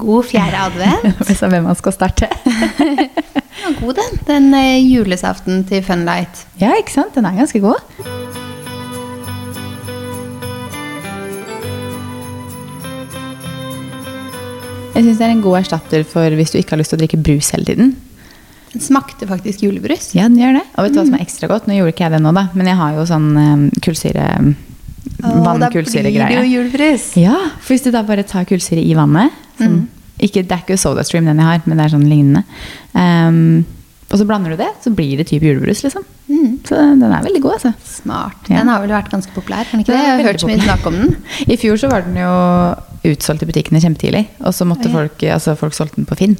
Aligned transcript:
God 0.00 0.26
fjerde 0.30 0.64
advent. 0.68 1.20
Hvis 1.28 1.42
hvem 1.44 1.66
man 1.68 1.78
skal 1.78 1.94
starte. 1.96 2.30
Den 3.60 3.74
var 3.74 3.80
god, 3.80 3.98
den. 3.98 4.20
Den 4.24 4.54
eh, 4.56 4.80
julesaften 4.80 5.64
til 5.68 5.82
Funlight. 5.84 6.46
Ja, 6.62 6.72
ikke 6.80 6.94
sant? 6.94 7.12
Den 7.14 7.26
er 7.28 7.36
ganske 7.36 7.60
god. 7.60 7.82
Jeg 14.94 15.04
syns 15.04 15.20
det 15.20 15.26
er 15.26 15.34
en 15.34 15.42
god 15.44 15.58
erstatter 15.60 16.06
for 16.08 16.36
hvis 16.36 16.52
du 16.52 16.58
ikke 16.60 16.74
har 16.74 16.80
lyst 16.80 16.92
til 16.92 16.98
å 16.98 17.02
drikke 17.02 17.20
brus 17.20 17.52
hele 17.54 17.68
tiden. 17.68 17.92
Den 18.72 18.82
smakte 18.84 19.28
faktisk 19.28 19.64
julebrus. 19.64 20.10
Ja, 20.16 20.26
den 20.28 20.40
gjør 20.40 20.60
det. 20.60 20.64
Og 20.76 20.86
vet 20.86 20.96
du 20.96 21.00
hva 21.00 21.06
som 21.08 21.16
er 21.18 21.24
ekstra 21.24 21.48
godt? 21.50 21.68
Nå 21.68 21.76
gjorde 21.78 21.94
ikke 21.94 22.06
jeg 22.06 22.14
det 22.16 22.20
nå, 22.24 22.32
da, 22.36 22.48
men 22.56 22.68
jeg 22.70 22.80
har 22.80 22.96
jo 22.96 23.06
sånn 23.08 23.30
um, 23.36 23.64
kullsyre 23.82 24.26
vannkullsyregreie. 25.20 26.20
da 26.20 26.28
blir 26.28 26.42
det 26.42 26.48
jo 26.48 26.58
julebrus. 26.58 27.06
Ja, 27.20 27.36
for 27.60 27.74
hvis 27.74 27.86
du 27.86 27.90
da 27.94 28.04
bare 28.06 28.24
tar 28.28 28.48
kullsyre 28.48 28.82
i 28.84 28.96
vannet 28.98 29.34
sånn, 29.60 29.82
ikke, 30.20 30.44
Det 30.44 30.56
er 30.56 30.64
ikke 30.66 30.80
SodaStream 30.80 31.28
den 31.30 31.40
jeg 31.40 31.48
har, 31.48 31.60
men 31.64 31.78
det 31.78 31.84
er 31.86 31.92
sånn 31.94 32.08
lignende. 32.08 32.42
Um, 32.92 33.64
og 34.10 34.18
så 34.18 34.26
blander 34.26 34.52
du 34.52 34.58
det, 34.60 34.68
så 34.82 34.90
blir 34.92 35.20
det 35.20 35.28
type 35.30 35.46
julebrus, 35.46 35.84
liksom. 35.86 36.04
Så 36.66 36.76
den 36.76 37.02
er 37.02 37.24
veldig 37.24 37.40
god, 37.42 37.56
altså. 37.58 37.72
Smart. 37.86 38.48
Ja. 38.48 38.60
Den 38.60 38.70
har 38.70 38.82
vel 38.82 38.92
vært 38.94 39.10
ganske 39.12 39.32
populær? 39.34 39.66
kan 39.70 39.82
ikke 39.82 39.94
det? 39.94 40.00
Jeg 40.02 40.16
har 40.20 40.28
hørt 40.28 40.42
så 40.42 40.50
mye 40.50 40.62
snakk 40.62 40.86
om 40.90 40.96
den. 40.98 41.12
I 41.54 41.58
fjor 41.60 41.80
så 41.80 41.90
var 41.90 42.06
den 42.06 42.18
jo 42.20 42.32
utsolgt 43.10 43.44
i 43.44 43.48
butikkene 43.48 43.82
kjempetidlig. 43.82 44.26
Og 44.44 44.54
så 44.56 44.66
måtte 44.68 44.90
Oi. 44.90 44.94
folk, 44.94 45.24
altså 45.38 45.56
folk 45.58 45.76
solgte 45.76 46.00
den 46.00 46.08
på 46.10 46.18
Finn. 46.20 46.36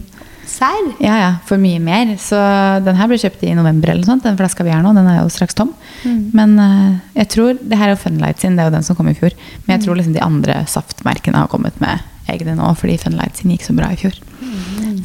Serr? 0.51 0.91
Ja, 0.99 1.15
ja, 1.21 1.31
for 1.47 1.63
mye 1.63 1.81
mer. 1.83 2.13
Så 2.21 2.39
den 2.85 2.99
her 2.99 3.11
ble 3.11 3.21
kjøpt 3.23 3.43
i 3.47 3.55
november 3.57 3.93
eller 3.93 4.03
noe 4.03 4.13
sånt. 4.13 4.27
Den 4.27 4.39
flaska 4.39 4.67
vi 4.67 4.75
har 4.75 4.83
nå, 4.85 4.93
den 4.97 5.09
er 5.09 5.21
jo 5.23 5.33
straks 5.33 5.57
tom. 5.59 5.73
Men 6.05 6.57
uh, 6.59 6.99
jeg 7.17 7.31
tror, 7.35 7.59
det 7.61 7.79
her 7.79 7.91
er 7.91 7.95
jo 7.95 8.03
Funlight 8.03 8.43
sin, 8.43 8.59
det 8.59 8.65
er 8.65 8.71
jo 8.71 8.77
den 8.77 8.87
som 8.87 8.99
kom 8.99 9.11
i 9.11 9.17
fjor. 9.17 9.37
Men 9.65 9.77
jeg 9.77 9.87
tror 9.87 10.01
liksom 10.01 10.17
de 10.17 10.25
andre 10.27 10.63
saftmerkene 10.71 11.45
har 11.45 11.53
kommet 11.53 11.79
med 11.83 12.03
egne 12.29 12.55
nå, 12.59 12.75
fordi 12.77 12.99
Funlight 13.01 13.37
sin 13.37 13.51
gikk 13.51 13.65
så 13.67 13.75
bra 13.77 13.91
i 13.93 13.97
fjor. 13.97 14.15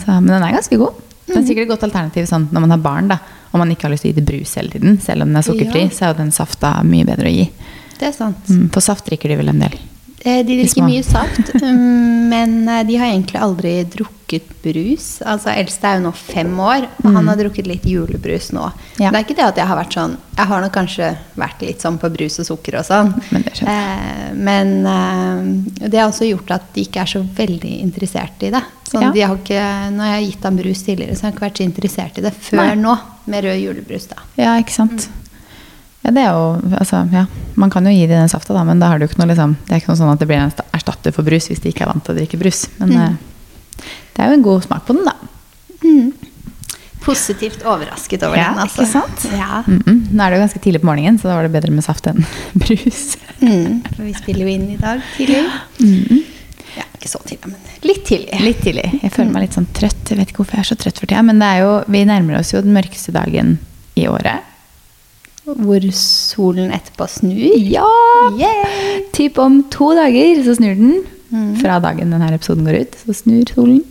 Så, 0.03 0.07
men 0.21 0.27
den 0.33 0.43
er 0.43 0.53
ganske 0.57 0.77
god. 0.77 0.93
Det 1.25 1.37
er 1.39 1.45
sikkert 1.47 1.65
et 1.65 1.71
godt 1.73 1.83
alternativ 1.87 2.27
sånn, 2.29 2.49
når 2.53 2.61
man 2.67 2.73
har 2.75 2.81
barn, 2.83 3.07
da. 3.09 3.17
Og 3.51 3.59
man 3.61 3.71
ikke 3.71 3.87
har 3.87 3.93
lyst 3.95 4.03
til 4.05 4.11
å 4.11 4.13
gi 4.13 4.19
det 4.19 4.27
brus 4.29 4.53
hele 4.59 4.69
tiden, 4.75 4.99
selv 5.01 5.23
om 5.25 5.31
den 5.31 5.39
er 5.39 5.45
sukkerfri, 5.47 5.85
Ja. 5.87 5.89
så 5.89 6.03
er 6.05 6.13
jo 6.13 6.17
den 6.19 6.31
safta 6.35 6.83
mye 6.83 7.05
bedre 7.07 7.31
å 7.31 7.33
gi. 7.33 7.49
Det 7.97 8.07
er 8.09 8.11
sant. 8.11 8.49
Mm, 8.49 8.69
for 8.75 8.81
saft 8.83 9.05
drikker 9.07 9.29
de 9.31 9.37
vel 9.39 9.49
en 9.49 9.59
del. 9.63 9.77
Eh, 10.25 10.43
De 10.43 10.57
drikker 10.59 10.83
mye 10.83 11.03
saft, 11.05 11.53
um, 11.63 12.29
men 12.33 12.67
eh, 12.69 12.83
de 12.83 12.97
har 12.97 13.07
egentlig 13.13 13.41
aldri 13.41 13.83
drukket 13.85 14.14
brus. 14.63 15.21
Altså, 15.25 15.51
Eldste 15.53 15.87
er 15.87 15.99
jo 15.99 16.05
nå 16.07 16.11
fem 16.17 16.51
år, 16.59 16.87
og 17.03 17.13
han 17.13 17.27
har 17.29 17.37
drukket 17.37 17.67
litt 17.69 17.83
julebrus 17.85 18.51
nå. 18.55 18.65
Mm. 18.71 19.03
Ja. 19.03 19.11
Det 19.11 19.19
er 19.19 19.23
ikke 19.25 19.35
det 19.37 19.45
at 19.45 19.57
jeg 19.61 19.67
har 19.69 19.77
vært 19.77 19.93
sånn 19.93 20.15
Jeg 20.37 20.47
har 20.49 20.61
nok 20.65 20.73
kanskje 20.75 21.09
vært 21.39 21.61
litt 21.61 21.81
sånn 21.85 21.97
på 22.01 22.09
brus 22.11 22.39
og 22.41 22.45
sukker 22.49 22.79
og 22.79 22.85
sånn. 22.87 23.13
Men 23.31 23.43
det 23.45 23.53
Eh, 23.65 24.33
men 24.35 24.85
eh, 24.85 25.87
det 25.89 25.99
har 25.99 26.09
også 26.09 26.27
gjort 26.27 26.51
at 26.51 26.65
de 26.75 26.81
ikke 26.83 27.01
er 27.05 27.05
så 27.13 27.21
veldig 27.23 27.81
interessert 27.81 28.43
i 28.43 28.49
det. 28.51 28.61
Sånn, 28.89 29.01
Ja. 29.01 29.11
de 29.11 29.21
har 29.21 29.35
ikke, 29.37 29.61
når 29.95 30.05
jeg 30.09 30.15
har 30.15 30.25
gitt 30.31 30.43
ham 30.43 30.57
brus 30.57 30.83
tidligere, 30.83 31.15
så 31.15 31.21
har 31.21 31.31
jeg 31.31 31.35
ikke 31.37 31.45
vært 31.47 31.57
så 31.61 31.67
interessert 31.69 32.17
i 32.17 32.21
det 32.21 32.33
før 32.33 32.57
Nei. 32.57 32.75
nå, 32.75 32.97
med 33.27 33.43
rød 33.43 33.61
julebrus. 33.61 34.07
da. 34.07 34.15
Ja, 34.37 34.57
ikke 34.59 34.71
sant. 34.75 35.07
Ja, 36.03 36.11
det 36.11 36.21
er 36.21 36.31
jo, 36.33 36.61
altså, 36.77 36.99
ja. 37.11 37.25
Man 37.55 37.69
kan 37.71 37.83
jo 37.85 37.89
gi 37.91 38.05
dem 38.05 38.19
den 38.19 38.29
safta, 38.29 38.53
da, 38.53 38.63
men 38.63 38.79
da 38.79 38.89
har 38.91 38.99
du 38.99 39.05
ikke 39.07 39.17
noe, 39.17 39.27
liksom, 39.31 39.55
det 39.65 39.71
er 39.71 39.79
ikke 39.81 39.87
noe 39.89 39.97
sånn 39.97 40.11
at 40.13 40.19
det 40.19 40.27
blir 40.27 40.37
en 40.37 40.51
erstatter 40.73 41.11
for 41.15 41.23
brus 41.23 41.47
hvis 41.49 41.61
de 41.63 41.69
ikke 41.71 41.81
er 41.87 41.93
vant 41.93 42.03
til 42.05 42.13
å 42.13 42.17
drikke 42.19 42.37
brus. 42.37 42.67
Men 42.79 42.89
Mm. 42.89 43.17
Det 43.77 44.23
er 44.23 44.31
jo 44.31 44.37
en 44.39 44.45
god 44.45 44.63
smak 44.65 44.85
på 44.87 44.95
den, 44.97 45.05
da. 45.05 45.15
Positivt 47.05 47.61
overrasket 47.69 48.23
over 48.25 48.37
Ja, 48.39 48.49
den. 48.49 48.59
altså. 48.63 48.81
ikke 48.81 48.91
sant? 48.91 49.25
Ja. 49.37 49.63
Mm 49.67 49.79
-mm. 49.85 49.99
Nå 50.11 50.23
er 50.23 50.29
det 50.29 50.37
jo 50.37 50.41
ganske 50.41 50.59
tidlig 50.59 50.81
på 50.81 50.87
morgenen, 50.87 51.19
så 51.19 51.27
da 51.27 51.35
var 51.35 51.43
det 51.43 51.51
bedre 51.51 51.71
med 51.71 51.83
saft 51.83 52.07
enn 52.07 52.25
brus. 52.55 53.17
Mm, 53.41 53.83
for 53.95 54.03
vi 54.03 54.13
spiller 54.13 54.41
jo 54.41 54.47
inn 54.47 54.69
i 54.71 54.77
dag 54.77 55.01
tidlig. 55.17 55.43
Ja, 56.77 56.83
ikke 56.95 57.07
så 57.09 57.19
tidlig, 57.27 57.45
men 57.47 57.55
litt 57.83 58.05
tidlig. 58.05 58.39
Litt 58.41 58.61
tidlig. 58.63 58.99
Jeg 59.03 59.11
føler 59.11 59.31
meg 59.31 59.41
litt 59.41 59.53
sånn 59.53 59.67
trøtt. 59.73 60.09
Jeg 60.09 60.17
vet 60.17 60.29
ikke 60.29 60.37
hvorfor 60.43 60.55
jeg 60.55 60.59
er 60.59 60.75
så 60.75 60.75
trøtt 60.75 60.99
for 60.99 61.05
tida, 61.05 61.21
men 61.21 61.39
det 61.39 61.45
er 61.47 61.59
jo, 61.61 61.83
vi 61.87 62.03
nærmer 62.05 62.39
oss 62.39 62.53
jo 62.53 62.61
den 62.61 62.73
mørkeste 62.73 63.11
dagen 63.11 63.59
i 63.95 64.07
året. 64.07 64.39
Hvor 65.45 65.91
solen 65.93 66.71
etterpå 66.73 67.05
snur. 67.07 67.37
Ja! 67.69 67.85
Yay! 68.39 69.03
Typ 69.13 69.37
om 69.37 69.63
to 69.69 69.93
dager 69.93 70.43
så 70.43 70.55
snur 70.55 70.73
den. 70.75 71.03
Fra 71.61 71.79
dagen 71.83 72.13
denne 72.13 72.31
episoden 72.35 72.67
går 72.67 72.81
ut, 72.83 72.97
så 73.01 73.15
snur 73.21 73.53
solen. 73.55 73.81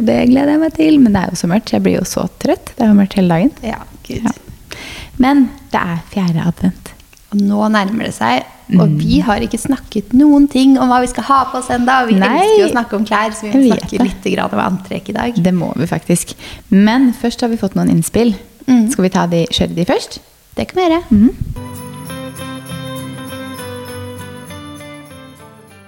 Og 0.00 0.06
det 0.08 0.20
gleder 0.30 0.54
jeg 0.54 0.62
meg 0.62 0.76
til. 0.78 1.00
Men 1.00 1.16
det 1.16 1.24
er 1.24 1.34
jo 1.34 1.40
så 1.42 1.50
mørkt. 1.50 1.74
Jeg 1.74 1.84
blir 1.84 1.98
jo 1.98 2.06
så 2.08 2.28
trøtt. 2.42 2.72
Det 2.76 2.86
er 2.86 2.92
jo 2.92 3.00
mørkt 3.00 3.18
hele 3.18 3.34
dagen. 3.34 3.52
Ja, 3.66 3.82
gud. 4.06 4.24
Ja. 4.24 4.80
Men 5.20 5.50
det 5.72 5.82
er 5.82 6.00
fjerde 6.12 6.46
advent. 6.48 6.94
Og 7.30 7.42
nå 7.46 7.66
nærmer 7.70 8.08
det 8.08 8.14
seg, 8.16 8.46
og 8.74 8.94
vi 8.98 9.20
har 9.22 9.42
ikke 9.44 9.58
snakket 9.60 10.14
noen 10.18 10.48
ting 10.50 10.76
om 10.82 10.90
hva 10.90 10.98
vi 11.02 11.10
skal 11.10 11.26
ha 11.28 11.38
på 11.50 11.60
oss 11.60 11.68
ennå. 11.74 11.98
Vi 12.08 12.16
Nei. 12.18 12.30
elsker 12.30 12.62
jo 12.62 12.68
å 12.68 12.72
snakke 12.72 12.98
om 12.98 13.04
klær, 13.06 13.36
så 13.36 13.46
vi 13.46 13.52
må 13.54 13.76
snakke 13.76 14.02
litt 14.02 14.26
om 14.46 14.62
antrekk 14.64 15.12
i 15.12 15.16
dag. 15.18 15.38
Det 15.46 15.54
må 15.54 15.70
vi 15.78 15.86
faktisk. 15.90 16.34
Men 16.74 17.12
først 17.20 17.46
har 17.46 17.52
vi 17.52 17.60
fått 17.60 17.78
noen 17.78 17.92
innspill. 17.92 18.34
Mm. 18.66 18.88
Skal 18.90 19.06
vi 19.06 19.14
ta 19.14 19.28
de, 19.30 19.44
kjøre 19.50 19.78
de 19.78 19.86
først? 19.86 20.18
Det 20.58 20.70
kan 20.70 20.82
vi 20.82 20.88
gjøre. 20.88 21.88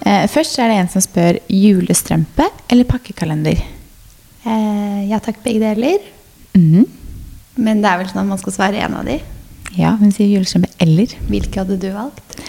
Eh, 0.02 0.26
først 0.30 0.58
er 0.58 0.72
det 0.72 0.80
en 0.80 0.90
som 0.90 1.04
spør 1.04 1.38
julestrømpe 1.52 2.48
eller 2.72 2.88
pakkekalender. 2.88 3.60
Eh, 4.42 5.00
ja 5.10 5.20
takk, 5.22 5.42
begge 5.44 5.62
deler. 5.62 6.02
Mhm. 6.56 6.86
Men 7.62 7.82
det 7.82 7.90
er 7.90 7.98
vel 8.00 8.08
sånn 8.08 8.22
at 8.24 8.30
man 8.30 8.40
skal 8.40 8.54
svare 8.54 8.80
en 8.80 8.94
av 8.96 9.04
de. 9.06 9.18
Ja, 9.76 9.94
hun 9.96 10.12
sier 10.12 10.30
julestrømpe 10.30 10.70
eller. 10.80 11.12
Hvilke 11.28 11.62
hadde 11.62 11.78
du 11.80 11.90
valgt? 11.92 12.40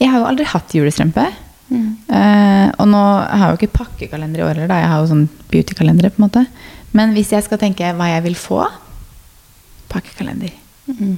Jeg 0.00 0.10
har 0.10 0.20
jo 0.20 0.28
aldri 0.28 0.46
hatt 0.48 0.74
julestrømpe. 0.76 1.26
Mm. 1.66 1.86
Eh, 2.08 2.66
og 2.78 2.88
nå 2.88 3.02
har 3.02 3.42
jeg 3.42 3.52
jo 3.52 3.60
ikke 3.60 3.78
pakkekalender 3.78 4.40
i 4.40 4.46
år 4.46 4.60
heller. 4.62 4.82
Jeg 4.82 4.90
har 4.90 5.00
jo 5.02 5.10
sånn 5.12 5.28
beautykalendere, 5.52 6.12
på 6.14 6.20
en 6.20 6.26
måte. 6.28 6.44
Men 6.96 7.14
hvis 7.16 7.32
jeg 7.34 7.44
skal 7.46 7.60
tenke 7.60 7.94
hva 7.96 8.10
jeg 8.12 8.24
vil 8.28 8.36
få 8.38 8.62
pakkekalender. 9.92 10.52
Mm. 10.86 11.16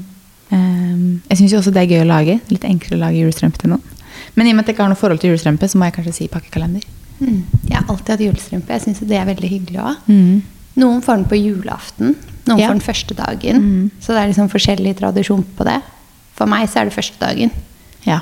Eh, 0.51 0.95
jeg 1.31 1.41
syns 1.41 1.55
jo 1.55 1.61
også 1.63 1.75
det 1.75 1.85
er 1.85 1.95
gøy 1.97 2.05
å 2.05 2.11
lage. 2.11 2.39
Litt 2.53 2.67
enklere 2.69 2.99
å 2.99 3.05
lage 3.07 3.23
julestrømpe 3.23 3.61
til 3.63 3.75
noen. 3.75 3.98
Men 4.39 4.47
i 4.47 4.53
og 4.55 4.59
med 4.59 4.65
at 4.65 4.71
jeg 4.71 4.77
ikke 4.77 4.87
har 4.87 4.93
noe 4.93 5.01
forhold 5.01 5.21
til 5.23 5.33
julestrømpe, 5.33 5.67
så 5.69 5.79
må 5.81 5.89
jeg 5.89 5.97
kanskje 5.99 6.15
si 6.15 6.29
pakkekalender. 6.31 6.85
Mm. 7.19 7.39
Jeg 7.67 7.75
har 7.75 7.89
alltid 7.91 8.13
hatt 8.15 8.23
julestrømpe. 8.23 8.77
Jeg 8.77 8.85
syns 8.85 9.01
det 9.11 9.19
er 9.19 9.27
veldig 9.27 9.51
hyggelig 9.51 9.81
òg. 9.83 10.05
Mm. 10.07 10.43
Noen 10.79 11.01
får 11.03 11.17
den 11.19 11.25
på 11.33 11.39
julaften, 11.41 12.15
noen 12.47 12.61
Ja. 12.63 12.69
får 12.69 12.79
den 12.79 12.87
første 12.87 13.15
dagen. 13.19 13.57
Mm. 13.65 13.91
Så 13.99 14.15
det 14.15 14.21
er 14.23 14.29
liksom 14.31 14.49
forskjellig 14.53 14.97
tradisjon 15.01 15.43
på 15.59 15.65
det. 15.67 15.81
For 16.39 16.47
meg 16.47 16.69
så 16.71 16.81
er 16.81 16.85
det 16.85 16.95
første 16.95 17.19
dagen. 17.19 17.51
Ja. 18.07 18.21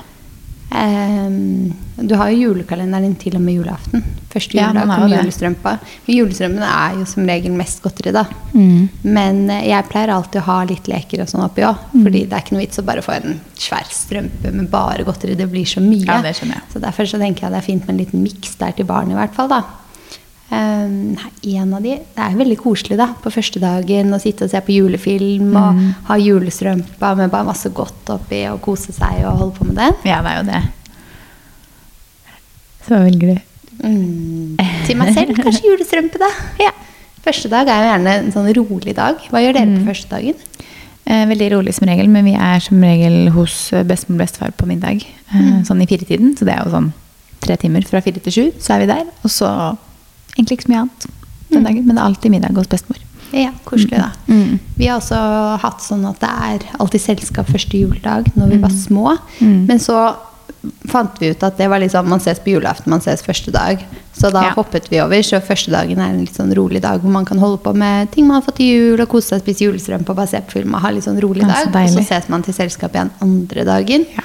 Ehm, 0.70 1.72
du 1.96 2.14
har 2.14 2.30
jo 2.30 2.48
julekalenderen 2.50 3.06
din 3.06 3.14
til 3.20 3.36
og 3.38 3.42
med 3.44 3.54
julaften. 3.60 4.02
Første 4.32 4.56
juledag 4.58 4.82
ja, 4.82 4.86
kommer 4.90 5.14
julestrømpa. 5.14 5.72
Men 6.06 6.18
julestrømpene 6.18 6.70
er 6.72 6.98
jo 6.98 7.06
som 7.08 7.30
regel 7.30 7.54
mest 7.56 7.80
godteri, 7.84 8.12
da. 8.16 8.26
Mm. 8.52 8.88
Men 9.06 9.40
eh, 9.54 9.68
jeg 9.70 9.88
pleier 9.92 10.12
alltid 10.12 10.42
å 10.42 10.46
ha 10.50 10.58
litt 10.68 10.90
leker 10.90 11.22
og 11.24 11.30
sånn 11.30 11.46
oppi 11.46 11.64
òg. 11.66 11.86
Mm. 11.94 12.02
Fordi 12.02 12.24
det 12.24 12.36
er 12.36 12.44
ikke 12.44 12.56
noe 12.58 12.64
vits 12.66 12.82
å 12.82 12.86
bare 12.90 13.06
få 13.06 13.16
en 13.16 13.40
svær 13.54 13.88
strømpe 13.94 14.52
med 14.52 14.68
bare 14.72 15.06
godteri. 15.06 15.38
Det 15.38 15.48
blir 15.52 15.68
så 15.70 15.84
mye. 15.84 16.04
Ja. 16.04 16.60
Så 16.72 16.82
derfor 16.82 17.08
så 17.08 17.22
tenker 17.22 17.46
jeg 17.46 17.56
det 17.56 17.62
er 17.62 17.68
fint 17.70 17.86
med 17.86 17.96
en 17.96 18.04
liten 18.04 18.24
miks 18.26 18.58
der 18.60 18.76
til 18.76 18.88
barn 18.88 19.12
i 19.14 19.18
hvert 19.18 19.34
fall. 19.36 19.52
da. 19.52 19.64
Um, 20.48 21.16
en 21.42 21.72
av 21.74 21.82
de, 21.82 21.96
Det 22.14 22.22
er 22.22 22.36
veldig 22.38 22.56
koselig 22.60 22.96
da, 22.96 23.08
på 23.18 23.32
første 23.34 23.58
dagen 23.58 24.12
å 24.14 24.20
sitte 24.22 24.44
og 24.46 24.50
se 24.52 24.60
på 24.62 24.76
julefilm 24.76 25.56
og 25.58 25.74
Mm. 25.74 25.94
ha 26.06 26.14
julestrømpa 26.22 27.16
med 27.16 27.30
bare 27.32 27.44
masse 27.48 27.68
godt 27.74 28.06
oppi 28.14 28.44
og 28.52 28.60
kose 28.62 28.92
seg 28.94 29.24
og 29.26 29.38
holde 29.40 29.56
på 29.58 29.64
med 29.66 29.74
det. 29.76 29.90
ja, 30.04 30.22
det 30.22 30.30
er 30.30 30.36
jo 30.38 30.46
det. 30.52 30.62
Så 32.86 33.00
velger 33.02 33.34
du? 33.34 33.40
Mm. 33.82 34.56
Til 34.86 34.96
meg 35.00 35.12
selv 35.16 35.34
kanskje 35.42 35.66
julestrømpe, 35.66 36.20
da. 36.22 36.30
Ja. 36.62 36.70
Første 37.26 37.50
dag 37.50 37.66
er 37.68 37.80
jo 37.82 37.88
gjerne 37.90 38.12
en 38.20 38.30
sånn 38.34 38.50
rolig 38.54 38.94
dag. 38.94 39.18
Hva 39.32 39.42
gjør 39.42 39.56
dere 39.58 39.66
Mm. 39.66 39.80
på 39.82 39.90
første 39.90 40.08
dagen? 40.14 40.34
Eh, 41.06 41.24
veldig 41.26 41.48
rolig 41.52 41.74
som 41.74 41.88
regel, 41.88 42.08
men 42.08 42.24
vi 42.24 42.34
er 42.34 42.60
som 42.62 42.80
regel 42.82 43.28
hos 43.34 43.72
eh, 43.72 43.82
bestemor 43.86 44.20
og 44.20 44.26
bestefar 44.26 44.52
på 44.58 44.66
middag. 44.66 45.02
Eh, 45.34 45.62
Sånn 45.66 45.82
i 45.82 45.86
firetiden, 45.86 46.36
så 46.38 46.44
det 46.46 46.54
er 46.54 46.64
jo 46.64 46.70
sånn 46.70 46.92
tre 47.40 47.56
timer. 47.56 47.82
Fra 47.86 48.00
fire 48.00 48.20
til 48.22 48.32
sju, 48.32 48.52
så 48.62 48.74
er 48.74 48.78
vi 48.84 48.86
der. 48.86 49.04
Og 49.24 49.30
så 49.30 49.50
egentlig 50.36 50.58
ikke 50.58 50.68
så 50.68 50.72
mye 50.74 50.84
annet 50.84 51.08
den 51.50 51.66
dagen, 51.66 51.84
men 51.86 51.96
det 51.96 52.02
er 52.02 52.06
alltid 52.06 52.30
middag 52.34 52.56
hos 52.58 52.70
bestemor. 52.70 53.02
Ja, 53.34 53.50
koselig, 53.66 53.98
da. 53.98 54.10
Mm. 54.30 54.58
Vi 54.76 54.86
har 54.86 55.00
også 55.00 55.18
hatt 55.62 55.82
sånn 55.82 56.06
at 56.08 56.20
det 56.22 56.30
er 56.30 56.64
alltid 56.78 57.02
selskap 57.02 57.50
første 57.50 57.78
juledag 57.78 58.30
når 58.38 58.54
vi 58.54 58.58
var 58.62 58.74
små. 58.74 59.16
Mm. 59.40 59.66
Men 59.66 59.82
så 59.82 59.98
fant 60.90 61.18
vi 61.20 61.30
ut 61.30 61.42
at 61.46 61.58
det 61.58 61.68
var 61.70 61.82
litt 61.82 61.92
sånn 61.94 62.08
man 62.10 62.22
ses 62.22 62.40
på 62.42 62.54
julaften, 62.54 62.90
man 62.90 63.02
ses 63.04 63.22
første 63.26 63.52
dag. 63.54 63.82
Så 64.16 64.30
da 64.32 64.46
Ja. 64.46 64.54
hoppet 64.54 64.88
vi 64.90 65.00
over. 65.00 65.22
Så 65.22 65.40
første 65.42 65.70
dagen 65.70 65.98
er 65.98 66.10
en 66.10 66.20
litt 66.24 66.34
sånn 66.34 66.54
rolig 66.54 66.80
dag 66.82 67.00
hvor 67.00 67.10
man 67.10 67.24
kan 67.24 67.38
holde 67.38 67.58
på 67.62 67.74
med 67.74 68.10
ting 68.12 68.26
man 68.26 68.40
har 68.40 68.46
fått 68.46 68.56
til 68.56 68.66
jul, 68.66 69.00
og 69.00 69.08
kose 69.08 69.34
seg, 69.34 69.42
spise 69.42 69.66
julestrømpe 69.66 70.10
og 70.10 70.16
bare 70.16 70.28
se 70.28 70.40
på 70.40 70.52
film 70.58 70.74
og 70.74 70.80
ha 70.80 70.90
litt 70.90 71.04
sånn 71.04 71.20
rolig 71.20 71.46
dag. 71.46 71.66
så 71.66 71.82
og 71.82 71.88
så 71.90 72.06
ses 72.06 72.28
man 72.28 72.42
til 72.42 72.54
selskap 72.54 72.92
igjen 72.92 73.10
andre 73.20 73.64
dagen. 73.64 74.06
Ja. 74.16 74.24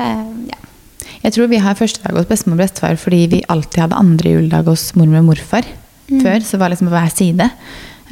Uh, 0.00 0.48
ja. 0.48 0.58
Jeg 1.22 1.36
tror 1.36 1.50
vi 1.52 1.60
har 1.62 1.78
første 1.78 2.02
dag 2.02 2.16
hos 2.18 2.26
bestemor 2.30 2.58
og 2.58 2.64
bestefar 2.64 2.98
fordi 2.98 3.22
vi 3.30 3.44
alltid 3.52 3.84
hadde 3.84 4.00
andre 4.02 4.34
juledag 4.36 4.66
hos 4.72 4.88
mormor 4.98 5.22
og 5.22 5.30
morfar. 5.32 5.68
Før 6.12 6.42
så 6.44 6.58
var 6.58 6.68
det 6.68 6.74
liksom 6.76 6.90
på 6.90 6.96
hver 6.98 7.14
side. 7.14 7.46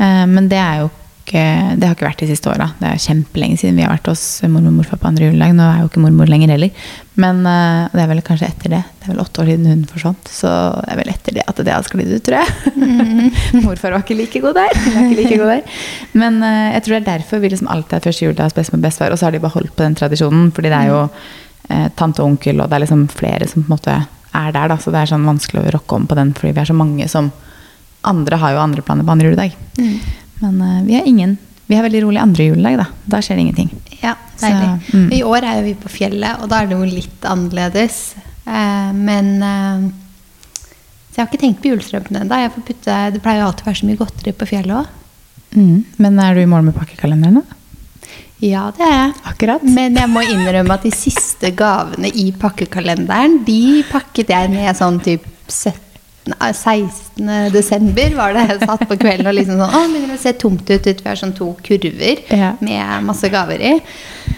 Eh, 0.01 0.25
Men 0.31 0.47
det 0.49 0.61
er 0.62 0.85
jo 0.85 0.91
ikke, 1.31 1.43
det 1.79 1.87
har 1.87 1.95
ikke 1.95 2.07
vært 2.09 2.23
de 2.25 2.29
siste 2.31 2.49
åra. 2.51 2.71
Det 2.81 2.87
er 2.89 3.03
kjempelenge 3.03 3.59
siden 3.61 3.77
vi 3.77 3.85
har 3.85 3.93
vært 3.93 4.09
hos 4.11 4.23
mormor 4.47 4.71
og 4.71 4.79
morfar 4.79 4.99
på 5.03 5.11
andre 5.11 5.27
juledag. 5.29 5.53
Nå 5.59 5.67
er 5.67 5.83
jo 5.83 5.91
ikke 5.91 6.03
mormor 6.07 6.31
lenger 6.31 6.55
heller. 6.55 6.87
Men 7.21 7.43
eh, 7.51 7.91
det 7.93 8.01
er 8.05 8.09
vel 8.15 8.23
kanskje 8.25 8.49
etter 8.49 8.73
det. 8.77 8.81
Det 9.03 9.09
er 9.09 9.13
vel 9.13 9.21
åtte 9.27 9.43
år 9.43 9.51
siden 9.51 9.69
hun 9.69 9.83
forsvant. 9.91 10.31
Så 10.33 10.55
det 10.79 10.95
er 10.95 11.03
vel 11.03 11.13
etter 11.13 11.37
det 11.37 11.45
at 11.51 11.61
det 11.67 11.75
har 11.75 11.87
sklidd 11.91 12.15
ut, 12.15 12.25
tror 12.31 12.41
jeg. 12.41 12.73
morfar 13.67 13.95
var 13.99 14.06
ikke 14.06 14.17
like 14.23 14.43
god 14.47 14.56
der. 14.63 14.81
Hun 14.87 14.97
var 14.97 15.11
ikke 15.11 15.21
like 15.21 15.43
god 15.43 15.53
der. 15.56 15.77
Men 16.23 16.41
eh, 16.47 16.71
jeg 16.79 16.87
tror 16.87 16.97
det 16.97 17.03
er 17.03 17.11
derfor 17.13 17.43
vi 17.45 17.53
liksom 17.53 17.71
alltid 17.75 17.99
har 17.99 18.06
første 18.06 18.27
juledag 18.31 18.49
hos 18.49 18.59
bestemor 18.63 18.81
og 18.81 18.89
bestefar. 18.89 19.13
Og 19.15 19.21
så 19.21 19.29
har 19.29 19.37
de 19.37 19.43
bare 19.45 19.56
holdt 19.59 19.75
på 19.77 19.87
den 19.87 19.99
tradisjonen. 19.99 20.51
Fordi 20.56 20.73
det 20.73 20.79
er 20.81 20.95
jo 20.95 21.05
eh, 21.70 21.87
tante 21.96 22.22
og 22.22 22.34
onkel, 22.34 22.61
og 22.61 22.70
det 22.70 22.78
er 22.78 22.84
liksom 22.84 23.06
flere 23.14 23.49
som 23.49 23.62
på 23.62 23.70
en 23.70 23.76
måte 23.76 23.94
er 23.96 24.52
der. 24.55 24.72
Da. 24.72 24.78
Så 24.78 24.93
det 24.94 25.02
er 25.02 25.12
sånn 25.12 25.28
vanskelig 25.28 25.62
å 25.62 25.76
rokke 25.76 25.99
om 25.99 26.08
på 26.11 26.19
den, 26.19 26.34
fordi 26.37 26.55
vi 26.56 26.62
er 26.62 26.70
så 26.70 26.76
mange 26.76 27.08
som 27.11 27.32
Andre 28.00 28.38
har 28.40 28.55
jo 28.55 28.61
andre 28.62 28.81
planer 28.81 29.05
på 29.05 29.12
andre 29.12 29.28
juledag. 29.28 29.56
Men 30.40 30.61
eh, 30.64 30.82
vi 30.87 30.94
har 30.96 31.05
ingen 31.05 31.37
Vi 31.67 31.76
har 31.76 31.84
veldig 31.84 32.00
rolig 32.02 32.19
andre 32.19 32.44
juledag, 32.49 32.78
da. 32.81 32.87
Da 33.12 33.20
skjer 33.22 33.37
det 33.37 33.43
ingenting. 33.43 33.69
Ja, 34.00 34.14
deilig. 34.40 34.70
Så, 34.88 34.96
mm. 34.96 35.11
I 35.12 35.20
år 35.22 35.44
er 35.44 35.58
jo 35.58 35.67
vi 35.69 35.75
på 35.78 35.93
fjellet, 35.93 36.40
og 36.40 36.49
da 36.50 36.62
er 36.62 36.70
det 36.70 36.78
jo 36.78 36.88
litt 36.88 37.26
annerledes. 37.28 37.99
Eh, 38.43 38.88
men 38.96 39.28
eh, 39.44 39.84
Så 41.11 41.20
jeg 41.20 41.22
har 41.22 41.28
ikke 41.28 41.43
tenkt 41.44 41.62
på 41.62 41.70
julestrømpene 41.70 42.25
ennå. 42.25 42.40
Det 42.64 43.22
pleier 43.22 43.43
jo 43.43 43.50
alltid 43.50 43.67
å 43.67 43.69
være 43.69 43.81
så 43.82 43.90
mye 43.90 44.00
godteri 44.00 44.34
på 44.34 44.50
fjellet 44.50 44.81
òg. 44.81 44.96
Mm. 45.55 45.78
Men 46.02 46.19
er 46.25 46.34
du 46.34 46.43
i 46.43 46.50
mål 46.50 46.67
med 46.70 46.78
pakkekalenderen, 46.78 47.43
da? 47.43 47.60
Ja, 48.41 48.71
det 48.73 48.87
er 48.87 48.97
jeg. 48.97 49.13
Akkurat. 49.35 49.65
Men 49.69 49.99
jeg 50.01 50.09
må 50.09 50.25
innrømme 50.25 50.79
at 50.79 50.87
de 50.87 50.95
siste 50.95 51.53
gavene 51.57 52.09
i 52.09 52.31
pakkekalenderen, 52.33 53.43
de 53.45 53.85
pakket 53.91 54.33
jeg 54.33 54.53
ned 54.55 54.73
sånn 54.79 55.01
typ 55.05 55.27
17 55.51 55.77
nei, 55.77 55.90
16. 56.26 57.50
desember 57.52 58.14
var 58.17 58.34
det 58.37 58.43
jeg 58.50 58.61
satt 58.69 58.82
på 58.88 58.96
kvelden 59.00 59.26
og 59.31 59.34
liksom 59.34 59.56
sånn 59.58 59.72
Å, 59.75 59.81
begynner 59.90 60.12
det 60.12 60.19
å 60.19 60.22
se 60.22 60.32
tomt 60.38 60.69
ut 60.70 60.87
ut. 60.87 61.00
Vi 61.02 61.08
har 61.08 61.17
sånn 61.19 61.32
to 61.37 61.49
kurver 61.64 62.20
Ja. 62.31 62.52
med 62.61 63.05
masse 63.08 63.28
gaver 63.32 63.61
i. 63.61 63.72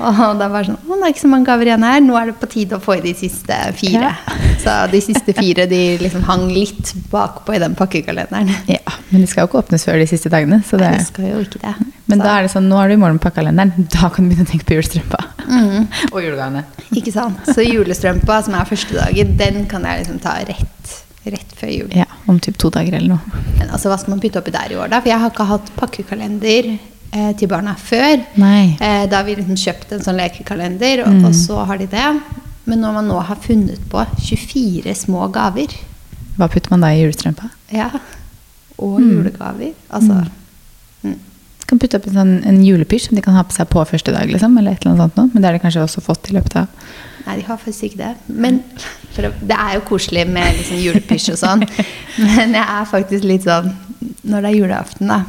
Og 0.00 0.38
da 0.38 0.48
var 0.48 0.62
det 0.64 0.70
sånn 0.72 0.78
Å, 0.88 0.96
det 0.96 1.04
er 1.08 1.12
ikke 1.12 1.24
så 1.24 1.28
mange 1.32 1.46
gaver 1.50 1.68
igjen 1.68 1.82
her. 1.84 2.00
Nå 2.00 2.16
er 2.20 2.26
det 2.30 2.36
på 2.40 2.48
tide 2.54 2.78
å 2.78 2.80
få 2.82 2.96
i 2.98 3.02
de 3.04 3.12
siste 3.18 3.58
fire. 3.78 4.14
Så 4.62 4.70
de 4.92 5.00
siste 5.02 5.34
fire 5.34 5.66
de 5.66 5.80
liksom 5.98 6.22
hang 6.28 6.46
litt 6.54 6.92
bakpå 7.10 7.56
i 7.56 7.58
den 7.58 7.74
pakkekalenderen. 7.74 8.52
Ja, 8.70 8.78
Men 9.10 9.20
de 9.24 9.26
skal 9.26 9.42
jo 9.44 9.50
ikke 9.50 9.62
åpnes 9.64 9.82
før 9.88 9.98
de 9.98 10.06
siste 10.06 10.30
dagene. 10.30 10.60
Så 10.62 10.78
det, 10.78 10.86
Nei, 10.92 10.98
det 11.02 11.06
skal 11.08 11.24
jo 11.32 11.40
ikke 11.42 11.58
det. 11.64 11.74
men 12.06 12.18
Så- 12.20 12.24
da 12.24 12.36
er 12.38 12.42
det 12.46 12.50
sånn, 12.54 12.68
nå 12.70 12.78
er 12.78 12.88
du 12.88 12.94
i 12.94 13.00
mål 13.02 13.12
med 13.18 13.20
pakkekalenderen. 13.26 13.88
Da 13.90 14.08
kan 14.08 14.28
du 14.28 14.34
begynne 14.34 14.46
å 14.46 14.50
tenke 14.52 14.64
på 14.70 14.78
julestrømpa. 14.78 15.20
Og 16.14 16.22
julegavene. 16.22 16.64
Ikke 16.94 17.12
sant? 17.12 17.42
Så 17.50 17.66
julestrømpa, 17.66 18.38
som 18.46 18.54
er 18.54 18.64
første 18.70 18.94
dagen, 18.94 19.36
den 19.36 19.66
kan 19.66 19.82
jeg 19.82 20.04
liksom 20.04 20.20
ta 20.22 20.38
rett, 20.46 21.01
rett 21.24 21.52
før 21.58 21.70
jul. 21.70 21.92
Ja, 21.94 22.06
om 22.26 22.40
typ 22.42 22.56
to 22.58 22.70
dager 22.74 22.96
eller 22.98 23.14
noe. 23.14 23.42
Men 23.58 23.68
altså, 23.70 23.90
hva 23.92 23.98
skal 24.00 24.14
man 24.14 24.22
putte 24.22 24.40
oppi 24.42 24.54
der 24.54 24.72
i 24.74 24.78
år, 24.78 24.90
da? 24.90 25.00
For 25.02 25.12
jeg 25.12 25.22
har 25.22 25.30
ikke 25.32 25.46
hatt 25.50 25.70
pakkekalender 25.78 26.70
eh, 26.72 27.32
til 27.38 27.50
barna 27.50 27.76
før. 27.78 28.24
Nei. 28.42 28.74
Eh, 28.80 29.04
da 29.10 29.20
har 29.20 29.28
vi 29.28 29.36
liksom 29.38 29.58
kjøpt 29.58 29.94
en 29.96 30.04
sånn 30.06 30.18
lekekalender, 30.18 31.04
og, 31.06 31.20
og 31.28 31.36
så 31.38 31.62
har 31.68 31.78
de 31.82 31.86
det. 31.92 32.08
Men 32.64 32.82
når 32.82 32.98
man 32.98 33.08
nå 33.10 33.18
har 33.26 33.40
funnet 33.42 33.82
på 33.90 34.02
24 34.22 34.94
små 35.04 35.28
gaver, 35.34 35.74
Hva 36.38 36.46
putter 36.48 36.72
man 36.72 36.80
da 36.80 36.88
i 36.94 37.02
julestrømpa? 37.02 37.50
ja, 37.74 37.90
og 38.80 39.00
julegaver 39.02 39.74
Altså 39.92 40.22
mm. 41.04 41.18
Putte 41.82 41.98
opp 41.98 42.06
en, 42.06 42.14
sånn, 42.14 42.34
en 42.46 42.60
julepysj 42.62 43.08
som 43.10 43.18
de 43.18 43.24
kan 43.24 43.34
ha 43.34 43.42
på 43.48 43.54
seg 43.56 43.66
på 43.72 43.82
første 43.90 44.12
dag. 44.14 44.30
liksom, 44.30 44.54
eller 44.60 44.76
et 44.76 44.84
eller 44.84 44.92
annet 44.94 45.02
sånt 45.08 45.18
noe. 45.18 45.30
Men 45.32 45.42
det 45.42 45.48
har 45.50 45.56
de 45.58 45.62
kanskje 45.64 45.82
også 45.82 46.04
fått 46.04 46.30
i 46.30 46.36
løpet 46.38 46.60
av 46.62 46.68
Nei, 47.22 47.36
de 47.38 47.44
har 47.46 47.58
faktisk 47.58 47.84
ikke 47.86 47.98
det. 48.00 48.12
Men 48.34 48.56
å, 49.22 49.28
det 49.46 49.54
er 49.54 49.76
jo 49.76 49.82
koselig 49.86 50.24
med 50.26 50.56
liksom 50.58 50.80
julepysj 50.82 51.28
og 51.34 51.38
sånn. 51.38 51.60
Men 52.26 52.56
jeg 52.58 52.64
er 52.64 52.88
faktisk 52.90 53.26
litt 53.28 53.44
sånn 53.46 53.68
Når 54.26 54.42
det 54.42 54.50
er 54.50 54.56
julaften, 54.58 55.12
da. 55.12 55.20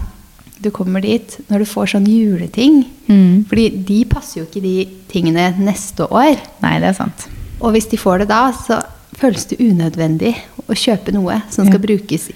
Du 0.63 0.71
kommer 0.73 1.03
dit 1.03 1.35
når 1.51 1.65
du 1.65 1.67
får 1.69 1.91
sånn 1.93 2.07
juleting. 2.07 2.79
Mm. 3.09 3.43
Fordi 3.49 3.67
de 3.89 3.99
passer 4.09 4.39
jo 4.41 4.47
ikke 4.47 4.63
de 4.63 4.75
tingene 5.11 5.49
neste 5.59 6.07
år. 6.07 6.37
Nei, 6.63 6.77
det 6.81 6.93
er 6.93 6.97
sant. 6.97 7.27
Og 7.59 7.75
hvis 7.75 7.89
de 7.91 7.99
får 7.99 8.23
det 8.23 8.29
da, 8.31 8.45
så 8.55 8.79
føles 9.19 9.45
det 9.51 9.59
unødvendig 9.61 10.33
å 10.65 10.73
kjøpe 10.77 11.13
noe 11.13 11.41
som 11.51 11.67
skal 11.67 11.77
Ja. 11.81 11.85
brukes 11.85 12.29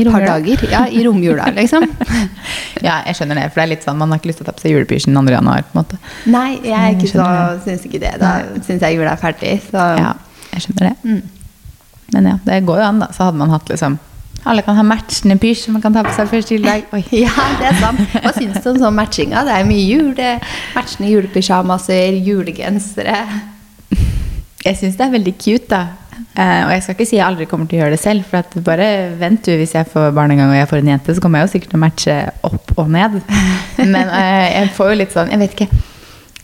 i 0.00 0.04
par 0.08 0.24
dager. 0.26 0.64
Ja, 0.70 0.84
i 0.88 1.04
romjula, 1.06 1.50
liksom. 1.56 1.86
Ja, 2.88 3.00
jeg 3.08 3.16
skjønner 3.18 3.34
det. 3.40 3.46
For 3.50 3.58
det 3.60 3.64
er 3.64 3.70
litt 3.72 3.82
sånn, 3.86 3.96
man 3.98 4.12
har 4.14 4.20
ikke 4.20 4.28
lyst 4.30 4.38
til 4.38 4.46
å 4.46 4.48
ta 4.50 4.54
på 4.54 4.62
seg 4.62 4.74
julepysjen 4.76 5.16
2. 5.18 5.22
januar. 5.34 5.64
på 5.66 5.74
en 5.74 5.80
måte. 5.82 5.98
Nei, 6.30 6.50
jeg 6.62 6.98
Jeg 7.02 7.10
så, 7.10 7.24
syns 7.64 7.86
ikke 7.88 8.00
det. 8.04 8.12
Da 8.22 8.34
syns 8.62 8.84
jeg 8.86 8.94
jula 8.98 9.16
er 9.16 9.22
ferdig. 9.22 9.54
Så 9.70 9.86
Ja, 9.98 10.12
jeg 10.52 10.62
skjønner 10.66 10.90
det. 10.92 10.96
mm. 11.02 11.22
Men 12.14 12.24
ja, 12.30 12.36
det 12.44 12.60
går 12.64 12.78
jo 12.80 12.84
an, 12.88 13.00
da. 13.02 13.10
Så 13.12 13.26
hadde 13.26 13.36
man 13.42 13.50
hatt 13.52 13.68
liksom 13.68 13.98
Alle 14.48 14.62
kan 14.64 14.76
ha 14.78 14.82
matchende 14.86 15.34
pysj 15.42 15.64
som 15.66 15.74
man 15.76 15.82
kan 15.82 15.92
ta 15.92 16.04
på 16.06 16.12
seg 16.14 16.30
første 16.30 16.54
juledag. 16.54 16.86
Oi. 16.94 17.02
Ja, 17.24 17.34
det 17.58 17.66
er 17.72 17.80
sant. 17.82 18.00
Hva 18.14 18.32
syns 18.36 18.62
du 18.62 18.70
om 18.70 18.78
sånn 18.80 18.94
matchinga? 18.96 19.42
Det 19.44 19.56
er 19.58 19.66
mye 19.68 19.84
jule, 19.84 20.28
matchende 20.76 21.10
julepysjamaser, 21.10 22.14
julegensere. 22.24 23.18
Jeg 24.66 24.76
syns 24.78 24.96
det 24.98 25.04
er 25.08 25.12
veldig 25.18 25.34
cute, 25.42 25.68
da. 25.68 25.82
Eh, 26.38 26.62
og 26.64 26.72
jeg 26.72 26.84
skal 26.84 26.96
ikke 26.96 27.08
si 27.08 27.18
jeg 27.18 27.26
aldri 27.26 27.46
kommer 27.50 27.68
til 27.68 27.78
å 27.78 27.82
gjøre 27.82 27.94
det 27.96 28.02
selv. 28.02 28.26
For 28.28 28.40
at 28.42 28.56
bare 28.66 28.88
vent 29.20 29.44
du, 29.46 29.52
hvis 29.58 29.74
jeg 29.76 29.88
får 29.90 30.12
barn 30.16 30.34
en 30.34 30.42
gang 30.42 30.52
og 30.52 30.58
jeg 30.58 30.70
får 30.70 30.82
en 30.82 30.90
jente, 30.92 31.14
så 31.16 31.24
kommer 31.24 31.40
jeg 31.40 31.48
jo 31.48 31.52
sikkert 31.54 31.72
til 31.74 31.80
å 31.80 31.84
matche 31.84 32.18
opp 32.48 32.74
og 32.76 32.92
ned. 32.94 33.20
Men 33.94 34.02
eh, 34.04 34.44
jeg 34.56 34.74
får 34.76 34.92
jo 34.92 34.98
litt 35.02 35.14
sånn 35.14 35.32
Jeg 35.34 35.42
vet 35.44 35.56
ikke. 35.56 35.82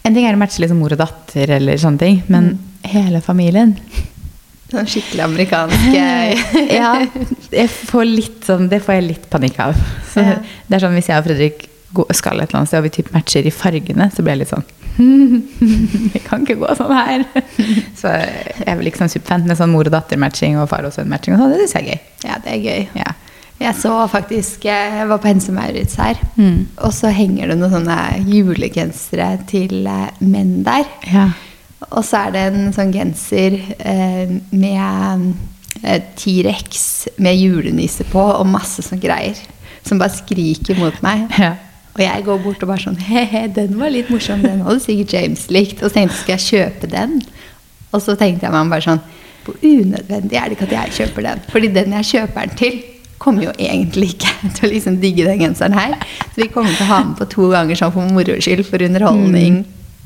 En 0.05 0.17
ting 0.17 0.27
er 0.29 0.37
å 0.37 0.41
matche 0.41 0.61
liksom 0.61 0.83
mor 0.83 0.93
og 0.93 1.01
datter 1.01 1.55
eller 1.57 1.81
sånne 1.81 2.01
ting, 2.03 2.19
men 2.29 2.51
hele 2.85 3.23
familien 3.25 3.71
Sånn 4.69 4.89
skikkelig 4.91 5.23
amerikanske 5.25 6.03
Ja, 6.79 6.91
jeg 7.49 7.71
får 7.73 8.05
litt 8.05 8.45
sånn, 8.45 8.69
det 8.69 8.83
får 8.85 8.99
jeg 8.99 9.07
litt 9.07 9.25
panikk 9.33 9.63
av. 9.65 9.79
Så. 10.13 10.25
Det 10.69 10.77
er 10.77 10.85
sånn 10.85 10.99
hvis 10.99 11.09
jeg 11.09 11.23
og 11.23 11.25
Fredrik 11.25 11.65
skal 12.17 12.43
et 12.43 12.51
eller 12.51 12.61
annet 12.61 12.73
sted 12.73 12.83
og 12.83 12.89
vi 12.89 12.93
typ 12.99 13.13
matcher 13.15 13.49
i 13.49 13.55
fargene, 13.55 14.11
så 14.13 14.21
blir 14.21 14.35
jeg 14.35 14.43
litt 14.43 14.53
sånn 14.53 14.69
Vi 16.15 16.21
kan 16.25 16.45
ikke 16.45 16.57
gå 16.61 16.71
sånn 16.79 16.93
her. 16.95 17.25
Så 18.01 18.13
jeg 18.15 18.65
er 18.69 18.79
vel 18.79 18.91
ikke 18.91 19.03
sånn 19.03 19.13
superfan 19.13 19.47
med 19.49 19.59
sånn 19.59 19.73
mor 19.75 19.89
og 19.89 19.95
datter-matching 19.95 20.59
og 20.61 20.69
far 20.71 20.87
og 20.87 20.95
sønn-matching. 20.95 21.37
Det 21.41 21.61
syns 21.65 21.75
jeg 21.77 21.85
er 21.85 21.89
gøy. 21.91 22.01
Ja, 22.29 22.39
det 22.45 22.53
er 22.57 22.61
gøy. 22.65 22.87
Ja. 23.01 23.15
Jeg 23.61 23.77
så 23.79 23.93
faktisk 24.11 24.65
Jeg 24.67 25.05
var 25.09 25.21
på 25.23 25.29
Hense 25.31 25.53
Maurits 25.55 25.95
her, 26.01 26.19
Mm. 26.37 26.67
og 26.83 26.91
så 26.93 27.13
henger 27.15 27.49
det 27.53 27.59
noen 27.61 27.71
sånne 27.71 27.99
julegensere 28.27 29.29
til 29.47 29.87
eh, 29.87 30.09
menn 30.27 30.63
der. 30.67 30.85
Ja. 31.13 31.29
Og 31.91 32.03
så 32.05 32.25
er 32.27 32.33
det 32.35 32.43
en 32.49 32.73
sånn 32.75 32.93
genser 32.95 33.55
eh, 33.79 34.33
med 34.51 35.35
eh, 35.85 36.01
T-rex 36.19 37.07
med 37.23 37.39
julenisse 37.39 38.05
på 38.11 38.23
og 38.41 38.47
masse 38.51 38.83
sånn 38.83 39.01
greier. 39.03 39.39
Som 39.85 40.01
bare 40.01 40.15
skriker 40.17 40.79
mot 40.81 40.99
meg. 41.05 41.27
Ja. 41.39 41.55
Og 41.95 42.01
jeg 42.03 42.25
går 42.27 42.41
bort 42.43 42.63
og 42.65 42.71
bare 42.73 42.83
sånn 42.83 42.97
He-he, 43.07 43.45
den 43.55 43.77
var 43.79 43.93
litt 43.95 44.09
morsom. 44.11 44.43
Den 44.43 44.65
hadde 44.67 44.83
sikkert 44.83 45.15
James 45.15 45.45
likt. 45.55 45.83
Og 45.83 45.91
så 45.91 46.01
tenkte 46.01 46.17
jeg, 46.17 46.23
skal 46.23 46.35
jeg 46.35 46.47
kjøpe 46.49 46.91
den? 46.91 47.21
Og 47.95 48.03
så 48.03 48.17
tenkte 48.19 48.49
jeg 48.49 48.55
meg 48.55 48.73
bare 48.73 48.83
sånn 48.83 49.05
Hvor 49.45 49.61
unødvendig 49.61 50.39
er 50.41 50.49
det 50.51 50.57
ikke 50.57 50.67
at 50.67 50.75
jeg 50.75 50.97
kjøper 50.99 51.29
den? 51.29 51.45
Fordi 51.53 51.71
den 51.77 51.95
jeg 51.99 52.09
kjøper 52.11 52.49
den 52.49 52.59
til, 52.59 52.81
kommer 53.23 53.47
jo 53.47 53.53
egentlig 53.55 54.15
ikke 54.17 54.33
til 54.57 54.69
å 54.69 54.73
liksom 54.73 54.99
digge 55.03 55.29
den 55.29 55.43
genseren 55.45 55.77
her. 55.79 55.95
Så 56.33 56.43
vi 56.43 56.51
kommer 56.53 56.75
til 56.75 56.87
å 56.87 56.91
ha 56.91 57.01
den 57.05 57.15
på 57.21 57.29
to 57.37 57.49
ganger 57.53 57.79
sånn 57.79 57.95
for 57.95 58.17
moro 58.17 58.39
skyld, 58.43 58.65
for 58.69 58.85
underholdning 58.85 59.63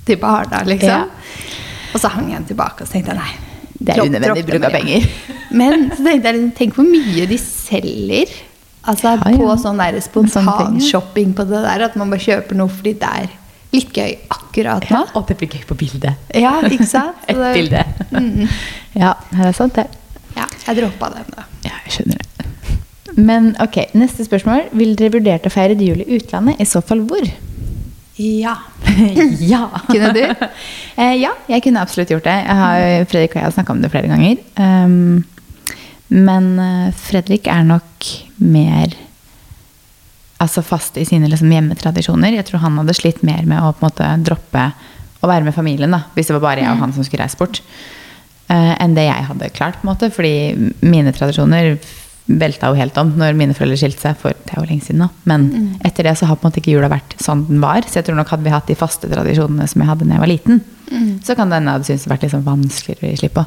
til 0.09 0.21
barna, 0.21 0.61
liksom. 0.69 1.07
Ja. 1.09 1.47
Og 1.95 2.03
så 2.03 2.11
hang 2.13 2.29
jeg 2.29 2.43
den 2.43 2.51
tilbake, 2.51 2.85
og 2.85 2.89
så 2.89 2.99
tenkte 2.99 3.15
jeg 3.15 3.23
nei. 3.23 3.33
Det 3.79 3.95
er 3.95 4.05
unødvendig 4.05 4.45
bruk 4.49 4.67
av 4.67 4.75
penger. 4.75 5.09
Men 5.57 5.89
så 5.95 6.05
tenkte 6.05 6.35
jeg, 6.35 6.47
tenk 6.59 6.77
hvor 6.77 6.89
mye 6.89 7.27
de 7.31 7.39
selger 7.41 8.37
altså, 8.91 9.15
Ja, 9.15 9.33
ja. 9.35 9.37
på 9.43 9.59
sånn 9.63 9.81
der 9.83 9.99
ja. 9.99 10.05
spontanshopping 10.07 11.35
på 11.39 11.47
det 11.49 11.63
der. 11.67 11.85
At 11.89 11.99
man 12.01 12.11
bare 12.13 12.25
kjøper 12.25 12.59
noe 12.59 12.73
fordi 12.73 12.95
det 13.03 13.13
er 13.23 13.29
litt 13.77 13.93
gøy 13.93 14.15
akkurat 14.33 14.87
nå. 14.93 15.03
Og 15.19 15.27
det 15.29 15.37
blir 15.41 15.53
gøy 15.53 15.65
på 15.69 15.77
bildet. 15.79 16.31
Ja, 16.35 16.57
ikke 16.65 16.89
sant? 16.89 17.21
Et 17.29 17.37
det- 17.37 17.55
bilde. 17.59 17.85
Mm. 18.11 18.47
Ja, 18.99 19.15
det 19.35 19.51
er 19.51 19.57
sant, 19.57 19.77
det. 19.77 19.87
Ja, 20.39 20.47
jeg 20.67 20.79
droppa 20.79 21.11
den, 21.17 21.29
da. 21.35 21.45
Ja, 21.67 21.77
jeg 21.85 21.99
skjønner 21.99 22.23
det. 22.23 22.25
Men 23.19 23.51
ok, 23.61 23.81
neste 23.99 24.25
spørsmål. 24.27 24.69
Vil 24.79 24.95
dere 24.99 25.17
vurdert 25.17 25.47
å 25.49 25.51
feire 25.53 25.75
jul 25.75 26.05
i 26.05 26.19
utlandet? 26.19 26.61
I 26.63 26.67
så 26.69 26.83
fall 26.87 27.03
hvor? 27.09 27.25
Ja. 28.19 28.55
ja. 29.53 29.65
Kunne 29.91 30.13
du? 30.15 30.23
Eh, 30.97 31.15
ja, 31.21 31.33
jeg 31.51 31.65
kunne 31.67 31.83
absolutt 31.83 32.13
gjort 32.15 32.27
det. 32.29 32.37
Jeg 32.45 32.59
har, 32.61 33.05
Fredrik 33.11 33.35
og 33.35 33.41
jeg 33.41 33.47
har 33.49 33.57
snakka 33.57 33.75
om 33.75 33.83
det 33.83 33.91
flere 33.93 34.11
ganger. 34.11 34.41
Um, 34.59 35.25
men 36.15 36.49
eh, 36.63 36.89
Fredrik 36.99 37.47
er 37.53 37.67
nok 37.69 37.88
mer 38.37 38.97
altså 40.43 40.63
fast 40.63 40.99
i 41.01 41.07
sine 41.09 41.29
liksom, 41.31 41.51
hjemmetradisjoner. 41.53 42.37
Jeg 42.39 42.47
tror 42.49 42.63
han 42.63 42.79
hadde 42.81 42.97
slitt 42.97 43.25
mer 43.27 43.47
med 43.49 43.63
å 43.63 43.75
måte 43.83 44.09
droppe 44.25 44.71
å 45.19 45.31
være 45.31 45.49
med 45.49 45.57
familien, 45.57 45.91
da, 45.91 46.05
hvis 46.15 46.31
det 46.31 46.37
var 46.37 46.45
bare 46.45 46.63
jeg 46.63 46.71
og 46.71 46.83
han 46.85 46.93
som 46.95 47.07
skulle 47.07 47.25
reise 47.25 47.39
bort, 47.41 47.59
uh, 48.53 48.75
enn 48.79 48.95
det 48.95 49.09
jeg 49.09 49.31
hadde 49.33 49.55
klart. 49.57 49.81
på 49.81 49.87
en 49.87 49.91
måte, 49.91 50.13
Fordi 50.15 50.71
mine 50.87 51.15
tradisjoner 51.15 51.75
velta 52.29 52.69
jo 52.69 52.77
helt 52.77 52.97
om 53.01 53.15
når 53.17 53.37
mine 53.39 53.57
foreldre 53.57 53.79
skilte 53.81 54.05
seg 54.05 54.19
for 54.21 54.37
det 54.37 54.53
er 54.53 54.61
jo 54.61 54.69
lenge 54.69 54.85
siden 54.85 55.01
nå. 55.01 55.09
Men 55.31 55.47
etter 55.89 56.05
det 56.05 56.13
så 56.21 56.29
har 56.29 56.37
på 56.37 56.45
en 56.45 56.51
måte 56.51 56.61
ikke 56.61 56.75
jula 56.75 56.91
vært 56.93 57.17
sånn 57.25 57.47
den 57.49 57.63
var. 57.63 57.89
Så 57.89 57.99
jeg 57.99 58.09
tror 58.09 58.19
nok 58.19 58.31
hadde 58.35 58.45
vi 58.45 58.53
hatt 58.53 58.69
de 58.69 58.77
faste 58.79 59.09
tradisjonene 59.09 59.67
som 59.71 59.83
jeg 59.83 59.89
hadde 59.89 60.05
da 60.05 60.19
jeg 60.19 60.25
var 60.27 60.31
liten, 60.31 60.61
så 61.25 61.37
kan 61.39 61.49
det 61.49 61.59
hende 61.59 61.73
jeg 61.73 61.79
hadde 61.79 61.89
syntes 61.89 62.05
det 62.05 62.13
vært 62.13 62.31
sånn 62.35 62.47
vanskeligere 62.47 63.09
å 63.09 63.13
gi 63.15 63.21
slipp 63.23 63.37
på. 63.41 63.47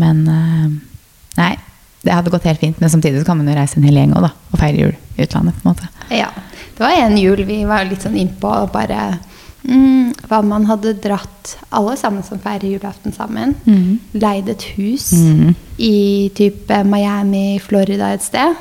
Men 0.00 0.24
uh, 0.32 0.70
nei, 1.36 1.52
det 2.06 2.14
hadde 2.14 2.32
gått 2.32 2.46
helt 2.48 2.62
fint. 2.62 2.80
Men 2.80 2.92
samtidig 2.92 3.20
så 3.20 3.28
kan 3.28 3.40
man 3.40 3.50
jo 3.50 3.56
reise 3.58 3.80
en 3.80 3.86
hel 3.86 3.98
gjeng 3.98 4.14
også, 4.16 4.28
da, 4.28 4.52
og 4.52 4.60
feire 4.62 4.84
jul 4.84 4.94
i 5.16 5.26
utlandet. 5.26 5.58
på 5.60 5.66
en 5.66 5.74
måte. 5.74 5.88
Ja. 6.14 6.30
Det 6.76 6.84
var 6.84 6.98
en 7.00 7.16
jul 7.18 7.40
vi 7.48 7.62
var 7.64 7.86
litt 7.88 8.04
sånn 8.04 8.18
innpå 8.20 8.50
bare 8.68 9.16
mm, 9.64 10.26
Hva 10.28 10.42
man 10.44 10.66
hadde 10.68 10.92
dratt 11.00 11.54
Alle 11.72 11.94
sammen 11.96 12.20
som 12.26 12.40
feirer 12.42 12.68
julaften 12.68 13.14
sammen. 13.16 13.54
mm. 13.64 14.18
Leid 14.20 14.50
et 14.52 14.66
hus 14.76 15.10
mm. 15.12 15.54
i 15.78 15.96
type 16.36 16.82
Miami, 16.84 17.58
Florida 17.64 18.12
et 18.12 18.24
sted. 18.24 18.56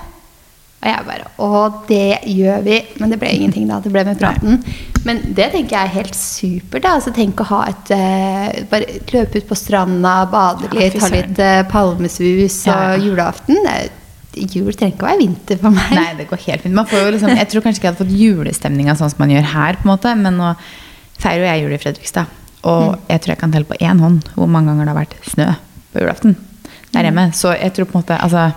Og 0.85 0.91
jeg 0.91 1.05
bare 1.07 1.29
Å, 1.41 1.61
det 1.89 2.19
gjør 2.29 2.61
vi. 2.65 2.77
Men 3.01 3.11
det 3.11 3.17
ble 3.21 3.31
ingenting, 3.33 3.65
da. 3.69 3.79
Det 3.81 3.91
ble 3.93 4.05
med 4.05 4.19
praten. 4.21 4.61
Men 5.05 5.21
det 5.37 5.49
tenker 5.55 5.75
jeg 5.75 5.89
er 5.89 5.93
helt 5.95 6.17
supert. 6.17 6.85
Altså, 6.89 7.13
tenk 7.15 7.41
å 7.41 7.47
ha 7.49 7.61
et 7.71 7.91
uh, 7.95 8.63
Bare 8.69 8.99
løpe 9.11 9.41
ut 9.41 9.49
på 9.49 9.57
stranda, 9.57 10.15
bade 10.29 10.69
litt, 10.75 10.95
ja, 10.95 11.03
ha 11.03 11.11
litt 11.13 11.41
uh, 11.41 11.59
palmesus 11.71 12.61
Ja, 12.69 12.77
og 12.93 13.05
julaften. 13.09 13.59
Jul 14.35 14.71
trenger 14.75 14.93
ikke 14.93 15.07
å 15.07 15.09
være 15.09 15.21
vinter 15.23 15.59
for 15.61 15.73
meg. 15.73 15.91
Nei, 15.97 16.07
det 16.21 16.29
går 16.29 16.41
helt 16.45 16.65
fint. 16.65 16.77
Man 16.77 16.89
får 16.89 17.05
jo 17.05 17.11
liksom, 17.17 17.35
jeg 17.39 17.51
tror 17.51 17.65
kanskje 17.65 17.81
ikke 17.81 17.87
jeg 17.87 17.95
hadde 17.95 18.03
fått 18.03 18.17
julestemninga 18.21 18.97
sånn 18.99 19.13
som 19.13 19.23
man 19.23 19.31
gjør 19.31 19.53
her, 19.53 19.79
på 19.79 19.87
en 19.87 19.93
måte, 19.93 20.15
men 20.19 20.37
nå 20.37 20.55
feirer 21.15 21.45
jo 21.45 21.47
jeg 21.47 21.63
jul 21.63 21.77
i 21.77 21.79
Fredrikstad. 21.81 22.41
Og 22.65 22.97
jeg 23.07 23.21
tror 23.21 23.35
jeg 23.35 23.41
kan 23.43 23.53
telle 23.53 23.69
på 23.69 23.77
én 23.79 24.01
hånd 24.01 24.27
hvor 24.35 24.49
mange 24.49 24.73
ganger 24.73 24.89
det 24.89 24.93
har 24.93 25.01
vært 25.03 25.31
snø 25.31 25.47
på 25.93 26.03
julaften 26.03 26.35
der 26.95 27.07
hjemme. 27.07 27.29
Så 27.35 27.53
jeg 27.55 27.73
tror 27.75 27.87
på 27.89 27.97
en 27.97 28.03
måte 28.03 28.17
altså, 28.19 28.49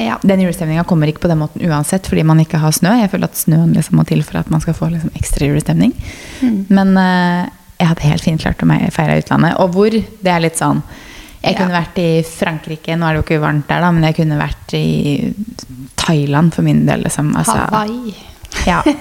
Ja. 0.00 0.18
Den 0.22 0.40
julestemninga 0.40 0.84
kommer 0.88 1.10
ikke 1.10 1.24
på 1.26 1.28
den 1.28 1.40
måten 1.42 1.62
uansett 1.68 2.06
fordi 2.08 2.22
man 2.24 2.40
ikke 2.40 2.60
har 2.62 2.72
snø. 2.72 2.94
Jeg 3.02 3.10
føler 3.12 3.28
at 3.28 3.36
snøen 3.36 3.74
liksom 3.76 3.98
må 4.00 4.06
til 4.08 4.22
for 4.24 4.40
at 4.40 4.50
man 4.52 4.62
skal 4.64 4.76
få 4.78 4.88
liksom 4.92 5.12
ekstra 5.18 5.50
julestemning. 5.50 5.92
Mm. 6.40 6.58
Men 6.72 6.94
uh, 6.96 7.48
jeg 7.76 7.90
hadde 7.90 8.08
helt 8.08 8.24
fint 8.24 8.40
klart 8.44 8.62
å 8.64 8.70
feire 8.94 9.18
utlandet. 9.20 9.58
Og 9.60 9.74
hvor, 9.76 9.90
det 9.92 10.32
er 10.32 10.44
litt 10.44 10.60
sånn 10.60 10.82
Jeg 11.42 11.56
Ja. 11.56 11.58
kunne 11.58 11.74
vært 11.74 11.96
i 11.98 12.22
Frankrike, 12.22 12.94
nå 12.94 13.02
er 13.06 13.16
det 13.16 13.18
jo 13.18 13.22
ikke 13.26 13.42
varmt 13.42 13.66
der, 13.66 13.80
da, 13.82 13.88
men 13.90 14.04
jeg 14.06 14.14
kunne 14.20 14.36
vært 14.38 14.74
i 14.78 15.34
Thailand 15.98 16.54
for 16.54 16.62
min 16.62 16.84
del. 16.86 17.02
Liksom. 17.02 17.32
Altså, 17.34 17.56
Hawaii. 17.66 18.14
Ja. 18.66 18.82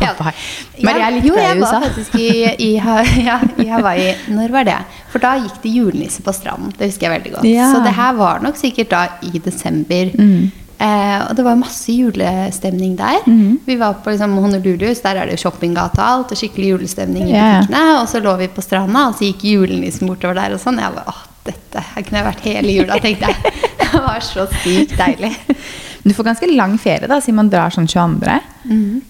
Ja. 0.00 0.12
Hawaii. 0.18 0.82
Maria 0.84 1.06
er 1.06 1.14
litt 1.14 1.26
jo, 1.28 1.36
jeg 1.38 1.60
var 1.60 1.80
faktisk 1.84 2.14
i, 2.18 2.28
i, 2.66 2.70
ja, 2.76 3.38
i 3.62 3.66
Hawaii. 3.70 4.10
Når 4.34 4.52
var 4.52 4.66
det? 4.66 4.76
For 5.12 5.22
da 5.22 5.36
gikk 5.40 5.60
det 5.62 5.72
julenisse 5.72 6.24
på 6.26 6.34
stranden. 6.34 6.72
Det 6.76 6.90
husker 6.90 7.08
jeg 7.08 7.14
veldig 7.14 7.32
godt. 7.36 7.48
Ja. 7.48 7.70
Så 7.72 7.80
det 7.84 7.94
her 7.96 8.16
var 8.18 8.42
nok 8.44 8.58
sikkert 8.60 8.90
da 8.92 9.02
i 9.24 9.40
desember. 9.42 10.10
Mm. 10.18 10.50
Eh, 10.76 11.20
og 11.24 11.36
det 11.38 11.44
var 11.46 11.56
masse 11.56 11.94
julestemning 11.94 12.96
der. 12.98 13.22
Mm. 13.24 13.60
Vi 13.64 13.78
var 13.80 13.96
på 14.04 14.12
liksom, 14.12 14.36
Honolulus, 14.42 15.00
der 15.04 15.22
er 15.22 15.30
det 15.30 15.38
shoppinggate 15.40 16.00
og 16.02 16.06
alt. 16.06 16.34
Og 16.34 16.42
skikkelig 16.42 16.74
julestemning 16.74 17.30
i 17.30 17.32
butikkene. 17.32 17.84
Yeah. 17.86 18.02
Og 18.02 18.10
så 18.12 18.20
lå 18.24 18.34
vi 18.42 18.50
på 18.52 18.64
stranda, 18.64 19.06
og 19.08 19.16
så 19.16 19.30
gikk 19.30 19.46
julenissen 19.54 20.10
bortover 20.10 20.36
der 20.42 20.58
og 20.58 20.62
sånn. 20.62 20.82
Jeg 20.82 20.92
var, 20.98 21.08
åh, 21.12 21.22
dette, 21.46 21.84
her 21.94 22.04
kunne 22.04 22.20
jeg 22.20 22.28
vært 22.28 22.50
hele 22.50 22.76
jula, 22.80 23.00
tenkte 23.00 23.32
jeg. 23.32 23.54
Det 23.86 24.02
var 24.02 24.20
så 24.24 24.48
sykt 24.64 24.96
deilig. 24.98 25.32
Du 26.06 26.12
får 26.14 26.22
ganske 26.28 26.46
lang 26.52 26.76
ferie, 26.78 27.08
da, 27.10 27.16
siden 27.18 27.40
man 27.40 27.48
drar 27.50 27.72
sånn 27.74 27.88
22. 27.90 28.36
Mhm. 28.66 29.02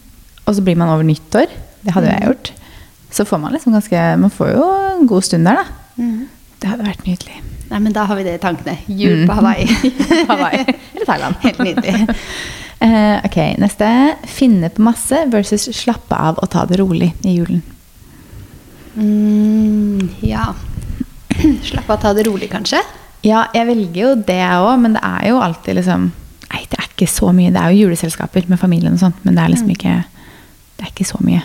Og 0.46 0.54
så 0.54 0.62
blir 0.62 0.76
man 0.78 0.88
over 0.92 1.02
nyttår. 1.02 1.50
Det 1.82 1.92
hadde 1.94 2.06
jo 2.06 2.12
jeg 2.14 2.28
gjort. 2.28 2.52
Så 3.10 3.24
får 3.26 3.38
man 3.40 3.52
liksom 3.54 3.72
ganske 3.74 4.00
Man 4.20 4.30
får 4.30 4.48
jo 4.52 4.64
en 5.00 5.06
god 5.06 5.22
stund 5.24 5.46
der, 5.46 5.54
da. 5.62 6.02
Mm. 6.02 6.28
Det 6.60 6.68
hadde 6.70 6.84
vært 6.86 7.06
nydelig. 7.06 7.40
Nei, 7.70 7.78
men 7.82 7.92
da 7.92 8.04
har 8.06 8.16
vi 8.16 8.22
det 8.22 8.34
i 8.36 8.42
tankene. 8.42 8.76
Jul 8.86 9.24
Mm. 9.24 9.26
på 9.28 9.34
Hawaii. 9.34 9.66
Hawaii. 10.30 10.64
Eller 10.94 11.06
Thailand. 11.06 11.34
Helt 11.42 11.58
nydelig. 11.58 12.08
Uh, 12.82 13.18
ok, 13.24 13.36
neste. 13.58 13.88
Finne 14.30 14.68
på 14.70 14.82
masse 14.86 15.24
versus 15.32 15.66
slappe 15.74 16.14
av 16.14 16.38
og 16.42 16.50
ta 16.52 16.64
det 16.66 16.78
rolig 16.78 17.12
i 17.24 17.34
julen. 17.38 17.62
Mm, 18.96 20.08
ja. 20.20 20.54
slappe 21.62 21.92
av, 21.92 22.00
ta 22.00 22.12
det 22.16 22.26
rolig, 22.28 22.48
kanskje. 22.52 22.80
Ja, 23.26 23.46
jeg 23.54 23.66
velger 23.68 24.00
jo 24.02 24.14
det 24.28 24.40
òg, 24.60 24.76
men 24.80 24.94
det 24.96 25.02
er 25.04 25.28
jo 25.32 25.40
alltid 25.42 25.80
liksom 25.80 26.10
Nei, 26.52 26.60
ikke 26.96 27.08
så 27.12 27.30
mye. 27.36 27.52
Det 27.54 27.60
er 27.62 27.72
jo 27.76 27.86
juleselskaper 27.86 28.48
med 28.50 28.58
familien 28.60 28.96
og 28.96 29.02
sånt, 29.04 29.22
men 29.24 29.36
det 29.36 29.44
er 29.44 29.52
liksom 29.54 29.70
ikke 29.76 29.96
Det 30.76 30.84
er 30.84 30.90
ikke 30.92 31.06
så 31.08 31.18
mye. 31.24 31.42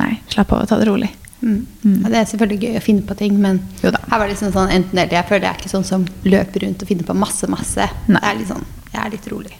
Nei, 0.00 0.14
slapp 0.32 0.52
av 0.56 0.62
og 0.64 0.68
ta 0.70 0.78
det 0.80 0.86
rolig. 0.88 1.10
Mm. 1.42 1.66
Mm. 1.84 1.98
Det 2.08 2.16
er 2.16 2.24
selvfølgelig 2.30 2.60
gøy 2.62 2.76
å 2.78 2.82
finne 2.82 3.02
på 3.04 3.14
ting, 3.18 3.34
men 3.40 3.58
her 3.82 3.92
var 4.08 4.22
det 4.24 4.30
liksom 4.32 4.54
sånn 4.54 4.70
enten 4.72 4.96
eller. 4.98 5.12
Jeg 5.12 5.28
føler 5.28 5.44
jeg 5.44 5.50
er 5.52 5.58
ikke 5.60 5.72
sånn 5.74 5.84
som 5.84 6.06
løper 6.24 6.64
rundt 6.64 6.80
og 6.82 6.88
finner 6.88 7.04
på 7.04 7.16
masse, 7.20 7.50
masse. 7.52 7.84
Nei. 8.08 8.20
Det 8.22 8.30
er 8.30 8.38
litt 8.38 8.48
sånn, 8.54 8.64
jeg 8.94 9.00
er 9.04 9.12
litt 9.12 9.28
rolig. 9.28 9.52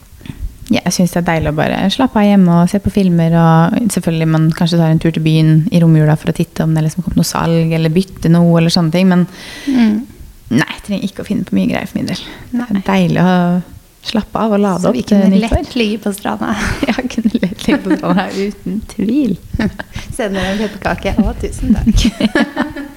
Ja, 0.73 0.79
jeg 0.87 0.95
syns 0.95 1.11
det 1.13 1.19
er 1.21 1.27
deilig 1.27 1.51
å 1.53 1.57
bare 1.59 1.83
slappe 1.93 2.17
av 2.17 2.25
hjemme 2.25 2.55
og 2.63 2.69
se 2.71 2.79
på 2.81 2.89
filmer. 2.95 3.35
Og 3.37 3.77
selvfølgelig 3.93 4.27
man 4.33 4.47
kanskje 4.57 4.79
tar 4.81 4.89
en 4.95 5.03
tur 5.03 5.13
til 5.13 5.21
byen 5.21 5.67
i 5.69 5.79
romjula 5.83 6.15
for 6.17 6.33
å 6.33 6.35
titte 6.35 6.65
om 6.65 6.73
det 6.73 6.87
liksom 6.87 7.05
kom 7.05 7.13
noe 7.19 7.29
salg, 7.29 7.69
eller 7.77 7.93
bytte 7.93 8.31
noe, 8.33 8.57
eller 8.57 8.73
sånne 8.73 8.91
ting. 8.97 9.07
Men 9.13 9.27
Mm. 9.69 10.07
nei, 10.49 10.65
jeg 10.73 10.81
trenger 10.87 11.05
ikke 11.05 11.21
å 11.21 11.29
finne 11.29 11.45
på 11.45 11.53
mye 11.53 11.69
greier 11.69 11.85
for 11.85 11.99
min 12.01 12.07
del. 12.09 12.17
Det 12.51 12.65
er 12.65 12.81
deilig 12.89 13.21
å 13.21 13.61
slappe 14.05 14.39
av 14.39 14.53
og 14.55 14.61
lade 14.61 14.89
opp. 14.89 14.95
Så 14.95 14.95
vi 14.95 15.03
kunne 15.09 15.39
lett 15.41 15.75
ligge 15.75 16.01
på 16.05 16.13
stranda. 16.13 16.53
ja, 16.87 16.93
kunne 16.93 17.31
lett 17.41 17.67
ligge 17.67 17.79
på 17.83 17.97
stranda 17.97 18.27
uten 18.35 18.81
tvil. 18.91 19.37
Sende 20.17 20.43
en 20.45 20.61
pepperkake. 20.61 21.15
Å, 21.21 21.33
tusen 21.41 21.77
takk. 21.77 22.05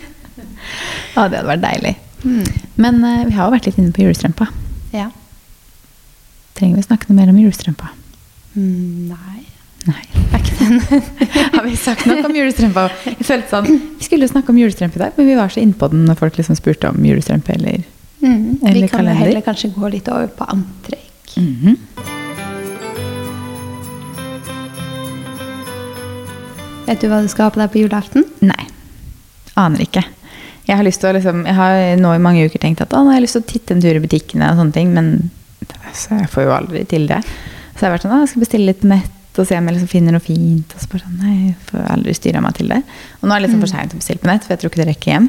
Ja, 1.19 1.25
det 1.27 1.41
hadde 1.41 1.49
vært 1.49 1.63
deilig. 1.65 1.91
Mm. 2.23 2.45
Men 2.79 2.99
uh, 3.03 3.23
vi 3.27 3.33
har 3.35 3.49
jo 3.49 3.55
vært 3.57 3.67
litt 3.67 3.79
inne 3.81 3.91
på 3.95 4.05
julestrømpa. 4.05 4.47
Ja. 4.95 5.09
Trenger 6.59 6.79
vi 6.79 6.85
snakke 6.85 7.09
noe 7.09 7.17
mer 7.17 7.33
om 7.33 7.39
julestrømpa? 7.41 7.89
Mm, 8.55 9.09
nei. 9.11 9.47
Nei. 9.89 10.05
Har 11.57 11.65
vi 11.65 11.75
sagt 11.81 12.07
noe 12.07 12.23
om 12.29 12.37
julestrømpa? 12.37 12.89
Jeg 13.09 13.27
følte 13.27 13.51
sånn, 13.51 13.83
Vi 13.99 14.07
skulle 14.07 14.29
snakke 14.31 14.53
om 14.53 14.61
julestrømpe 14.61 15.01
i 15.01 15.03
dag, 15.07 15.19
men 15.19 15.31
vi 15.31 15.39
var 15.39 15.51
så 15.51 15.63
innpå 15.65 15.91
den 15.91 16.05
når 16.07 16.21
folk 16.21 16.39
liksom 16.39 16.59
spurte 16.59 16.93
om 16.93 17.01
julestrømpe. 17.09 17.57
eller... 17.57 17.87
mm. 18.21 18.59
Vi 18.61 18.81
kan 18.87 18.89
kalender. 18.89 19.15
heller 19.23 19.45
kanskje 19.47 19.73
gå 19.75 19.91
litt 19.93 20.09
over 20.09 20.27
på 20.27 20.49
antrekk. 20.55 21.37
Mhm. 21.37 21.77
Vet 26.89 27.03
du 27.03 27.11
hva 27.11 27.21
du 27.21 27.29
skal 27.29 27.49
ha 27.49 27.53
på 27.53 27.61
deg 27.61 27.73
på 27.73 27.83
julaften? 27.83 28.25
Nei. 28.41 28.65
Aner 29.61 29.83
ikke. 29.85 30.05
Jeg 30.69 30.77
har 30.77 30.85
liksom, 30.85 31.45
jeg 31.45 31.57
har 31.57 31.97
nå 32.01 32.15
i 32.15 32.23
mange 32.23 32.47
uker 32.49 32.61
tenkt 32.63 32.81
at 32.85 32.93
nå 32.93 33.07
har 33.09 33.19
jeg 33.19 33.27
lyst 33.27 33.37
til 33.37 33.45
å 33.45 33.49
titte 33.53 33.75
en 33.75 33.83
tur 33.85 33.97
i 33.97 34.01
butikkene, 34.05 34.49
og 34.49 34.61
sånne 34.61 34.73
ting, 34.77 34.95
men 34.97 35.31
så 35.97 36.19
jeg 36.19 36.31
får 36.33 36.47
jo 36.47 36.55
aldri 36.57 36.83
til 36.89 37.07
det. 37.09 37.21
Så 37.75 37.85
jeg 37.85 37.87
har 37.87 37.95
vært 37.95 38.07
sånn, 38.07 38.17
jeg 38.23 38.33
skal 38.33 38.45
bestille 38.45 38.69
litt 38.71 38.83
på 38.83 38.91
nett 38.91 39.15
og 39.39 39.47
se 39.47 39.55
om 39.55 39.69
jeg 39.69 39.77
liksom 39.77 39.91
finner 39.93 40.17
noe 40.17 40.25
fint. 40.25 40.73
Og 40.75 40.83
så 40.83 40.91
bare 40.91 41.05
sånn, 41.05 41.21
nei, 41.23 41.35
jeg 41.51 41.69
får 41.69 41.85
aldri 41.95 42.15
styre 42.17 42.43
meg 42.43 42.57
til 42.59 42.73
det. 42.73 42.81
Og 43.21 43.29
nå 43.29 43.35
er 43.35 43.39
det 43.39 43.47
liksom 43.47 43.63
for 43.63 43.71
seint 43.71 43.95
å 43.95 44.01
bestille 44.01 44.23
på 44.23 44.31
nett, 44.31 44.45
for 44.45 44.55
jeg 44.55 44.63
tror 44.63 44.73
ikke 44.73 44.81
det 44.81 44.89
rekker 44.89 45.13
hjem. 45.13 45.29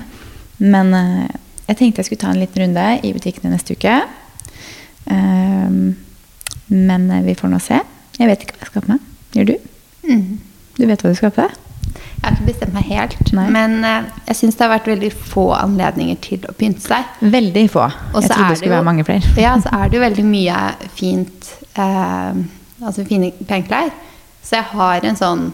Men 0.65 0.95
eh, 0.97 1.35
jeg 1.69 1.77
tenkte 1.77 2.01
jeg 2.01 2.09
skulle 2.09 2.23
ta 2.23 2.33
en 2.33 2.41
liten 2.41 2.63
runde 2.63 2.85
i 3.05 3.13
butikkene 3.13 3.53
neste 3.53 3.75
uke. 3.77 3.95
Um, 5.09 5.95
men 6.69 7.09
eh, 7.13 7.23
vi 7.25 7.35
får 7.37 7.51
nå 7.51 7.59
se. 7.61 7.79
Jeg 8.19 8.29
vet 8.29 8.43
ikke 8.43 8.57
hva 8.57 8.65
jeg 8.65 8.71
skal 8.71 8.85
på 8.85 8.93
meg. 8.95 9.03
Gjør 9.37 9.49
du? 9.51 9.55
Mm. 10.09 10.39
Du 10.79 10.85
vet 10.89 11.03
hva 11.03 11.11
du 11.13 11.17
skal 11.17 11.33
på 11.35 11.45
deg? 11.45 11.57
Jeg 12.19 12.25
har 12.25 12.35
ikke 12.35 12.47
bestemt 12.49 12.73
meg 12.75 12.87
helt, 12.89 13.29
Nei. 13.37 13.45
men 13.55 13.77
uh, 13.85 14.09
jeg 14.27 14.35
syns 14.41 14.57
det 14.59 14.65
har 14.65 14.73
vært 14.73 14.89
veldig 14.91 15.09
få 15.15 15.45
anledninger 15.55 16.17
til 16.25 16.43
å 16.49 16.55
pynte 16.57 16.83
seg. 16.83 17.13
Veldig 17.23 17.63
få. 17.71 17.85
Og 18.11 18.19
jeg 18.25 18.33
trodde 18.33 18.49
det 18.51 18.59
skulle 18.59 18.73
jo- 18.73 18.75
være 18.75 18.89
mange 18.89 19.05
flere. 19.07 19.33
Ja, 19.39 19.53
så 19.63 19.71
er 19.77 19.87
det 19.87 19.99
jo 19.99 20.03
veldig 20.03 20.25
mye 20.27 20.59
fint 20.97 21.53
uh, 21.79 22.33
Altså 22.79 23.03
fine 23.03 23.33
penklær. 23.47 23.89
Så 24.43 24.55
jeg 24.55 24.69
har 24.71 25.03
en 25.03 25.17
sånn 25.19 25.49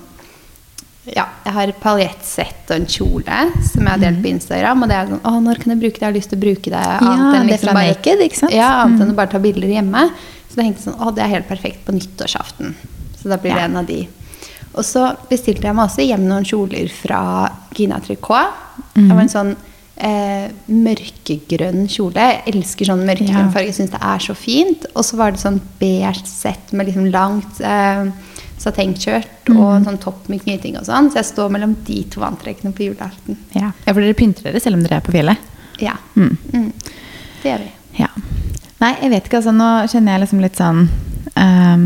Ja, 1.14 1.28
jeg 1.46 1.54
har 1.54 1.68
et 1.70 1.80
paljettsett 1.84 2.72
og 2.72 2.76
en 2.80 2.88
kjole 2.90 3.40
som 3.62 3.82
jeg 3.84 3.92
har 3.92 4.00
delt 4.02 4.22
på 4.24 4.30
Instagram. 4.32 4.82
Og 4.84 4.90
det 4.90 4.96
er 4.98 5.12
sånn 5.12 5.22
Å, 5.30 5.34
når 5.44 5.60
kan 5.62 5.74
jeg 5.76 5.82
bruke 5.84 6.00
det? 6.00 6.02
Jeg 6.02 6.10
har 6.10 6.16
lyst 6.18 6.30
til 6.32 6.40
å 6.40 6.44
bruke 6.46 6.72
det. 6.74 6.82
Ja, 6.82 7.44
det 7.46 7.60
fra 7.62 7.74
Naked, 7.78 8.24
ikke 8.26 8.40
sant? 8.40 8.54
Ja, 8.56 8.70
annet 8.84 9.02
enn 9.02 9.08
Mm. 9.10 9.14
å 9.14 9.20
bare 9.20 9.30
ta 9.36 9.40
bilder 9.40 9.68
hjemme. 9.70 10.10
Så 10.50 10.56
det 10.56 10.66
hengte 10.66 10.82
sånn 10.88 10.98
Å, 11.00 11.14
det 11.14 11.24
er 11.24 11.28
helt 11.36 11.48
perfekt 11.48 11.86
på 11.86 11.94
nyttårsaften. 11.94 12.74
Så 13.22 13.30
da 13.30 13.38
blir 13.38 13.54
det 13.54 13.60
Ja. 13.62 13.66
en 13.66 13.78
av 13.78 13.86
de. 13.86 14.08
Og 14.76 14.84
så 14.84 15.16
bestilte 15.30 15.62
jeg 15.70 15.76
meg 15.76 15.88
også 15.90 16.04
hjem 16.08 16.26
noen 16.28 16.44
kjoler 16.44 16.90
fra 16.90 17.50
Gina 17.74 18.00
Tricot. 18.00 18.52
Det 18.96 19.08
var 19.10 19.22
en 19.22 19.30
sånn 19.30 19.56
eh, 19.98 20.50
mørkegrønn 20.68 21.86
kjole. 21.88 22.16
Jeg 22.20 22.42
elsker 22.56 22.86
sånn 22.90 23.06
mørkegrønn 23.08 23.46
Ja. 23.48 23.52
farge. 23.54 23.72
Syns 23.74 23.92
det 23.92 24.02
er 24.02 24.20
så 24.20 24.36
fint. 24.36 24.86
Og 24.96 25.04
så 25.06 25.16
var 25.16 25.32
det 25.32 25.40
sånn 25.40 25.62
beige 25.80 26.26
sett 26.26 26.74
med 26.74 26.88
liksom 26.88 27.12
langt 27.12 27.62
eh, 27.62 28.12
satengskjørt 28.62 29.50
og 29.54 29.84
sånn 29.86 29.98
topp 30.02 30.30
med 30.32 30.42
knyting 30.46 30.78
og 30.80 30.86
sånn. 30.88 31.10
Så 31.12 31.20
jeg 31.20 31.28
står 31.32 31.50
mellom 31.54 31.76
de 31.88 32.04
to 32.14 32.24
antrekkene 32.26 32.72
på 32.76 32.86
julaften. 32.88 33.38
Ja. 33.54 33.72
ja, 33.86 33.92
for 33.94 34.02
dere 34.02 34.16
pynter 34.18 34.48
dere 34.48 34.62
selv 34.64 34.80
om 34.80 34.84
dere 34.86 35.00
er 35.02 35.06
på 35.06 35.14
fjellet? 35.16 35.38
Ja. 35.84 35.98
Mm. 36.16 36.38
Mm. 36.54 36.70
Det 37.44 37.52
gjør 37.52 37.66
vi. 37.66 37.72
Ja. 38.00 38.08
Nei, 38.82 38.94
jeg 39.02 39.12
vet 39.12 39.28
ikke. 39.28 39.38
altså 39.42 39.52
Nå 39.56 39.70
kjenner 39.92 40.16
jeg 40.16 40.24
liksom 40.26 40.42
litt 40.44 40.60
sånn 40.60 40.82
um, 41.36 41.86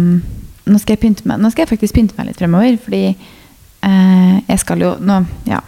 nå, 0.70 0.78
skal 0.82 0.96
jeg 0.96 1.02
pynte 1.04 1.26
meg, 1.30 1.42
nå 1.42 1.50
skal 1.54 1.66
jeg 1.66 1.72
faktisk 1.74 1.96
pynte 1.98 2.18
meg 2.18 2.30
litt 2.30 2.40
fremover, 2.42 2.76
fordi 2.84 3.04
uh, 3.16 4.36
jeg 4.48 4.60
skal 4.62 4.86
jo 4.86 4.96
nå 5.02 5.24
Ja. 5.50 5.62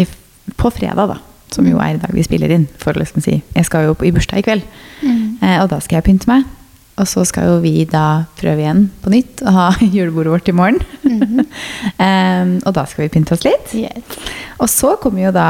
I, 0.00 0.06
på 0.56 0.70
fredag, 0.72 1.10
da, 1.10 1.18
som 1.52 1.66
jo 1.68 1.80
er 1.82 1.96
i 1.96 2.00
dag 2.00 2.12
vi 2.14 2.22
spiller 2.24 2.52
inn, 2.54 2.68
for 2.80 2.94
å 2.96 3.02
liksom 3.02 3.20
si 3.24 3.42
Jeg 3.56 3.66
skal 3.68 3.88
jo 3.88 3.94
på, 3.98 4.06
i 4.08 4.12
bursdag 4.16 4.40
i 4.40 4.46
kveld, 4.46 4.64
Mm. 5.02 5.38
eh, 5.42 5.56
og 5.62 5.70
da 5.72 5.78
skal 5.80 5.96
jeg 6.00 6.04
pynte 6.04 6.28
meg. 6.28 6.44
Og 7.00 7.08
så 7.08 7.24
skal 7.28 7.48
jo 7.48 7.58
vi 7.64 7.86
da 7.88 8.26
prøve 8.38 8.60
igjen 8.60 8.84
på 9.00 9.12
nytt 9.14 9.40
å 9.46 9.54
ha 9.56 9.66
julebordet 9.96 10.34
vårt 10.34 10.50
i 10.52 10.56
morgen. 10.56 10.80
Em, 12.00 12.58
og 12.66 12.74
da 12.76 12.84
skal 12.88 13.06
vi 13.06 13.12
pynte 13.16 13.36
oss 13.36 13.46
litt. 13.46 13.72
Og 14.60 14.68
så 14.70 14.94
kommer 15.00 15.28
jo 15.28 15.32
da 15.36 15.48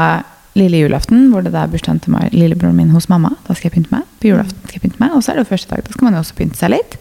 lille 0.57 0.81
julaften, 0.81 1.29
hvor 1.31 1.43
det 1.45 1.53
er 1.55 1.69
bursdagen 1.71 2.01
til 2.03 2.15
meg, 2.15 2.33
lillebroren 2.35 2.75
min 2.75 2.91
hos 2.95 3.07
mamma. 3.11 3.33
Da 3.47 3.55
skal 3.55 3.69
jeg 3.69 3.77
pynte 3.77 3.93
meg. 3.93 4.07
På 4.19 4.31
julaften 4.31 4.59
skal 4.65 4.79
jeg 4.79 4.83
pynte 4.87 4.99
meg. 5.03 5.15
Og 5.15 5.23
så 5.23 5.31
er 5.31 5.39
det 5.39 5.45
jo 5.45 5.51
første 5.53 5.71
dag. 5.75 5.85
Da 5.87 5.95
skal 5.95 6.07
man 6.07 6.17
jo 6.17 6.23
også 6.25 6.37
pynte 6.39 6.59
seg 6.59 6.73
litt. 6.75 6.97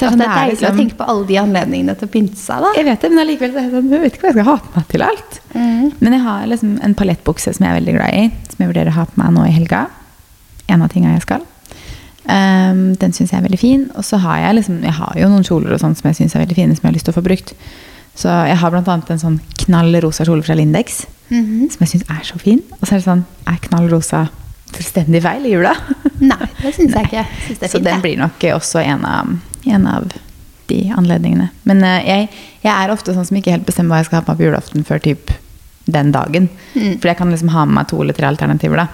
Så 0.00 0.08
sånn, 0.08 0.16
det 0.16 0.26
er 0.30 0.32
deilig 0.32 0.54
liksom- 0.56 0.72
å 0.72 0.80
tenke 0.80 0.96
på 0.96 1.06
alle 1.12 1.26
de 1.28 1.36
anledningene 1.36 1.94
til 1.98 2.08
å 2.08 2.10
pynte 2.10 2.36
seg, 2.40 2.62
da. 2.64 2.72
Jeg 2.74 2.84
vet 2.86 3.00
det, 3.00 3.10
men 3.10 3.20
allikevel 3.20 3.50
er 3.50 3.62
jeg 3.66 3.72
sånn, 3.74 3.90
jeg 3.90 4.00
vet 4.00 4.14
ikke 4.14 4.22
hva 4.22 4.30
jeg 4.30 4.36
skal 4.38 4.48
ha 4.48 4.56
på 4.56 4.76
meg 4.76 4.88
til 4.88 5.02
alt. 5.02 5.40
Mm. 5.52 5.92
Men 6.00 6.12
jeg 6.12 6.22
har 6.22 6.46
liksom 6.46 6.70
en 6.82 6.94
paljettbukse 6.94 7.54
som 7.54 7.66
jeg 7.66 7.70
er 7.70 7.80
veldig 7.80 7.94
glad 7.98 8.14
i, 8.14 8.32
som 8.48 8.56
jeg 8.64 8.70
vurderer 8.72 8.88
å 8.88 8.96
ha 8.96 9.04
på 9.04 9.20
meg 9.20 9.34
nå 9.36 9.44
i 9.44 9.52
helga. 9.52 9.82
En 10.70 10.82
av 10.82 10.88
tingene 10.88 11.18
jeg 11.18 11.26
skal. 11.26 11.44
Ehm, 12.28 12.94
den 13.00 13.12
syns 13.16 13.30
jeg 13.32 13.38
er 13.40 13.46
veldig 13.46 13.58
fin. 13.60 13.86
Og 13.96 14.04
så 14.04 14.18
har 14.20 14.38
jeg 14.44 14.58
liksom, 14.60 14.82
jeg 14.84 14.92
har 14.98 15.14
jo 15.16 15.28
noen 15.32 15.46
kjoler 15.46 15.72
og 15.74 15.80
sånt 15.80 15.98
som 15.98 16.10
jeg 16.10 16.16
syns 16.20 16.34
er 16.36 16.44
veldig 16.44 16.58
fine, 16.58 16.76
som 16.76 16.84
jeg 16.84 16.90
har 16.92 16.98
lyst 16.98 17.08
til 17.08 17.14
å 17.14 17.18
få 17.20 17.24
brukt. 17.26 17.54
Så 18.20 18.28
jeg 18.48 18.58
har 18.60 18.76
annet 18.76 19.10
en 19.14 19.22
sånn 19.22 19.40
knall 19.64 19.94
rosa 20.04 20.24
kjole 20.24 20.42
fra 20.44 20.54
Lindex, 20.58 21.06
Mhm. 21.30 21.70
som 21.70 21.78
jeg 21.86 21.88
syns 21.88 22.10
er 22.10 22.24
så 22.26 22.38
fin. 22.40 22.60
Og 22.80 22.88
så 22.88 22.94
er 22.94 22.98
det 22.98 23.04
sånn, 23.06 23.24
er 23.46 23.58
knall 23.68 23.88
rosa 23.88 24.28
fullstendig 24.72 25.22
feil 25.22 25.46
i 25.46 25.52
jula? 25.54 25.74
Nei, 26.20 26.46
det 26.62 26.74
syns 26.74 26.92
jeg 26.94 27.04
ikke. 27.08 27.24
Synes 27.46 27.58
det 27.58 27.62
er 27.62 27.68
Så 27.68 27.78
fint, 27.78 27.84
den 27.84 28.00
blir 28.02 28.18
nok 28.18 28.38
også 28.54 28.82
en 28.84 29.04
av, 29.04 29.30
en 29.66 29.86
av 29.86 30.12
de 30.66 30.80
anledningene. 30.94 31.50
Men 31.64 31.82
uh, 31.82 31.98
jeg, 32.06 32.28
jeg 32.62 32.70
er 32.74 32.90
ofte 32.92 33.14
sånn 33.14 33.26
som 33.26 33.36
ikke 33.38 33.50
helt 33.54 33.66
bestemmer 33.66 33.94
hva 33.94 34.02
jeg 34.02 34.10
skal 34.10 34.20
ha 34.20 34.26
på 34.26 34.36
på 34.38 34.44
julaften 34.46 34.84
før 34.86 35.00
typ 35.02 35.30
den 35.90 36.12
dagen. 36.12 36.48
Mm. 36.74 36.98
For 37.00 37.08
jeg 37.10 37.16
kan 37.18 37.30
liksom 37.30 37.48
ha 37.54 37.64
med 37.64 37.74
meg 37.80 37.88
to 37.90 38.00
eller 38.02 38.14
tre 38.14 38.26
alternativer 38.28 38.76
da. 38.76 38.88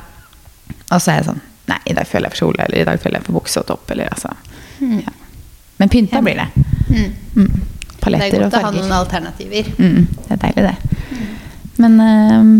Og 0.93 1.01
så 1.01 1.13
er 1.13 1.21
jeg 1.21 1.29
sånn, 1.33 1.41
nei, 1.71 1.79
i 1.91 1.95
dag 1.97 2.09
føler 2.09 2.29
jeg 2.29 2.37
for 2.37 2.47
kjole, 2.47 2.67
eller 2.67 2.83
i 2.83 2.87
dag 2.89 3.01
føler 3.03 3.21
jeg 3.21 3.29
for 3.29 3.39
bukse 3.41 3.63
og 3.63 3.69
topp, 3.71 3.91
eller 3.95 4.13
altså. 4.13 4.33
Mm. 4.81 4.99
Ja. 5.05 5.15
Men 5.77 5.93
pynta 5.93 6.23
blir 6.25 6.41
det. 6.41 6.49
Mm. 6.89 7.13
Mm. 7.37 7.65
Det 8.07 8.15
er 8.23 8.39
godt 8.39 8.55
å 8.55 8.63
ha 8.63 8.71
noen 8.71 8.93
alternativer. 8.95 9.69
Mm, 9.83 10.07
det 10.29 10.37
er 10.37 10.41
deilig 10.45 10.65
det. 10.69 10.77
Men 11.83 11.97
eh, 12.01 12.51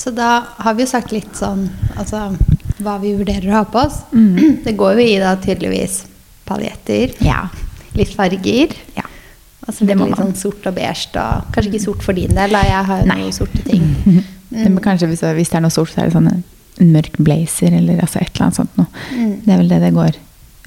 Så 0.00 0.10
da 0.16 0.30
har 0.64 0.74
vi 0.74 0.86
jo 0.86 0.88
sagt 0.90 1.12
litt 1.12 1.34
sånn 1.36 1.66
altså, 2.00 2.30
hva 2.82 2.96
vi 3.02 3.12
vurderer 3.18 3.50
å 3.52 3.58
ha 3.60 3.66
på 3.68 3.82
oss. 3.84 4.00
Mm. 4.16 4.62
Det 4.66 4.74
går 4.78 4.96
jo 4.96 5.06
i 5.06 5.18
da 5.22 5.36
tydeligvis 5.42 6.02
paljetter, 6.48 7.12
ja. 7.22 7.44
litt 7.98 8.14
farger. 8.16 8.76
ja. 8.96 9.06
Altså 9.62 9.86
Det 9.86 9.94
må 9.94 10.08
litt 10.08 10.18
sånn 10.18 10.34
sort 10.34 10.64
og 10.66 10.74
beige. 10.74 11.12
Da. 11.14 11.26
Kanskje 11.54 11.70
ikke 11.70 11.84
sort 11.84 12.02
for 12.02 12.18
din 12.18 12.32
del, 12.34 12.56
da. 12.56 12.64
Jeg 12.66 12.88
har 12.88 13.04
jo 13.04 13.10
noen 13.12 13.36
sorte 13.36 13.62
ting. 13.66 13.84
Det, 14.52 14.66
men 14.68 14.82
kanskje 14.84 15.06
hvis, 15.08 15.22
hvis 15.32 15.48
det 15.48 15.56
er 15.56 15.62
noe 15.64 15.72
sort, 15.72 15.88
så 15.94 16.02
er 16.02 16.10
det 16.10 16.12
sånn 16.12 16.26
en, 16.80 16.92
mørk 16.94 17.16
blazer 17.18 17.74
eller 17.76 18.00
altså 18.00 18.20
et 18.20 18.32
eller 18.32 18.48
annet 18.48 18.60
sånt 18.60 18.78
noe. 18.80 18.88
Mm. 19.12 19.32
Det 19.44 19.52
er 19.52 19.60
vel 19.60 19.72
det 19.72 19.80
det 19.84 19.94
går. 19.96 20.20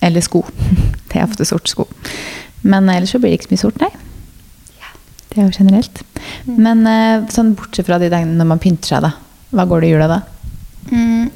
Eller 0.05 0.25
sko. 0.25 0.43
Det 1.09 1.21
er 1.21 1.29
ofte 1.29 1.45
sort 1.47 1.69
sko. 1.71 1.85
Men 2.67 2.89
ellers 2.91 3.13
så 3.13 3.21
blir 3.21 3.31
det 3.31 3.39
ikke 3.39 3.47
så 3.47 3.53
mye 3.53 3.63
sort, 3.63 3.83
nei. 3.83 3.91
Det 5.29 5.41
er 5.41 5.47
jo 5.47 5.57
generelt. 5.57 6.01
Mm. 6.47 6.57
Men 6.63 6.81
eh, 6.87 7.27
sånn 7.31 7.53
bortsett 7.55 7.87
fra 7.87 7.99
de 8.01 8.09
dagene 8.11 8.35
når 8.39 8.49
man 8.49 8.61
pynter 8.63 8.93
seg, 8.95 9.05
da. 9.05 9.13
Hva 9.55 9.65
går 9.69 9.83
det 9.83 9.87
i 9.87 9.93
jula 9.93 10.07
da? 10.11 10.19
Mm, 10.91 11.29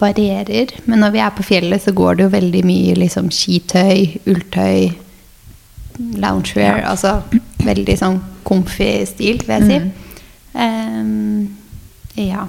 varierer. 0.00 0.74
Men 0.84 1.02
når 1.04 1.14
vi 1.14 1.22
er 1.24 1.34
på 1.36 1.46
fjellet, 1.46 1.84
så 1.84 1.94
går 1.96 2.18
det 2.18 2.26
jo 2.26 2.32
veldig 2.32 2.62
mye 2.68 2.96
liksom 2.98 3.30
skitøy, 3.32 4.22
ulltøy, 4.28 4.92
loungewear. 6.20 6.82
Ja. 6.82 6.92
Altså 6.92 7.18
veldig 7.62 7.96
sånn 8.00 8.20
comfy 8.46 8.90
stil, 9.08 9.42
vil 9.46 9.54
jeg 9.56 9.68
si. 9.68 10.18
Ehm, 10.58 11.52
ja. 12.18 12.46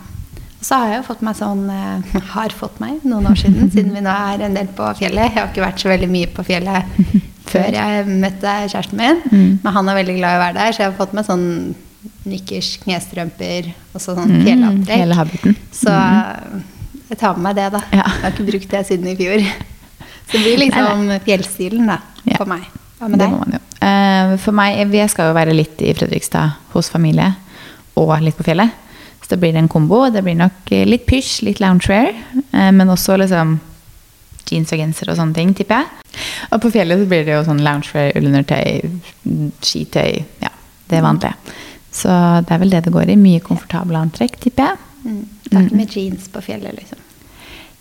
Og 0.64 0.68
så 0.70 0.78
har 0.80 0.88
jeg 0.94 1.00
jo 1.02 1.06
fått 1.10 1.24
meg 1.28 1.36
sånn 1.36 1.64
eh, 1.68 2.20
Har 2.38 2.54
fått 2.56 2.78
meg 2.80 3.02
noen 3.04 3.26
år 3.28 3.36
siden, 3.36 3.68
siden 3.74 3.92
vi 3.92 4.04
nå 4.06 4.12
er 4.32 4.46
en 4.48 4.54
del 4.56 4.70
på 4.72 4.88
fjellet. 4.96 5.26
Jeg 5.28 5.36
har 5.42 5.50
ikke 5.52 5.66
vært 5.66 5.82
så 5.84 5.90
veldig 5.92 6.08
mye 6.14 6.30
på 6.32 6.46
fjellet 6.48 6.94
før 7.52 7.76
jeg 7.76 8.06
møtte 8.08 8.54
kjæresten 8.72 9.02
min. 9.02 9.20
Mm. 9.28 9.50
Men 9.66 9.76
han 9.76 9.90
er 9.92 9.98
veldig 10.00 10.16
glad 10.22 10.32
i 10.32 10.38
å 10.40 10.44
være 10.46 10.56
der, 10.62 10.72
så 10.78 10.82
jeg 10.86 10.88
har 10.94 10.96
fått 11.02 11.18
meg 11.18 11.28
sånn 11.28 11.44
nikkers, 12.32 12.70
knestrømper 12.86 13.68
og 13.92 14.00
så 14.00 14.16
sånn 14.16 14.32
Mm, 14.32 15.12
habiten. 15.20 15.58
Så 15.76 15.92
Mm. 15.92 16.64
jeg 17.10 17.18
tar 17.20 17.36
med 17.36 17.44
meg 17.44 17.56
det, 17.60 17.68
da. 17.76 17.82
Ja. 17.92 18.08
Jeg 18.08 18.22
har 18.24 18.32
ikke 18.32 18.48
brukt 18.52 18.70
det 18.72 18.86
siden 18.88 19.08
i 19.12 19.16
fjor. 19.20 19.44
Så 20.32 20.38
det 20.40 20.44
blir 20.46 20.58
liksom 20.64 21.12
fjellstilen, 21.26 21.86
da, 21.92 21.98
Ja. 22.24 22.38
for 22.40 22.46
meg. 22.48 22.64
Hva 23.00 23.10
med 23.10 23.20
det 23.20 23.26
deg? 23.28 23.34
må 23.36 23.40
man 23.44 23.52
jo. 23.58 23.60
Eh, 23.84 24.38
for 24.40 24.56
meg, 24.56 24.80
jeg 24.96 25.10
skal 25.12 25.28
jo 25.28 25.36
være 25.36 25.54
litt 25.54 25.82
i 25.84 25.92
Fredrikstad 25.94 26.56
hos 26.72 26.88
familie, 26.90 27.34
og 28.00 28.16
litt 28.24 28.38
på 28.40 28.46
fjellet. 28.48 28.72
Så 29.24 29.34
det 29.34 29.40
blir 29.42 29.56
en 29.56 29.70
kombo. 29.72 30.04
Det 30.12 30.24
blir 30.24 30.36
nok 30.40 30.72
eh, 30.76 30.86
litt 30.88 31.06
pysj, 31.08 31.44
litt 31.48 31.62
loungewear, 31.64 32.12
eh, 32.52 32.72
men 32.76 32.92
også 32.92 33.18
liksom 33.22 33.60
jeans 34.50 34.74
og 34.76 34.82
genser 34.82 35.10
og 35.10 35.18
sånne 35.18 35.38
ting, 35.38 35.54
tipper 35.56 35.84
jeg. 35.84 36.24
Og 36.52 36.60
på 36.62 36.74
fjellet 36.74 37.00
så 37.00 37.10
blir 37.10 37.24
det 37.26 37.38
jo 37.38 37.46
sånn 37.48 37.64
loungewear, 37.64 38.12
ullundertøy, 38.20 38.90
mm, 39.24 39.52
skitøy, 39.64 40.20
ja, 40.44 40.52
det 40.92 41.00
er 41.00 41.06
vanlig. 41.06 41.32
Så 41.94 42.10
det 42.44 42.54
er 42.54 42.62
vel 42.62 42.74
det 42.74 42.84
det 42.88 42.94
går 42.94 43.14
i. 43.14 43.20
Mye 43.22 43.42
komfortable 43.46 44.02
antrekk, 44.02 44.40
tipper 44.42 44.74
jeg. 44.74 44.82
Mm. 45.04 45.24
Det 45.44 45.58
er 45.58 45.66
ikke 45.68 45.80
med 45.80 45.98
jeans 45.98 46.30
på 46.34 46.44
fjellet, 46.44 46.76
liksom. 46.80 47.00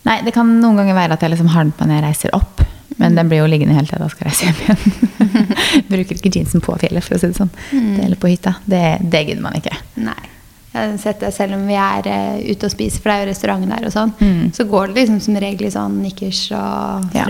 Nei, 0.03 0.19
det 0.25 0.33
kan 0.35 0.49
noen 0.59 0.79
ganger 0.79 0.97
være 0.97 1.15
at 1.15 1.23
jeg 1.23 1.31
liksom 1.31 1.51
har 1.53 1.65
den 1.65 1.75
på 1.75 1.87
når 1.87 1.99
jeg 1.99 2.05
reiser 2.07 2.35
opp. 2.35 2.63
Men 2.99 3.15
den 3.17 3.29
blir 3.31 3.41
jo 3.41 3.47
liggende 3.49 3.75
helt 3.77 3.89
til 3.89 3.97
jeg 3.97 4.03
da 4.03 4.09
skal 4.11 4.29
reise 4.29 4.49
hjem 4.49 4.59
igjen. 4.63 5.39
Bruker 5.91 6.19
ikke 6.19 6.31
jeansen 6.35 6.63
på 6.63 6.75
fjellet, 6.81 7.05
for 7.05 7.17
å 7.17 7.21
si 7.21 7.31
det 7.31 7.39
sånn. 7.39 7.51
Mm. 7.71 7.89
Det 7.95 8.05
Eller 8.05 8.19
på 8.19 8.29
hytta. 8.29 8.57
Det, 8.69 8.83
det 9.01 9.23
gidder 9.29 9.41
man 9.45 9.57
ikke. 9.57 9.73
Nei. 10.03 10.32
Jeg 10.73 10.99
sett 10.99 11.19
det 11.21 11.33
selv 11.35 11.53
om 11.53 11.67
vi 11.67 11.75
er 11.77 12.07
uh, 12.09 12.39
ute 12.51 12.65
og 12.65 12.71
spiser, 12.73 12.99
for 13.01 13.09
det 13.11 13.15
er 13.15 13.25
jo 13.25 13.29
restaurant 13.31 13.67
der 13.69 13.85
og 13.85 13.91
sånn. 13.93 14.13
Mm. 14.19 14.47
Så 14.57 14.65
går 14.65 14.87
det 14.87 14.95
liksom 15.03 15.19
som 15.21 15.35
regel 15.37 15.67
i 15.67 15.71
sånn 15.75 15.99
nikkers 16.01 16.47
og 16.57 17.13
Ja. 17.13 17.25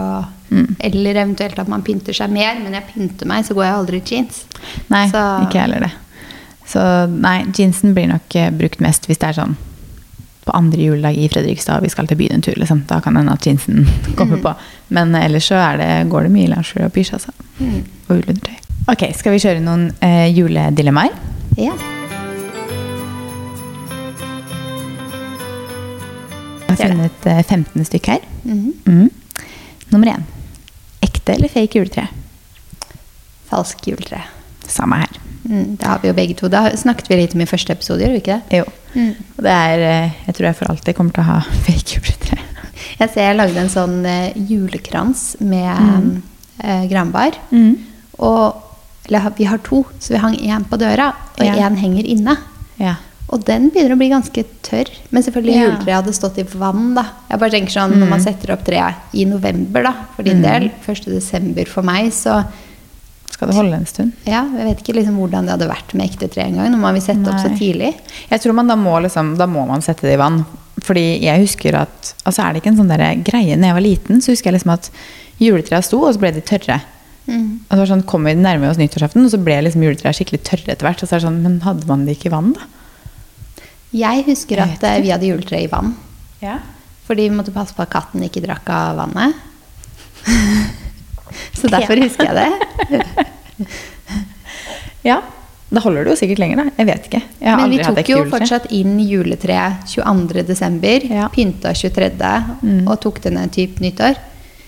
og 0.00 0.24
Mm. 0.54 0.76
Eller 0.78 1.14
eventuelt 1.14 1.58
at 1.58 1.66
man 1.68 1.82
pynter 1.82 2.12
seg 2.14 2.30
mer, 2.30 2.54
men 2.62 2.72
jeg 2.74 2.84
pynter 2.94 3.26
meg, 3.26 3.44
så 3.44 3.54
går 3.56 3.64
jeg 3.64 3.74
aldri 3.74 3.96
i 3.96 4.04
jeans. 4.06 4.44
Nei, 4.90 5.08
Så- 5.08 5.48
ikke 5.48 5.58
heller 5.60 5.80
det. 5.80 5.90
Så 6.68 7.08
nei, 7.10 7.42
jeansen 7.52 7.92
blir 7.94 8.06
nok 8.06 8.36
eh, 8.36 8.50
brukt 8.50 8.78
mest 8.80 9.06
hvis 9.08 9.18
det 9.18 9.28
er 9.30 9.40
sånn 9.42 9.56
på 10.46 10.52
andre 10.54 10.78
juledag 10.78 11.16
i 11.16 11.26
Fredrikstad 11.28 11.76
og 11.78 11.82
vi 11.82 11.88
skal 11.88 12.06
til 12.06 12.16
byen 12.18 12.34
en 12.34 12.40
tur. 12.42 12.54
Liksom. 12.54 12.84
Da 12.86 13.00
kan 13.00 13.16
hende 13.16 13.32
at 13.32 13.40
jeansen 13.44 13.86
kommer 14.16 14.36
Mm. 14.36 14.42
på. 14.42 14.54
Men 14.90 15.14
ellers 15.14 15.48
så 15.50 15.58
det, 15.78 16.08
går 16.10 16.22
det 16.24 16.30
mye 16.32 16.48
loungewear 16.48 16.86
og 16.86 16.92
pysj, 16.92 17.12
altså. 17.14 17.30
Mm. 17.58 17.82
Og 18.10 18.16
ullundertøy. 18.18 18.58
Ok, 18.88 19.12
skal 19.16 19.32
vi 19.32 19.38
kjøre 19.38 19.60
noen 19.64 19.90
eh, 20.02 20.28
juledilemmaer? 20.36 21.10
Ja. 21.56 21.72
Jeg 26.80 26.90
har 26.90 26.94
funnet 26.96 27.26
eh, 27.26 27.42
15 27.42 27.84
stykk 27.90 28.06
her. 28.12 28.20
Mhm. 28.44 28.72
Mm. 28.86 29.10
Nummer 29.92 30.06
én. 30.14 30.22
Ekte 31.04 31.34
eller 31.34 31.48
fake 31.52 31.78
juletre? 31.78 32.08
Falsk 33.50 33.86
juletre. 33.88 34.22
Samme 34.66 34.96
her. 35.02 35.20
Mm, 35.44 35.76
det 35.76 35.84
har 35.86 35.98
vi 36.02 36.08
jo 36.08 36.14
begge 36.16 36.34
to. 36.38 36.48
Da 36.48 36.70
snakket 36.76 37.08
vi 37.10 37.18
litt 37.20 37.34
om 37.36 37.42
i 37.44 37.48
første 37.48 37.74
episode, 37.76 38.00
gjør 38.00 38.14
vi 38.16 38.20
ikke 38.22 38.38
det? 38.48 38.58
Jo. 38.62 38.64
Mm. 38.94 39.10
Og 39.36 39.42
det 39.44 39.52
er, 39.52 39.82
eh, 39.84 40.12
jeg 40.26 40.34
tror 40.38 40.46
jeg 40.48 40.56
for 40.56 40.70
alltid 40.72 40.96
kommer 40.96 41.12
til 41.12 41.22
å 41.24 41.28
ha 41.28 41.40
fake 41.66 41.98
juletre. 41.98 42.38
Jeg 42.98 43.10
ser 43.10 43.24
jeg 43.26 43.36
lagde 43.36 43.58
en 43.58 43.70
sånn 43.72 43.94
eh, 44.06 44.32
julekrans 44.48 45.36
med 45.40 45.78
Mm. 45.80 46.22
eh, 46.62 46.84
granbar. 46.90 47.34
Mm. 47.50 47.72
Og 48.18 48.60
eller, 49.08 49.30
vi 49.36 49.44
har 49.44 49.58
to, 49.58 49.82
så 50.00 50.14
vi 50.14 50.20
hang 50.22 50.34
én 50.38 50.64
på 50.64 50.78
døra, 50.80 51.10
og 51.38 51.44
Ja. 51.44 51.68
henger 51.68 52.06
inne. 52.06 52.36
Ja. 52.78 52.94
Og 53.32 53.44
den 53.44 53.70
begynner 53.72 53.94
å 53.94 53.98
bli 53.98 54.10
ganske 54.12 54.44
tørr. 54.62 54.90
Men 55.10 55.22
selvfølgelig 55.22 55.54
Ja. 55.54 55.62
juletreet 55.70 55.96
hadde 56.04 56.12
stått 56.14 56.38
i 56.38 56.42
vann. 56.42 56.94
da. 56.94 57.04
Jeg 57.30 57.38
bare 57.40 57.50
tenker 57.50 57.72
sånn, 57.72 57.94
Når 57.98 58.08
man 58.08 58.20
setter 58.20 58.52
opp 58.52 58.64
treet 58.64 58.94
i 59.14 59.24
november, 59.24 59.82
da, 59.82 59.92
for 60.14 60.22
din 60.22 60.42
Mm. 60.42 60.42
del, 60.42 60.70
1. 60.86 61.04
desember 61.06 61.64
for 61.66 61.82
meg, 61.82 62.12
så 62.12 62.44
Skal 63.30 63.48
det 63.48 63.56
holde 63.56 63.74
en 63.74 63.86
stund? 63.86 64.12
ja, 64.26 64.44
jeg 64.44 64.66
vet 64.66 64.82
ikke 64.84 64.94
liksom 64.96 65.16
hvordan 65.16 65.46
det 65.46 65.50
hadde 65.58 65.68
vært 65.70 65.94
med 65.94 66.10
ekte 66.10 66.30
tre 66.30 66.44
engang. 66.44 66.70
Når 66.70 66.78
man 66.78 66.94
vil 66.94 67.02
sette 67.02 67.26
opp 67.26 67.40
så 67.40 67.58
tidlig. 67.58 67.94
Jeg 68.30 68.40
tror 68.40 68.54
man 68.54 68.68
da 68.68 68.76
må, 68.76 69.00
liksom, 69.02 69.36
da 69.36 69.46
må 69.46 69.66
man 69.66 69.80
sette 69.80 70.02
det 70.02 70.14
i 70.14 70.16
vann. 70.22 70.44
Fordi 70.80 71.20
jeg 71.22 71.40
husker 71.40 71.74
at 71.74 72.14
Altså 72.26 72.44
er 72.44 72.52
det 72.52 72.62
ikke 72.62 72.72
en 72.72 72.76
sånn 72.76 72.88
der 72.88 73.14
greie 73.22 73.56
Når 73.56 73.64
jeg 73.64 73.74
var 73.74 73.80
liten, 73.80 74.20
så 74.20 74.32
husker 74.32 74.52
jeg 74.52 74.60
liksom 74.60 74.72
at 74.72 74.90
juletrea 75.40 75.82
sto, 75.82 76.04
og 76.04 76.14
så 76.14 76.18
ble 76.20 76.30
de 76.32 76.40
tørre. 76.42 76.82
Mm. 77.26 77.60
Og 77.70 77.70
så 77.70 77.76
var 77.78 77.86
sånn, 77.86 78.06
kom 78.06 78.24
vi 78.24 78.34
nærmere 78.34 78.70
oss 78.70 78.76
nyttårsaften, 78.76 79.24
og 79.24 79.30
så 79.30 79.42
ble 79.42 79.62
liksom 79.64 79.82
juletrea 79.82 80.12
skikkelig 80.12 80.42
tørre 80.44 80.68
etter 80.76 80.86
hvert. 80.86 81.02
Og 81.02 81.08
så 81.08 81.16
er 81.16 81.20
det 81.20 81.26
sånn, 81.28 81.42
Men 81.42 81.60
hadde 81.60 81.86
man 81.86 82.04
det 82.06 82.18
ikke 82.18 82.26
i 82.26 82.30
vann, 82.36 82.52
da? 82.52 82.60
Jeg 83.94 84.24
husker 84.26 84.62
at 84.64 84.74
vet 84.80 84.88
eh, 84.90 85.02
vi 85.04 85.12
hadde 85.14 85.28
juletre 85.28 85.60
i 85.62 85.68
vann. 85.70 85.92
Ja. 86.42 86.58
Fordi 87.06 87.28
vi 87.28 87.36
måtte 87.36 87.54
passe 87.54 87.76
på 87.76 87.84
at 87.84 87.92
katten 87.92 88.24
ikke 88.26 88.42
drakk 88.44 88.68
av 88.72 88.98
vannet. 89.02 89.36
så 91.60 91.70
derfor 91.70 92.00
husker 92.02 92.30
jeg 92.30 92.34
det. 92.40 93.26
ja. 95.10 95.20
Da 95.74 95.82
holder 95.82 96.06
det 96.06 96.14
jo 96.14 96.18
sikkert 96.20 96.42
lenger, 96.42 96.60
da. 96.62 96.74
Jeg 96.78 96.88
vet 96.90 97.08
ikke. 97.08 97.22
Jeg 97.40 97.56
Men 97.60 97.72
vi 97.72 97.80
tok 97.82 98.10
jo 98.12 98.20
fortsatt 98.30 98.68
inn 98.74 98.98
juletreet 99.02 99.88
22. 99.90 100.44
desember, 100.46 101.06
Ja. 101.10 101.28
pynta 101.32 101.74
23. 101.74 102.34
Mm. 102.62 102.84
og 102.88 103.00
tok 103.02 103.20
det 103.24 103.34
ned 103.34 103.52
typ 103.52 103.80
nyttår. 103.82 104.18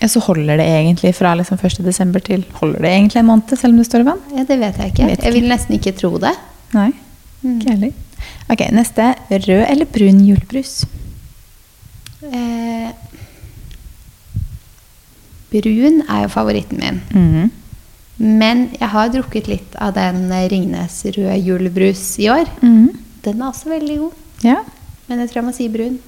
Ja, 0.01 0.09
Så 0.09 0.21
holder 0.21 0.59
det 0.61 0.67
egentlig 0.67 1.15
fra 1.17 1.35
liksom 1.35 1.59
1. 1.59 1.85
desember 1.85 2.21
til 2.21 2.45
Holder 2.61 2.83
det 2.85 2.91
egentlig 2.91 3.17
en 3.17 3.27
måned, 3.31 3.57
selv 3.57 3.73
om 3.73 3.79
det 3.79 3.87
står 3.87 4.01
i 4.05 4.09
vann? 4.11 4.21
Ja, 4.37 4.45
det 4.45 4.59
vet 4.61 4.77
jeg 4.77 4.93
ikke. 4.93 5.03
Jeg 5.03 5.19
ikke. 5.19 5.25
Jeg 5.25 5.33
vil 5.33 5.49
nesten 5.49 5.79
ikke 5.79 5.93
tro 5.97 6.19
det. 6.19 6.35
Nei. 6.75 6.91
Mm. 7.43 7.61
Ikke 7.61 7.71
heller. 7.71 7.93
Ok, 8.53 8.63
neste. 8.73 9.15
Rød 9.31 9.65
eller 9.71 9.87
brun 9.91 10.21
julebrus? 10.27 10.85
Eh, 12.23 12.91
brun 15.51 16.03
er 16.09 16.23
jo 16.25 16.29
favoritten 16.33 16.79
min. 16.83 17.01
Mhm. 17.15 17.51
Men 18.19 18.63
jeg 18.81 18.89
har 18.89 19.11
drukket 19.13 19.49
litt 19.51 19.75
av 19.83 19.93
den 19.95 20.31
eh, 20.33 20.47
Ringnes 20.49 21.03
røde 21.05 21.37
julebrus 21.45 22.19
i 22.23 22.31
år. 22.33 22.47
Mhm. 22.63 22.89
Den 23.27 23.43
er 23.43 23.51
også 23.51 23.69
veldig 23.69 23.99
god. 23.99 24.13
Ja. 24.47 24.61
Men 25.09 25.19
jeg 25.21 25.29
tror 25.31 25.43
jeg 25.43 25.45
må 25.49 25.55
si 25.55 25.69
brun. 25.69 25.99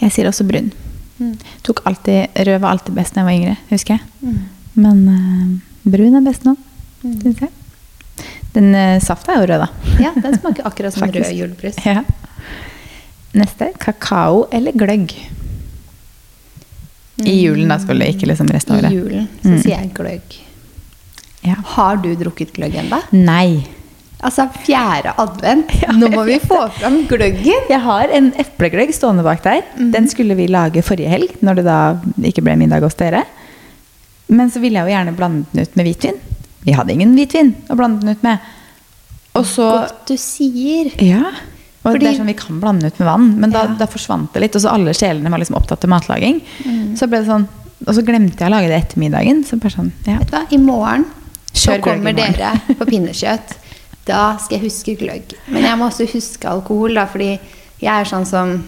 Jeg 0.00 0.12
sier 0.14 0.28
også 0.30 0.46
brun. 0.48 0.72
Mm. 1.18 1.34
Tok 1.62 1.82
alltid, 1.86 2.28
rød 2.46 2.60
var 2.62 2.70
alltid 2.74 2.94
best 2.96 3.14
da 3.14 3.20
jeg 3.20 3.26
var 3.28 3.36
yngre, 3.36 3.56
husker 3.70 3.94
jeg. 3.98 4.00
Mm. 4.22 4.38
Men 4.74 5.02
uh, 5.08 5.90
Brun 5.92 6.14
er 6.18 6.24
best 6.26 6.44
nå, 6.46 6.56
Mm. 7.02 7.14
syns 7.22 7.40
jeg. 7.42 7.50
Den 8.52 8.74
uh, 8.76 8.98
safta 9.00 9.32
er 9.36 9.42
jo 9.42 9.48
rød, 9.52 9.62
da. 9.64 9.68
Ja, 10.02 10.10
den 10.16 10.34
smaker 10.38 10.66
akkurat 10.68 10.92
som 10.96 11.08
rød 11.08 11.30
julebrus. 11.32 11.78
Ja. 11.86 12.02
Neste 13.32 13.70
kakao 13.80 14.46
eller 14.52 14.72
gløgg. 14.76 15.14
I 17.22 17.34
julen, 17.44 17.68
da, 17.70 17.78
selvfølgelig. 17.80 18.14
Ikke 18.16 18.28
liksom 18.30 18.50
resten 18.52 18.76
av 18.78 18.88
I 18.90 18.96
julen 18.96 19.28
så 19.42 19.48
Mm. 19.52 19.60
sier 19.62 19.76
jeg 19.78 19.92
gløgg. 19.96 20.34
Ja. 21.46 21.54
Har 21.74 21.96
du 22.02 22.10
drukket 22.16 22.52
gløgg 22.56 22.74
ennå? 22.82 22.98
Nei. 23.12 23.64
Altså, 24.22 24.44
fjerde 24.66 25.12
advent. 25.18 25.72
Nå 25.98 26.08
må 26.12 26.24
vi 26.28 26.36
få 26.38 26.60
fram 26.78 27.00
gløggen. 27.10 27.64
Jeg 27.70 27.80
har 27.82 28.08
en 28.14 28.32
eplegløgg 28.38 28.92
stående 28.94 29.24
bak 29.26 29.42
der. 29.42 29.62
Den 29.78 30.06
skulle 30.08 30.36
vi 30.38 30.46
lage 30.46 30.82
forrige 30.86 31.08
helg, 31.10 31.32
når 31.42 31.54
det 31.58 31.64
da 31.66 31.78
ikke 32.30 32.44
ble 32.46 32.54
middag 32.60 32.84
hos 32.86 32.94
dere. 33.00 33.24
Men 34.28 34.50
så 34.50 34.60
ville 34.62 34.78
jeg 34.78 34.86
jo 34.88 34.94
gjerne 34.94 35.16
blande 35.18 35.44
den 35.52 35.62
ut 35.66 35.74
med 35.76 35.88
hvitvin. 35.88 36.20
Vi 36.64 36.72
hadde 36.72 36.92
ingen 36.94 37.14
hvitvin 37.16 37.54
å 37.68 37.76
blande 37.78 38.00
den 38.00 38.14
ut 38.16 38.22
med. 38.22 38.38
Og 39.34 39.44
så 39.48 39.66
Godt 39.86 40.06
du 40.12 40.14
sier. 40.20 40.92
Ja. 41.02 41.32
Og 41.84 41.94
Fordi- 41.96 42.00
det 42.04 42.08
er 42.12 42.18
sånn, 42.20 42.26
Vi 42.26 42.34
kan 42.34 42.60
blande 42.60 42.80
den 42.82 42.92
ut 42.92 42.98
med 43.00 43.08
vann, 43.08 43.40
men 43.40 43.50
da, 43.50 43.62
Ja. 43.64 43.74
da 43.78 43.86
forsvant 43.86 44.32
det 44.32 44.40
litt. 44.42 44.54
Og 44.56 44.62
så 44.62 44.70
alle 44.72 44.92
sjelene 44.94 45.30
var 45.30 45.38
liksom 45.38 45.56
opptatt 45.56 45.82
av 45.84 45.90
matlaging. 45.90 46.40
Så 46.96 47.08
ble 47.08 47.18
det 47.20 47.26
sånn, 47.28 47.48
Og 47.84 47.94
så 47.96 48.02
glemte 48.04 48.38
jeg 48.38 48.46
å 48.48 48.50
lage 48.54 48.68
det 48.68 48.76
etter 48.80 48.98
middagen. 49.00 49.42
Så 49.44 49.58
bare 49.58 49.72
sånn, 49.72 49.90
ja. 50.06 50.18
Vet 50.18 50.30
du 50.30 50.36
hva, 50.36 50.46
i 50.52 50.56
morgen 50.56 51.04
så 51.52 51.80
kommer 51.82 52.12
morgen. 52.12 52.32
dere 52.32 52.60
på 52.78 52.86
pinnekjøtt. 52.86 53.56
Da 54.06 54.36
skal 54.38 54.60
jeg 54.60 54.70
huske 54.70 54.96
gløgg. 54.98 55.34
Men 55.48 55.64
jeg 55.64 55.76
må 55.78 55.88
også 55.90 56.06
huske 56.06 56.44
alkohol, 56.48 56.94
da, 56.94 57.06
fordi 57.06 57.40
jeg 57.80 57.90
er 57.90 58.04
sånn 58.04 58.24
som 58.24 58.62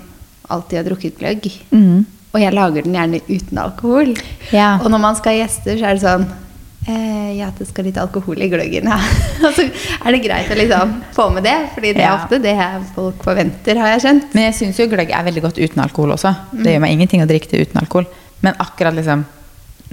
alltid 0.50 0.78
har 0.82 0.84
drukket 0.96 1.18
gløgg. 1.20 1.52
Mm. 1.70 2.06
Og 2.34 2.40
jeg 2.40 2.52
lager 2.54 2.82
den 2.82 2.94
gjerne 2.94 3.20
uten 3.28 3.58
alkohol. 3.58 4.16
Ja. 4.50 4.78
Og 4.82 4.90
når 4.90 5.00
man 5.00 5.14
skal 5.14 5.32
ha 5.38 5.46
gjester, 5.46 5.78
så 5.78 5.84
er 5.84 5.94
det 5.94 6.02
sånn 6.02 6.26
eh, 6.86 7.32
Ja, 7.38 7.50
det 7.58 7.66
skal 7.68 7.84
litt 7.88 7.98
alkohol 8.00 8.40
i 8.44 8.48
gløggen, 8.52 8.88
ja. 8.90 8.98
altså, 9.46 9.64
er 9.66 10.14
det 10.16 10.22
greit 10.24 10.50
å 10.52 10.58
liksom 10.58 10.92
få 11.16 11.28
med 11.34 11.46
det, 11.48 11.54
fordi 11.74 11.94
det 11.96 12.02
er 12.04 12.10
Ja. 12.10 12.16
ofte 12.18 12.40
det 12.42 12.56
folk 12.94 13.22
forventer, 13.26 13.80
har 13.80 13.94
jeg 13.94 14.04
skjønt. 14.06 14.28
Men 14.34 14.48
jeg 14.50 14.58
syns 14.60 14.78
jo 14.82 14.88
gløgg 14.92 15.10
er 15.10 15.24
veldig 15.26 15.42
godt 15.48 15.58
uten 15.62 15.82
alkohol 15.84 16.14
også. 16.16 16.34
Det 16.52 16.74
gjør 16.76 16.84
meg 16.86 16.92
ingenting 16.96 17.24
å 17.24 17.30
drikke 17.30 17.50
det 17.50 17.66
uten 17.68 17.80
alkohol. 17.82 18.06
Men 18.44 18.54
akkurat 18.60 18.94
liksom 18.94 19.24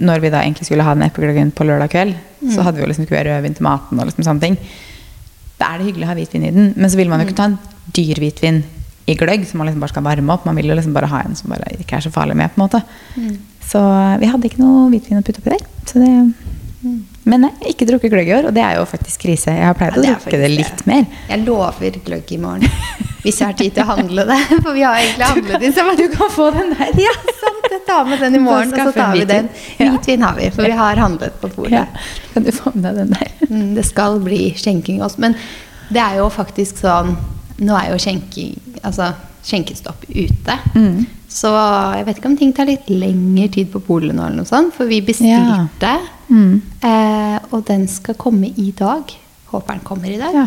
når 0.02 0.20
vi 0.24 0.30
da 0.32 0.40
egentlig 0.42 0.66
skulle 0.66 0.82
ha 0.86 0.94
den 0.96 1.04
eplegløggen 1.04 1.50
på 1.54 1.66
lørdag 1.68 1.90
kveld, 1.92 2.14
så 2.50 2.64
hadde 2.64 2.78
vi 2.80 2.82
jo 2.82 2.88
liksom 2.90 3.04
ikke 3.06 3.20
rødvin 3.28 3.54
til 3.54 3.66
maten 3.66 4.00
og 4.00 4.08
liksom 4.08 4.24
sånne 4.26 4.40
ting. 4.40 4.56
Da 5.60 5.68
er 5.74 5.78
det 5.78 5.86
hyggelig 5.90 6.06
å 6.08 6.10
ha 6.10 6.16
hvitvin 6.16 6.46
i 6.48 6.50
den, 6.54 6.70
men 6.76 6.90
så 6.90 6.98
vil 6.98 7.10
man 7.12 7.20
jo 7.22 7.28
ikke 7.28 7.36
ta 7.38 7.44
en 7.50 7.58
dyr 7.94 8.18
hvitvin 8.18 8.62
i 9.06 9.14
gløgg 9.18 9.44
som 9.46 9.60
man 9.60 9.68
liksom 9.68 9.82
bare 9.84 9.92
skal 9.92 10.06
varme 10.06 10.32
opp. 10.34 10.46
Man 10.48 10.56
vil 10.58 10.70
jo 10.72 10.74
liksom 10.78 10.94
bare 10.96 11.10
ha 11.12 11.20
en 11.26 11.36
som 11.38 11.52
bare 11.52 11.68
ikke 11.78 11.98
er 12.00 12.06
så 12.06 12.10
farlig 12.14 12.34
med, 12.40 12.50
på 12.54 12.58
en 12.60 12.64
måte. 12.64 12.82
Så 13.68 13.82
vi 14.22 14.30
hadde 14.32 14.48
ikke 14.48 14.62
noe 14.62 14.88
hvitvin 14.90 15.20
å 15.20 15.24
putte 15.26 15.42
oppi 15.42 15.54
der. 15.54 15.64
Så 15.86 16.02
det 16.02 16.10
Men 16.82 17.44
nei, 17.46 17.52
ikke 17.70 17.86
drukket 17.86 18.10
gløgg 18.10 18.28
i 18.28 18.34
år, 18.34 18.48
og 18.50 18.54
det 18.56 18.62
er 18.66 18.76
jo 18.80 18.84
faktisk 18.90 19.22
krise. 19.22 19.52
Jeg 19.54 19.66
har 19.68 19.76
pleid 19.78 19.94
Ja, 19.94 20.00
å 20.00 20.02
det 20.02 20.12
drukke 20.16 20.40
det 20.42 20.50
litt 20.50 20.84
mer. 20.88 21.04
Jeg 21.28 21.44
lover 21.46 21.98
gløgg 22.06 22.32
i 22.34 22.38
morgen. 22.42 22.68
Hvis 23.22 23.38
jeg 23.38 23.46
har 23.46 23.54
tid 23.54 23.74
til 23.76 23.84
å 23.84 23.86
handle 23.92 24.24
det. 24.26 24.38
For 24.64 24.72
vi 24.74 24.82
har 24.82 24.98
egentlig 24.98 25.28
handlet 25.30 25.66
inn. 25.68 25.74
Så 25.76 25.84
Du 26.00 26.08
kan 26.10 26.32
få 26.34 26.48
den 26.56 26.72
der. 26.74 26.90
Ja, 26.98 27.12
sant. 27.38 27.68
Jeg 27.70 27.84
tar 27.86 28.04
med 28.08 28.18
den 28.24 28.34
i 28.34 28.42
morgen, 28.42 28.72
og 28.74 28.90
så 28.90 28.94
tar 28.96 29.12
vi 29.14 29.22
den. 29.30 29.46
Hvitvin 29.78 30.24
har 30.26 30.34
vi, 30.36 30.48
for 30.52 30.66
vi 30.66 30.74
har 30.76 30.98
handlet 31.00 31.38
på 31.40 31.48
bordet. 31.54 31.84
Ja. 31.84 31.86
Kan 32.34 32.44
du 32.48 32.50
få 32.52 32.72
med 32.74 32.82
deg 32.88 32.98
den 33.04 33.14
der? 33.14 33.30
Mm, 33.48 33.68
Det 33.78 33.84
skal 33.86 34.18
bli 34.24 34.40
skjenking 34.58 34.98
også. 35.06 35.22
Men 35.22 35.38
det 35.92 36.02
er 36.02 36.18
jo 36.18 36.28
faktisk 36.32 36.82
sånn 36.82 37.14
Nå 37.62 37.74
er 37.78 37.92
jo 37.92 37.98
skjenking, 38.02 38.56
altså, 38.82 39.12
skjenkestopp 39.46 40.02
ute. 40.10 40.54
Mm. 40.74 41.04
Så 41.32 41.48
jeg 41.96 42.04
vet 42.06 42.18
ikke 42.20 42.28
om 42.28 42.36
ting 42.36 42.52
tar 42.56 42.68
litt 42.68 42.88
lengre 42.92 43.48
tid 43.54 43.70
på 43.72 43.80
polet 43.86 44.12
nå, 44.14 44.26
eller 44.26 44.42
noe 44.42 44.48
sånt. 44.48 44.74
For 44.76 44.86
vi 44.90 45.00
bestilte, 45.06 45.94
Mm. 46.32 46.60
eh, 46.82 47.38
og 47.52 47.64
den 47.68 47.86
skal 47.88 48.14
komme 48.14 48.52
i 48.56 48.70
dag. 48.76 49.02
Håper 49.50 49.74
den 49.74 49.80
kommer 49.84 50.08
i 50.12 50.18
dag. 50.20 50.32
Ja. 50.34 50.46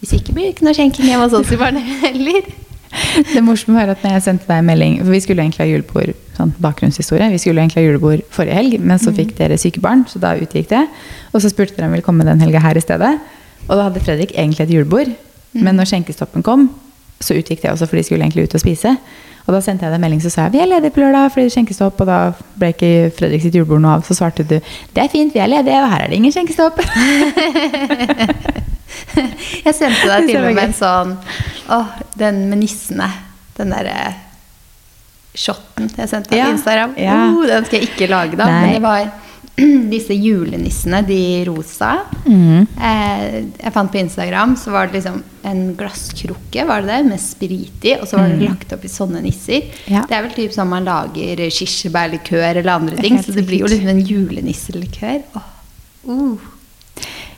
Hvis 0.00 0.12
ikke 0.18 0.32
blir 0.34 0.48
det 0.48 0.54
ikke 0.56 0.64
noe 0.66 0.74
skjenking 0.74 1.06
hjemme 1.06 1.24
hos 1.28 1.32
oss 1.38 1.52
i 1.52 1.56
barnet 1.56 1.82
heller. 2.02 2.42
Det 3.32 3.40
morsomme 3.40 3.80
er 3.80 3.88
at 3.94 4.02
når 4.04 4.12
jeg 4.18 4.22
sendte 4.26 4.44
deg 4.50 4.58
en 4.60 4.66
melding 4.68 4.98
For 5.00 5.08
vi 5.14 5.20
skulle 5.24 5.40
egentlig 5.40 5.62
ha 5.62 5.68
julebord 5.70 6.10
sånn 6.36 6.50
bakgrunnshistorie. 6.60 7.30
Vi 7.32 7.38
skulle 7.40 7.62
egentlig 7.62 7.80
ha 7.80 7.86
julebord 7.86 8.20
forrige 8.34 8.58
helg, 8.58 8.74
men 8.84 8.98
så 9.00 9.14
fikk 9.16 9.32
dere 9.38 9.56
syke 9.60 9.80
barn, 9.80 10.04
så 10.08 10.20
da 10.20 10.34
utgikk 10.36 10.68
det. 10.68 10.82
Og 11.32 11.40
så 11.40 11.48
spurte 11.48 11.76
dere 11.76 11.86
om 11.88 11.92
vi 11.94 12.00
ville 12.00 12.04
komme 12.04 12.26
den 12.28 12.40
helga 12.44 12.60
her 12.60 12.76
i 12.76 12.84
stedet. 12.84 13.14
Og 13.68 13.72
da 13.78 13.86
hadde 13.88 14.00
Fredrik 14.04 14.32
egentlig 14.36 14.66
et 14.66 14.74
julebord. 14.74 15.08
Men 15.54 15.76
når 15.76 15.88
skjenkestoppen 15.88 16.42
kom, 16.44 16.68
så 17.20 17.36
utgikk 17.38 17.62
det 17.62 17.70
også, 17.72 17.86
for 17.88 17.96
de 17.96 18.02
skulle 18.04 18.24
egentlig 18.26 18.44
ut 18.48 18.54
og 18.58 18.60
spise. 18.60 18.96
Og 19.46 19.54
da 19.56 19.60
sendte 19.64 19.84
jeg 19.84 19.90
deg 19.90 19.98
en 19.98 20.04
melding 20.04 20.20
så 20.22 20.30
sa 20.30 20.44
jeg 20.46 20.52
vi 20.54 20.60
er 20.62 20.68
ledige 20.70 20.94
på 20.94 21.00
lørdag 21.02 21.32
fordi 21.34 21.44
det 21.46 21.50
er 21.50 21.54
skjenkestopp. 21.56 22.00
Og 22.04 22.06
da 22.06 22.18
ble 22.60 22.68
ikke 22.74 22.90
Fredrik 23.16 23.42
sitt 23.42 23.56
julebord 23.58 23.82
noe 23.82 23.96
av. 23.98 24.04
Så 24.06 24.14
svarte 24.18 24.44
du 24.46 24.54
det 24.58 25.02
er 25.02 25.10
fint, 25.10 25.34
vi 25.34 25.40
er 25.42 25.50
ledige, 25.50 25.80
og 25.82 25.90
her 25.90 26.04
er 26.04 26.12
det 26.12 26.18
ingen 26.20 26.34
skjenkestopp. 26.34 26.78
Jeg 29.66 29.74
sendte 29.76 30.06
deg 30.08 30.28
til 30.28 30.38
og 30.42 30.52
med 30.54 30.62
en 30.68 30.74
sånn 30.76 31.14
Åh, 31.72 31.88
den 32.20 32.44
med 32.50 32.60
nissene. 32.62 33.08
Den 33.56 33.72
derre 33.74 33.96
shotten 35.32 35.88
jeg 35.96 36.08
sendte 36.10 36.28
deg 36.32 36.38
Ja, 36.42 36.46
på 36.50 36.56
Instagram. 36.58 36.90
ja. 37.00 37.14
Oh, 37.32 37.44
den 37.48 37.64
skal 37.64 37.78
jeg 37.80 37.88
ikke 37.88 38.08
lage, 38.10 38.36
da. 38.36 38.44
Nei. 38.50 38.58
Men 38.66 38.74
det 38.76 38.82
var 38.84 39.06
disse 39.92 40.14
julenissene, 40.16 41.02
de 41.06 41.20
rosa. 41.48 41.92
Mm. 42.24 42.64
Eh, 42.76 43.26
jeg 43.58 43.74
fant 43.74 43.92
på 43.92 44.00
Instagram, 44.00 44.56
så 44.56 44.72
var 44.74 44.88
det 44.88 45.00
liksom 45.00 45.20
en 45.42 45.62
glasskrukke 45.76 46.64
var 46.68 46.84
det 46.84 46.92
det, 46.92 47.08
med 47.10 47.20
sprit 47.20 47.86
i, 47.88 47.96
og 47.98 48.06
så 48.08 48.20
var 48.20 48.30
det 48.30 48.46
lagt 48.46 48.72
opp 48.74 48.86
i 48.86 48.92
sånne 48.92 49.22
nisser. 49.24 49.66
Mm. 49.66 49.92
Ja. 49.96 50.06
Det 50.08 50.16
er 50.16 50.24
vel 50.26 50.36
typ 50.36 50.56
sånn 50.56 50.70
man 50.70 50.86
lager 50.88 51.44
kirsebærlikør 51.48 52.62
eller 52.62 52.72
andre 52.76 53.02
ting, 53.02 53.20
så 53.22 53.34
det 53.34 53.46
blir 53.48 53.64
jo 53.64 53.70
liksom 53.72 53.92
en 53.92 54.02
julenisselikør. 54.06 55.22
Åh, 55.36 55.52
uh. 56.08 56.51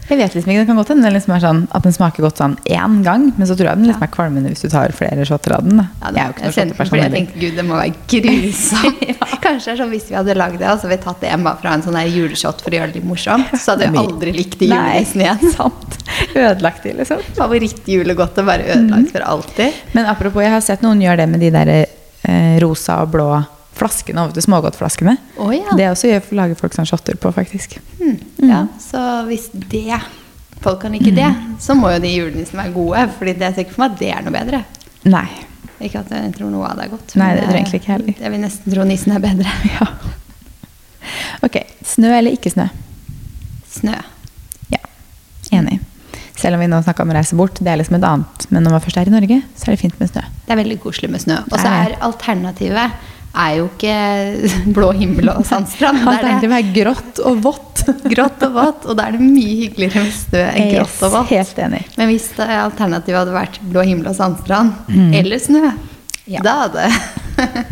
Jeg 0.05 0.19
vet 0.21 0.35
liksom 0.37 0.51
ikke, 0.53 0.61
Det 0.61 0.69
kan 0.69 0.79
godt 0.79 0.91
hende 0.93 1.11
liksom 1.15 1.35
sånn 1.41 1.61
at 1.73 1.87
den 1.87 1.95
smaker 1.97 2.25
godt 2.27 2.41
sånn 2.41 2.57
én 2.69 2.99
gang, 3.07 3.31
men 3.39 3.49
så 3.49 3.57
tror 3.57 3.71
jeg 3.71 3.81
den 3.81 3.89
liksom 3.89 4.05
er 4.05 4.13
kvalmende 4.13 4.53
hvis 4.53 4.65
du 4.65 4.69
tar 4.73 4.93
flere 4.97 5.25
shotter 5.29 5.57
av 5.57 5.65
den. 5.65 5.81
Ja, 5.81 6.11
jeg 6.13 6.35
ikke 6.35 6.45
jeg 6.45 6.57
shotterperson 6.59 6.93
fordi 6.93 7.05
jeg 7.05 7.15
tenkte 7.15 7.41
gud, 7.41 7.57
det 7.57 7.65
må 7.65 7.79
være 7.79 7.95
grusomt. 8.13 9.07
Kanskje 9.45 9.71
det 9.71 9.75
er 9.75 9.81
sånn 9.81 9.95
hvis 9.95 10.11
vi 10.11 10.19
hadde 10.19 10.37
lagd 10.37 10.61
det, 10.61 10.69
og 10.69 10.77
så 10.79 10.89
hadde 10.89 10.99
vi 10.99 11.01
tatt 11.07 11.25
det 11.25 11.33
hjem 11.33 11.49
bare 11.49 11.61
fra 11.63 11.75
en 11.79 11.87
sånn 11.87 11.99
juleshot 12.05 12.63
for 12.65 12.75
å 12.75 12.81
gjøre 12.81 12.93
det 12.93 13.01
litt 13.01 13.09
morsomt, 13.09 13.57
så 13.57 13.75
hadde 13.75 13.89
Det 13.89 13.95
vi 13.95 14.03
aldri 14.05 14.37
likt 14.37 14.59
de 14.61 14.71
Nei, 14.73 14.83
julenissene 14.83 15.27
igjen. 15.27 15.55
Sant. 15.57 15.99
Ødelagt 16.35 16.85
de, 16.85 16.95
liksom. 17.01 17.25
Favorittjulegodtet 17.41 18.49
bare 18.49 18.69
ødelagt 18.77 19.17
for 19.17 19.29
alltid. 19.33 19.83
Men 19.97 20.13
apropos, 20.13 20.45
jeg 20.45 20.53
har 20.53 20.65
sett 20.65 20.85
noen 20.85 21.01
gjøre 21.05 21.25
det 21.25 21.31
med 21.33 21.45
de 21.45 21.53
der 21.55 21.75
eh, 21.81 22.57
rosa 22.63 23.01
og 23.05 23.13
blå 23.17 23.31
flaskene 23.75 24.23
over 24.23 24.35
til 24.37 24.45
smågodtflaskene. 24.47 25.17
Oh, 25.43 25.51
ja. 25.55 25.75
Det 25.77 25.89
også 25.91 26.11
gjør, 26.13 26.29
lager 26.41 26.59
folk 26.61 26.77
sånn 26.77 26.87
shotter 26.89 27.17
på, 27.21 27.33
faktisk. 27.35 27.79
Hmm, 28.01 28.19
ja. 28.49 28.65
Så 28.83 29.01
hvis 29.29 29.49
det 29.55 29.99
folk 30.65 30.81
kan 30.81 30.93
like 30.97 31.11
det, 31.13 31.27
Mm. 31.35 31.57
så 31.61 31.75
må 31.77 31.91
jo 31.93 31.99
de 32.01 32.13
julenissene 32.15 32.63
være 32.63 32.73
gode, 32.73 33.03
fordi 33.19 33.35
det 33.39 33.43
er 33.51 33.57
sikkert 33.59 33.75
for 33.75 33.83
meg 33.85 33.93
at 33.93 33.99
det 34.01 34.11
er 34.15 34.23
noe 34.25 34.33
bedre. 34.39 34.65
Nei. 35.05 35.27
Ikke 35.85 36.01
at 36.01 36.11
jeg 36.15 36.33
tror 36.39 36.51
noe 36.55 36.65
av 36.71 36.79
det 36.79 36.85
er 36.87 36.93
godt. 36.95 37.17
Nei, 37.21 37.33
det 37.35 37.43
tror 37.45 37.53
jeg 37.59 37.65
egentlig 37.65 37.81
ikke 37.83 37.93
heller. 37.93 38.15
Jeg 38.23 38.31
vil 38.33 38.41
nesten 38.41 38.73
tro 38.73 38.85
nissen 38.89 39.13
er 39.13 39.25
bedre. 39.27 39.57
Ja. 39.75 39.89
Ok. 41.45 41.59
Snø 41.85 42.13
eller 42.17 42.33
ikke 42.33 42.51
snø? 42.55 42.69
Snø. 43.75 43.97
Ja. 44.73 44.81
Enig. 45.53 45.81
Selv 46.39 46.57
om 46.57 46.63
vi 46.65 46.69
nå 46.71 46.79
snakka 46.83 47.05
om 47.05 47.13
å 47.13 47.17
reise 47.19 47.37
bort, 47.39 47.61
det 47.63 47.71
er 47.71 47.79
liksom 47.81 47.99
et 47.99 48.07
annet. 48.09 48.47
Men 48.51 48.65
når 48.65 48.75
man 48.77 48.83
først 48.85 48.99
er 49.03 49.11
i 49.11 49.13
Norge, 49.13 49.43
så 49.57 49.69
er 49.69 49.75
det 49.77 49.83
fint 49.83 50.01
med 50.01 50.11
snø. 50.11 50.23
Det 50.47 50.55
er 50.55 50.61
veldig 50.63 50.79
koselig 50.83 51.11
med 51.13 51.23
snø. 51.23 51.37
Og 51.51 51.59
så 51.61 51.69
er 51.71 51.95
alternativet 52.05 52.97
er 53.35 53.57
jo 53.59 53.65
ikke 53.73 53.95
blå 54.77 54.93
himmel 54.95 55.29
og 55.33 55.45
sandstrand. 55.49 56.03
Er 56.05 56.13
Alternativet 56.15 56.59
er 56.61 56.73
grått 56.77 57.21
og 57.27 57.41
vått. 57.45 57.85
grått 58.15 58.43
og 58.47 58.53
vått, 58.55 58.87
og 58.89 58.97
da 58.97 59.09
er 59.11 59.17
det 59.19 59.25
mye 59.27 59.57
hyggeligere 59.65 60.05
med 60.07 60.15
snø 60.17 60.45
enn 60.53 60.71
grått 60.77 61.03
og 61.05 61.13
vått. 61.19 61.33
Helt 61.35 61.59
enig. 61.67 61.83
Men 61.99 62.09
hvis 62.13 62.29
alternativet 62.41 63.19
hadde 63.23 63.35
vært 63.35 63.59
blå 63.71 63.83
himmel 63.89 64.13
og 64.13 64.17
sandstrand, 64.21 64.73
Mm. 64.89 65.11
eller 65.21 65.39
snø, 65.43 65.73
Ja. 66.31 66.41
da 66.41 66.55
hadde 66.65 66.87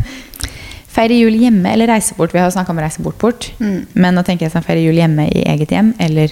Feire 0.93 1.15
jul 1.17 1.33
hjemme 1.41 1.71
eller 1.73 1.87
reise 1.89 2.13
bort? 2.13 2.33
Vi 2.35 2.37
har 2.37 2.45
jo 2.51 2.53
snakka 2.53 2.69
om 2.69 2.77
reise 2.83 3.01
bort 3.01 3.17
bort. 3.17 3.47
Mm. 3.57 3.79
Men 3.97 4.13
nå 4.13 4.21
tenker 4.27 4.45
jeg 4.45 4.53
sånn 4.53 4.65
feire 4.65 4.83
jul 4.83 4.99
hjemme 4.99 5.25
i 5.33 5.41
eget 5.49 5.71
hjem, 5.73 5.93
eller 5.97 6.29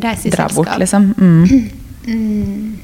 reise 0.00 0.30
i 0.30 0.32
dra 0.32 0.46
selskap. 0.48 0.54
bort, 0.56 0.72
liksom. 0.80 1.10
Mm. 1.18 1.66
Mm. 2.06 2.76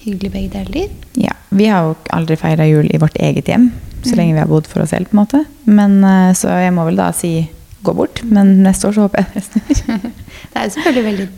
Hyggelig 0.00 0.30
begge 0.32 0.48
deler. 0.64 0.88
Ja. 1.20 1.34
Vi 1.52 1.66
har 1.68 1.82
jo 1.90 1.96
aldri 2.16 2.38
feira 2.40 2.64
jul 2.64 2.86
i 2.88 2.96
vårt 3.02 3.18
eget 3.20 3.50
hjem. 3.52 3.66
Så 4.04 4.16
lenge 4.16 4.34
vi 4.34 4.40
har 4.42 4.48
bodd 4.50 4.66
for 4.70 4.82
oss 4.82 4.90
selv, 4.94 5.08
på 5.10 5.16
en 5.16 5.22
måte. 5.24 5.44
Men, 5.66 5.98
eh, 6.04 6.32
så 6.38 6.48
jeg 6.60 6.72
må 6.76 6.84
vel 6.88 6.96
da 6.96 7.10
si 7.16 7.48
gå 7.84 7.94
bort. 7.96 8.22
Men 8.24 8.62
neste 8.64 8.88
år 8.88 8.92
så 8.96 9.06
håper 9.08 9.24
jeg 9.24 9.34
det 9.34 9.44
snur. 9.44 10.00
Det 10.50 10.56
er 10.58 10.64
jo 10.66 10.74
selvfølgelig 10.76 11.04
veldig 11.10 11.28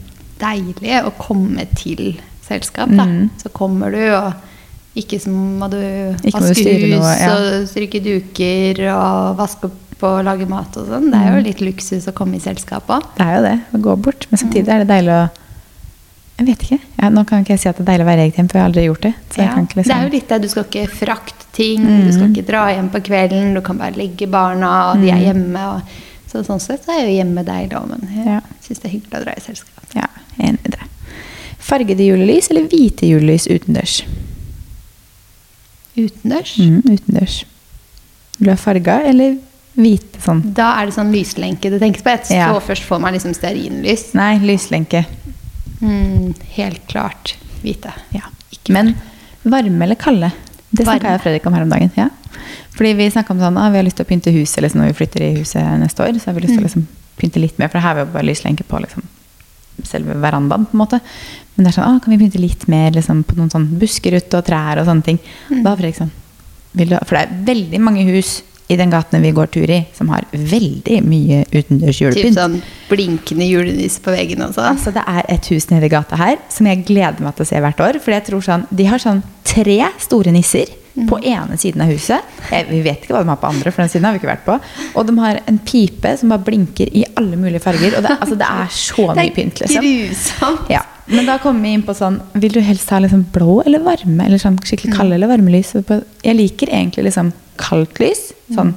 deilig 0.42 0.94
å 1.06 1.12
komme 1.18 1.66
til 1.76 2.20
selskap, 2.46 2.88
da. 2.90 3.04
Mm. 3.06 3.30
Så 3.42 3.50
kommer 3.54 3.92
du, 3.94 4.00
og 4.16 4.32
ikke 4.98 5.18
så 5.22 5.30
må 5.32 5.68
du 5.72 5.78
Ikke 5.78 6.40
må 6.40 6.48
du 6.48 6.52
vaske 6.52 6.72
hus 6.82 7.12
ja. 7.20 7.30
og 7.36 7.68
stryke 7.70 8.00
duker 8.04 8.82
og 8.92 9.36
vaske 9.38 9.70
opp 9.70 9.78
og 10.02 10.24
lage 10.26 10.48
mat 10.50 10.74
og 10.80 10.88
sånn. 10.90 11.10
Det 11.12 11.18
er 11.20 11.28
Mm. 11.30 11.36
jo 11.36 11.42
litt 11.46 11.60
luksus 11.62 12.08
å 12.10 12.12
komme 12.12 12.34
i 12.36 12.40
selskap 12.42 12.88
òg. 12.90 13.04
Det 13.16 13.22
er 13.26 13.36
jo 13.36 13.42
det, 13.46 13.54
å 13.72 13.78
gå 13.84 13.94
bort. 14.02 14.26
Men 14.30 14.38
Mm. 14.38 14.42
samtidig 14.42 14.68
er 14.68 14.78
det 14.84 14.88
deilig 14.88 15.14
å 15.14 15.30
Jeg 16.38 16.46
vet 16.48 16.62
ikke. 16.64 16.78
Ja, 17.00 17.08
nå 17.10 17.22
kan 17.28 17.44
ikke 17.44 17.52
jeg 17.54 17.60
si 17.60 17.68
at 17.68 17.76
det 17.76 17.84
er 17.86 17.92
deilig 17.92 18.02
å 18.06 18.08
være 18.08 18.22
eget 18.26 18.36
hjem, 18.40 18.48
for 18.50 18.58
jeg 18.58 18.62
har 18.64 18.70
aldri 18.72 18.84
gjort 18.88 19.02
det. 19.02 19.14
Ja, 19.36 19.54
kan 19.54 19.66
ikke 19.66 19.74
Det 19.74 19.84
liksom 19.84 19.96
er 20.00 20.02
jo 20.02 20.12
litt 20.16 20.28
det. 20.28 20.38
Du 20.42 20.48
skal 20.48 20.64
ikke 20.64 20.88
frakte 20.90 21.41
ting, 21.52 21.80
Mm. 21.84 22.06
du 22.06 22.12
skal 22.12 22.28
ikke 22.32 22.46
dra 22.46 22.66
hjem 22.72 22.88
på 22.90 23.00
kvelden. 23.02 23.54
Du 23.54 23.60
kan 23.60 23.76
bare 23.78 23.92
legge 23.92 24.26
barna, 24.30 24.92
og 24.92 25.00
de 25.02 25.10
er 25.10 25.16
Mm. 25.16 25.24
hjemme. 25.24 25.74
Og, 25.76 25.82
Så 26.32 26.40
sånn 26.46 26.60
sett 26.60 26.82
så 26.86 26.92
er 26.98 27.04
jo 27.04 27.12
hjemme 27.22 27.44
deilig 27.44 27.72
òg, 27.76 27.88
men 27.90 28.08
jeg 28.16 28.24
Ja. 28.24 28.40
syns 28.62 28.78
det 28.80 28.84
er 28.86 28.98
hyggelig 28.98 29.20
å 29.20 29.24
dra 29.24 29.32
i 29.36 29.40
selskap. 29.40 29.84
Ja, 29.94 30.06
enig 30.40 30.60
i 30.64 30.68
det. 30.70 30.78
Fargede 31.58 31.98
julelys 32.06 32.48
eller 32.50 32.62
hvite 32.68 33.02
julelys 33.06 33.46
utendørs? 33.48 34.02
Utendørs. 35.96 36.54
Mm, 36.58 36.82
utendørs. 36.88 37.44
Vil 38.38 38.46
du 38.46 38.50
ha 38.50 38.56
farga 38.56 39.02
eller 39.10 39.36
hvite 39.76 40.22
sånn? 40.24 40.40
Da 40.56 40.70
er 40.80 40.86
det 40.88 40.94
sånn 40.96 41.12
lyslenke 41.12 41.70
du 41.70 41.78
tenker 41.78 42.02
på. 42.02 42.16
så 42.24 42.34
Ja. 42.34 42.58
først 42.60 42.82
får 42.88 43.00
man 43.00 43.12
liksom 43.14 43.34
stearinlys. 43.34 44.14
Nei, 44.14 44.38
lyslenke. 44.38 45.04
Mm, 45.82 46.34
helt 46.56 46.86
klart 46.88 47.34
hvite. 47.62 47.92
Ja. 48.14 48.22
Men 48.70 48.94
varme 49.44 49.82
eller 49.82 49.96
kalde? 49.96 50.32
Det 50.72 50.86
snakka 50.86 51.12
jeg 51.12 51.20
og 51.20 51.24
Fredrik 51.24 51.46
om 51.48 51.56
her 51.56 51.66
om 51.66 51.72
dagen. 51.72 51.90
Ja. 51.98 52.08
Fordi 52.72 52.92
vi 52.96 53.08
snakka 53.12 53.34
om 53.34 53.40
sånn, 53.42 53.58
ah, 53.60 53.68
vi 53.72 53.80
har 53.80 53.86
lyst 53.86 53.98
til 54.00 54.06
å 54.06 54.08
pynte 54.08 54.32
huset 54.32 54.64
liksom, 54.64 54.80
når 54.80 54.92
vi 54.92 54.98
flytter 55.02 55.24
i 55.26 55.32
huset 55.36 55.80
neste 55.82 56.04
år. 56.04 56.16
Så 56.18 56.30
har 56.30 56.38
vi 56.38 56.44
lyst 56.46 56.56
til 56.56 56.62
å 56.62 56.68
liksom, 56.68 56.86
pynte 57.20 57.42
litt 57.42 57.58
mer, 57.60 57.68
for 57.68 57.82
her 57.82 57.90
har 57.90 57.98
vi 57.98 58.06
jo 58.06 58.12
bare 58.14 58.28
lyslenke 58.30 58.64
på 58.68 58.80
liksom, 58.80 59.04
selve 59.88 60.16
verandaen. 60.22 60.64
på 60.68 60.76
en 60.76 60.82
måte. 60.84 61.02
Men 61.54 61.66
det 61.66 61.72
er 61.72 61.76
sånn, 61.76 61.90
ah, 61.90 62.00
kan 62.00 62.14
vi 62.14 62.20
pynte 62.24 62.40
litt 62.40 62.64
mer 62.72 62.96
liksom, 62.96 63.20
på 63.28 63.36
noen 63.36 63.52
sånn 63.52 63.68
busker 63.80 64.16
ute 64.16 64.40
og 64.40 64.46
trær 64.48 64.80
og 64.80 64.88
sånne 64.88 65.08
ting. 65.10 65.20
Da 65.52 65.74
har 65.74 65.80
Fredrik 65.80 66.00
sånn, 66.00 66.14
vil 66.80 66.94
du 66.94 66.96
For 67.04 67.18
det 67.18 67.26
er 67.26 67.44
veldig 67.52 67.82
mange 67.84 68.06
hus 68.08 68.38
i 68.72 68.76
den 68.80 68.92
gaten 68.92 69.22
vi 69.24 69.32
går 69.36 69.50
tur 69.54 69.70
i, 69.70 69.80
som 69.96 70.10
har 70.12 70.26
veldig 70.32 70.98
mye 71.06 71.42
utendørs 71.52 71.98
Typ 72.00 72.06
julepynt. 72.08 72.38
sånn 72.38 72.58
blinkende 72.90 73.46
julenisse 73.48 74.02
på 74.04 74.14
veggen 74.14 74.42
også. 74.48 74.64
Altså, 74.72 74.92
det 74.96 75.04
er 75.08 75.26
et 75.32 75.48
hus 75.52 75.68
nede 75.72 75.88
i 75.88 75.92
gata 75.92 76.18
her 76.20 76.38
som 76.52 76.68
jeg 76.70 76.84
gleder 76.88 77.20
meg 77.24 77.36
til 77.38 77.46
å 77.46 77.50
se 77.52 77.62
hvert 77.64 77.82
år. 77.84 78.00
For 78.02 78.16
jeg 78.16 78.26
tror 78.28 78.44
sånn, 78.44 78.66
De 78.72 78.86
har 78.88 79.02
sånn 79.02 79.22
tre 79.44 79.80
store 80.00 80.32
nisser 80.34 80.70
på 81.08 81.16
ene 81.24 81.56
siden 81.56 81.80
av 81.80 81.88
huset. 81.88 82.20
Jeg, 82.52 82.66
vi 82.68 82.82
vet 82.84 83.00
ikke 83.04 83.14
hva 83.16 83.22
de 83.24 83.30
har 83.32 83.38
på 83.40 83.48
andre, 83.48 83.70
for 83.72 83.80
den 83.80 83.88
siden 83.92 84.04
har 84.04 84.12
vi 84.12 84.20
ikke 84.20 84.28
vært 84.28 84.44
på. 84.44 84.58
Og 85.00 85.06
de 85.08 85.14
har 85.22 85.40
en 85.48 85.60
pipe 85.64 86.16
som 86.20 86.32
bare 86.32 86.44
blinker 86.44 86.90
i 86.92 87.06
alle 87.16 87.38
mulige 87.40 87.62
farger. 87.64 87.96
Og 87.96 88.04
det, 88.04 88.16
altså, 88.18 88.36
det 88.36 88.48
er 88.48 88.74
så 88.76 89.06
mye 89.16 89.32
pynt, 89.32 89.62
liksom. 89.64 89.86
grusomt. 89.86 90.68
Ja. 90.72 90.82
Men 91.12 91.26
da 91.28 91.38
kommer 91.42 91.60
vi 91.66 91.74
inn 91.76 91.82
på 91.86 91.94
sånn 91.96 92.20
Vil 92.40 92.54
du 92.54 92.60
helst 92.64 92.90
ha 92.94 92.98
liksom 93.02 93.26
blå 93.34 93.60
eller 93.66 93.82
varme? 93.84 94.24
Eller 94.26 94.40
sånn 94.40 94.58
skikkelig 94.64 94.94
kalde 94.96 95.18
eller 95.18 95.30
varme 95.30 95.52
lys? 95.52 95.74
Jeg 95.76 96.38
liker 96.38 96.72
egentlig 96.72 97.10
liksom 97.10 97.32
kaldt 97.60 98.00
lys, 98.02 98.30
sånn 98.54 98.72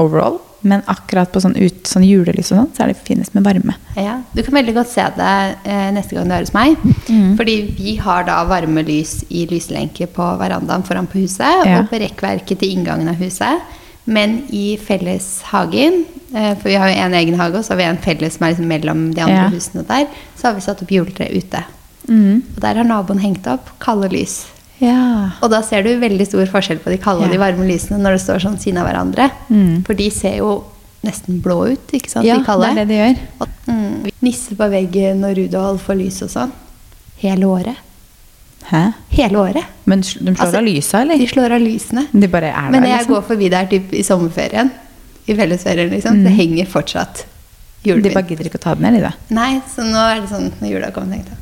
overall. 0.00 0.40
Men 0.64 0.80
akkurat 0.88 1.28
på 1.32 1.42
sånn, 1.44 1.54
ut, 1.60 1.82
sånn 1.86 2.06
julelys 2.08 2.48
og 2.54 2.56
sånn, 2.56 2.70
så 2.72 2.84
er 2.84 2.90
det 2.92 3.02
finest 3.04 3.34
med 3.36 3.44
varme. 3.44 3.74
Ja, 4.00 4.16
Du 4.32 4.40
kan 4.42 4.56
veldig 4.56 4.74
godt 4.78 4.88
se 4.88 5.04
det 5.18 5.32
eh, 5.68 5.90
neste 5.92 6.16
gang 6.16 6.30
du 6.30 6.34
er 6.34 6.46
hos 6.46 6.54
meg. 6.56 6.78
Mm. 7.04 7.34
Fordi 7.36 7.56
vi 7.76 7.96
har 8.00 8.24
da 8.24 8.38
varme 8.48 8.82
lys 8.86 9.18
i 9.28 9.44
lyslenke 9.50 10.08
på 10.08 10.28
verandaen 10.40 10.86
foran 10.88 11.06
på 11.10 11.20
huset 11.20 11.66
Ja. 11.68 11.82
og 11.82 11.90
på 11.92 12.00
rekkverket 12.00 12.62
til 12.62 12.78
inngangen 12.78 13.12
av 13.12 13.20
huset. 13.20 13.60
Men 14.04 14.42
i 14.52 14.76
felleshagen, 14.76 16.04
eh, 16.34 16.54
for 16.58 16.68
vi 16.68 16.74
har 16.76 16.90
jo 16.90 16.96
en 17.06 17.14
egen 17.14 17.38
hage, 17.40 17.56
og 17.56 17.64
så 17.64 17.72
har 17.72 17.80
vi 17.80 17.84
en 17.88 18.02
felles 18.04 18.36
som 18.36 18.44
er 18.46 18.52
liksom 18.54 18.66
mellom 18.68 19.14
de 19.14 19.22
andre 19.24 19.44
Ja. 19.44 19.48
husene 19.50 19.86
der, 19.86 20.06
så 20.36 20.48
har 20.48 20.54
vi 20.54 20.60
satt 20.60 20.82
opp 20.82 20.90
juletre 20.92 21.30
ute. 21.32 21.64
Mm. 22.08 22.42
Og 22.56 22.60
der 22.60 22.74
har 22.74 22.84
naboen 22.84 23.20
hengt 23.20 23.46
opp 23.46 23.70
kalde 23.80 24.10
lys. 24.12 24.44
Ja. 24.80 25.30
Og 25.40 25.50
da 25.50 25.62
ser 25.62 25.82
du 25.82 25.94
veldig 26.00 26.26
stor 26.26 26.44
forskjell 26.50 26.80
på 26.82 26.90
de 26.90 26.98
kalde 26.98 27.24
og 27.24 27.30
de 27.32 27.38
varme 27.38 27.64
lysene 27.64 27.98
når 28.02 28.18
det 28.18 28.24
står 28.26 28.42
sånn 28.44 28.58
siden 28.60 28.78
av 28.82 28.88
hverandre. 28.88 29.30
Mm. 29.48 29.84
For 29.86 29.94
de 29.94 30.10
ser 30.10 30.36
jo 30.42 30.64
nesten 31.04 31.40
blå 31.40 31.72
ut, 31.72 31.86
ikke 31.92 32.10
sant? 32.10 32.26
Ja, 32.26 32.36
de 32.38 32.44
kalde. 32.44 32.74
det 32.74 32.82
er 32.82 32.84
det 32.84 32.88
de 32.88 33.00
gjør. 33.00 33.18
Og, 33.40 33.48
mm, 33.68 34.10
nisse 34.22 34.56
på 34.58 34.68
veggen 34.72 35.24
og 35.24 35.36
Rudolf 35.38 35.88
og 35.88 35.96
lys 35.96 36.20
og 36.22 36.28
sånn. 36.32 36.52
Hele 37.22 37.44
året. 37.48 37.76
Hæ? 38.70 38.82
Hele 39.10 39.38
året. 39.38 39.64
Men 39.84 40.00
de 40.00 40.06
slår 40.08 40.40
Altså, 40.40 40.56
av 40.58 40.64
lysa, 40.64 41.00
eller? 41.04 41.18
De 41.20 41.26
slår 41.28 41.52
av 41.52 41.60
lysene. 41.60 42.06
De 42.12 42.28
bare 42.32 42.48
er 42.50 42.70
Men 42.70 42.72
der, 42.72 42.80
når 42.80 42.88
jeg 42.88 42.98
liksom? 43.02 43.14
går 43.14 43.22
forbi 43.28 43.48
der 43.52 43.66
typ, 43.70 43.92
i 43.92 44.02
sommerferien, 44.02 44.70
i 45.26 45.34
fellesferien, 45.36 45.90
liksom, 45.90 46.16
Mm. 46.18 46.24
det 46.24 46.32
henger 46.32 46.66
fortsatt 46.66 47.24
De 47.84 47.92
bare 48.10 48.24
gidder 48.24 48.44
ikke 48.48 48.56
å 48.58 48.62
ta 48.64 48.74
den 48.74 48.82
ned, 48.82 48.94
de 48.94 49.00
da. 49.04 49.12
Nei, 49.30 49.60
så 49.68 49.82
nå 49.84 50.00
er 50.16 50.20
det 50.22 50.28
sånn 50.30 50.50
når 50.60 50.70
jula 50.70 50.90
kommer, 50.90 51.16
tenkte 51.16 51.30
jeg 51.30 51.40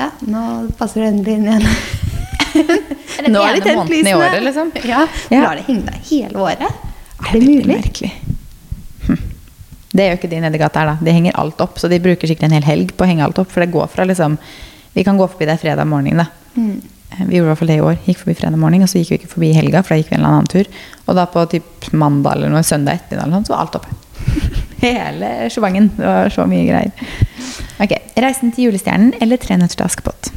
ja, 0.00 0.10
nå 0.26 0.70
passer 0.78 1.00
det 1.02 1.08
endelig 1.12 1.34
inn 1.36 1.44
igjen. 1.44 1.66
er 3.20 3.28
Nå 3.28 3.42
er 3.44 3.54
det 3.58 3.64
tent 3.66 3.76
måneden 3.76 3.92
i 3.92 4.02
lysene. 4.02 4.16
året, 4.16 4.42
liksom. 4.46 4.70
Ja, 4.88 5.06
Ja. 5.30 5.40
Lar 5.44 5.56
det 5.56 5.64
henge 5.66 5.84
der 5.90 5.98
hele 6.08 6.38
året? 6.40 6.62
Er 7.20 7.32
det 7.32 7.40
det 7.40 7.48
mulig? 7.48 7.76
Merkelig. 7.76 8.12
Hm. 9.06 9.18
Det 9.92 10.06
gjør 10.06 10.16
ikke 10.18 10.30
de 10.30 10.40
nedi 10.40 10.58
gata 10.62 10.80
her, 10.80 10.86
da. 10.94 10.96
De 11.04 11.12
henger 11.12 11.36
alt 11.36 11.60
opp, 11.60 11.76
så 11.78 11.88
de 11.90 11.98
bruker 12.00 12.28
sikkert 12.30 12.44
en 12.48 12.56
hel 12.56 12.62
helg 12.64 12.94
på 12.96 13.04
å 13.04 13.10
henge 13.10 13.24
alt 13.26 13.38
opp. 13.42 13.50
For 13.52 13.60
det 13.60 13.72
går 13.74 13.88
fra 13.92 14.04
liksom 14.08 14.38
Vi 14.94 15.04
kan 15.04 15.16
gå 15.18 15.28
forbi 15.30 15.46
der 15.46 15.56
fredag 15.60 15.86
morgen, 15.86 16.16
da. 16.16 16.24
Mm. 16.56 16.80
Vi 17.28 17.36
gjorde 17.36 17.48
i 17.48 17.50
hvert 17.50 17.58
fall 17.58 17.72
det 17.72 17.78
i 17.80 17.84
år. 17.84 17.96
Gikk 18.06 18.20
forbi 18.22 18.36
fredag 18.38 18.60
morgen, 18.60 18.84
og 18.84 18.90
så 18.90 19.00
gikk 19.00 19.10
vi 19.10 19.18
ikke 19.20 19.32
forbi 19.32 19.50
i 19.50 19.56
helga, 19.56 19.82
for 19.82 19.94
da 19.94 20.00
gikk 20.00 20.12
vi 20.12 20.16
en 20.16 20.22
eller 20.22 20.36
annen 20.36 20.50
tur. 20.50 20.70
Og 21.06 21.16
da 21.18 21.26
på 21.30 21.42
typ 21.50 21.88
mandag 21.92 22.38
eller 22.38 22.52
noe, 22.52 22.62
søndag 22.66 23.00
ettermiddag 23.00 23.48
så 23.48 23.56
var 23.56 23.64
alt 23.64 23.80
oppe. 23.80 23.88
Hele 24.84 25.50
sjobangen. 25.50 25.90
Det 25.96 26.06
var 26.06 26.30
så 26.32 26.46
mye 26.48 26.66
greier. 26.68 26.92
Ok, 27.80 27.96
'Reisen 28.16 28.52
til 28.52 28.68
julestjernen' 28.68 29.14
eller 29.20 29.36
'Tre 29.36 29.56
nøtter 29.56 29.76
til 29.76 29.84
Askepott'? 29.84 30.30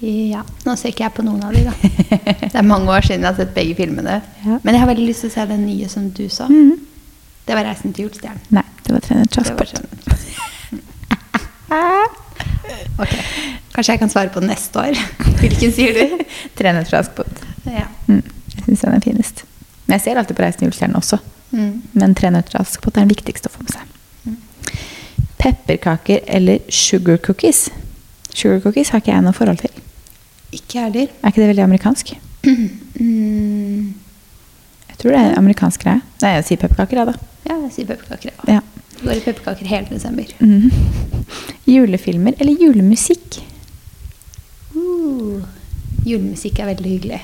Ja, 0.00 0.42
nå 0.64 0.76
ser 0.76 0.92
ikke 0.92 1.04
jeg 1.08 1.12
på 1.16 1.24
noen 1.26 1.42
av 1.42 1.54
de, 1.56 1.64
da. 1.66 1.72
Det 2.52 2.54
er 2.54 2.62
mange 2.62 2.92
år 2.92 3.00
siden 3.00 3.24
jeg 3.24 3.32
har 3.32 3.40
sett 3.40 3.54
begge 3.54 3.74
filmene. 3.74 4.20
Ja. 4.44 4.58
Men 4.62 4.74
jeg 4.74 4.80
har 4.80 4.90
veldig 4.92 5.08
lyst 5.08 5.20
til 5.24 5.32
å 5.32 5.34
se 5.34 5.46
den 5.50 5.66
nye 5.66 5.88
som 5.88 6.10
du 6.10 6.28
så. 6.28 6.44
-hmm. 6.44 6.78
Det 7.46 7.54
var 7.56 7.64
'Reisen 7.64 7.92
til 7.92 8.04
julestjernen'. 8.04 8.46
Nei, 8.50 8.62
det 8.86 8.92
var 8.92 9.00
'Tre 9.00 9.16
nøtter 9.16 9.32
til 9.32 9.42
Askepott'. 9.42 9.82
Ok, 12.98 13.14
Kanskje 13.74 13.92
jeg 13.94 14.00
kan 14.00 14.10
svare 14.10 14.32
på 14.34 14.40
neste 14.42 14.80
år. 14.80 14.96
Hvilken 15.40 15.72
sier 15.72 15.94
du? 15.94 16.24
'Tre 16.58 16.72
nøtter 16.74 16.90
til 16.90 16.98
Askepott'. 16.98 17.44
Ja. 17.66 17.86
Mm, 18.08 18.22
jeg 18.56 18.64
syns 18.64 18.80
den 18.80 18.94
er 18.96 19.04
finest. 19.04 19.44
Men 19.86 19.98
jeg 19.98 20.04
ser 20.04 20.18
alltid 20.18 20.36
på 20.36 20.42
'Reisen 20.42 20.64
i 20.64 20.66
julestjernen' 20.66 20.98
også. 20.98 21.18
Mm. 21.50 21.82
Men 21.92 22.14
'Tre 22.14 22.30
nøtter 22.34 22.50
til 22.56 22.60
Askepott' 22.64 22.96
er 22.96 23.06
den 23.06 23.12
viktigste 23.14 23.50
å 23.50 23.54
få 23.54 23.62
med 23.62 23.76
seg. 23.76 23.94
Pepperkaker 25.38 26.24
eller 26.26 26.58
sugar 26.68 27.16
cookies? 27.22 27.68
Sugar 28.34 28.58
cookies 28.60 28.88
har 28.90 28.98
ikke 28.98 29.12
jeg 29.12 29.22
noe 29.22 29.32
forhold 29.36 29.60
til. 29.62 29.70
Ikke 30.52 30.80
jeg 30.80 30.82
heller. 30.88 31.12
Er 31.22 31.30
ikke 31.30 31.40
det 31.44 31.48
veldig 31.54 31.68
amerikansk? 31.68 32.16
Mm. 32.98 33.94
Jeg 34.88 34.96
tror 34.98 35.12
det 35.14 35.18
er 35.20 35.36
amerikansk 35.38 35.84
greie. 35.84 36.00
Nei, 36.22 36.30
jeg 36.34 36.44
sier 36.48 36.58
pepperkaker, 36.58 36.98
jeg, 36.98 37.06
da. 37.06 37.12
Ja, 37.46 37.58
jeg 37.62 37.70
sier 37.76 37.86
pepperkaker. 37.86 38.32
Ja. 38.48 38.56
Ja. 38.56 38.77
Det 38.98 39.04
går 39.06 39.16
i 39.16 39.20
pepperkaker 39.20 39.66
hele 39.66 39.86
desember. 39.90 40.26
Mhm. 40.38 40.70
Julefilmer 41.68 42.34
eller 42.38 42.52
julemusikk? 42.58 43.40
Uh. 44.74 45.42
Julemusikk 46.06 46.58
er 46.62 46.70
veldig 46.74 46.90
hyggelig. 46.96 47.20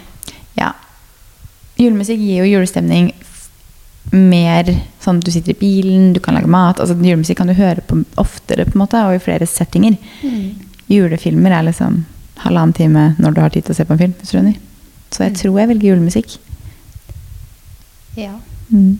Ja. 0.58 0.72
Julemusikk 1.80 2.20
gir 2.20 2.44
jo 2.44 2.50
julestemning 2.58 3.12
mer 4.12 4.68
sånn 5.02 5.18
at 5.18 5.24
du 5.26 5.30
sitter 5.32 5.54
i 5.54 5.58
bilen, 5.58 6.12
du 6.14 6.20
kan 6.22 6.36
lage 6.36 6.46
mat. 6.50 6.78
Altså 6.80 6.94
Julemusikk 7.00 7.38
kan 7.40 7.48
du 7.50 7.54
høre 7.58 7.82
på 7.88 8.02
oftere 8.20 8.66
på 8.68 8.76
en 8.76 8.82
måte, 8.84 9.00
og 9.08 9.16
i 9.16 9.22
flere 9.24 9.46
settinger. 9.48 9.96
Mm. 10.22 10.52
Julefilmer 10.92 11.50
er 11.58 11.66
liksom 11.70 12.04
halvannen 12.44 12.74
time 12.76 13.06
når 13.18 13.34
du 13.34 13.40
har 13.40 13.50
tid 13.54 13.64
til 13.64 13.74
å 13.74 13.78
se 13.78 13.84
på 13.88 13.92
en 13.96 13.98
film. 14.04 14.14
Så 14.22 15.22
jeg 15.24 15.32
Mm. 15.32 15.38
tror 15.40 15.58
jeg 15.58 15.68
velger 15.68 15.88
julemusikk. 15.94 16.38
Ja, 18.16 18.32
Mm. 18.72 18.98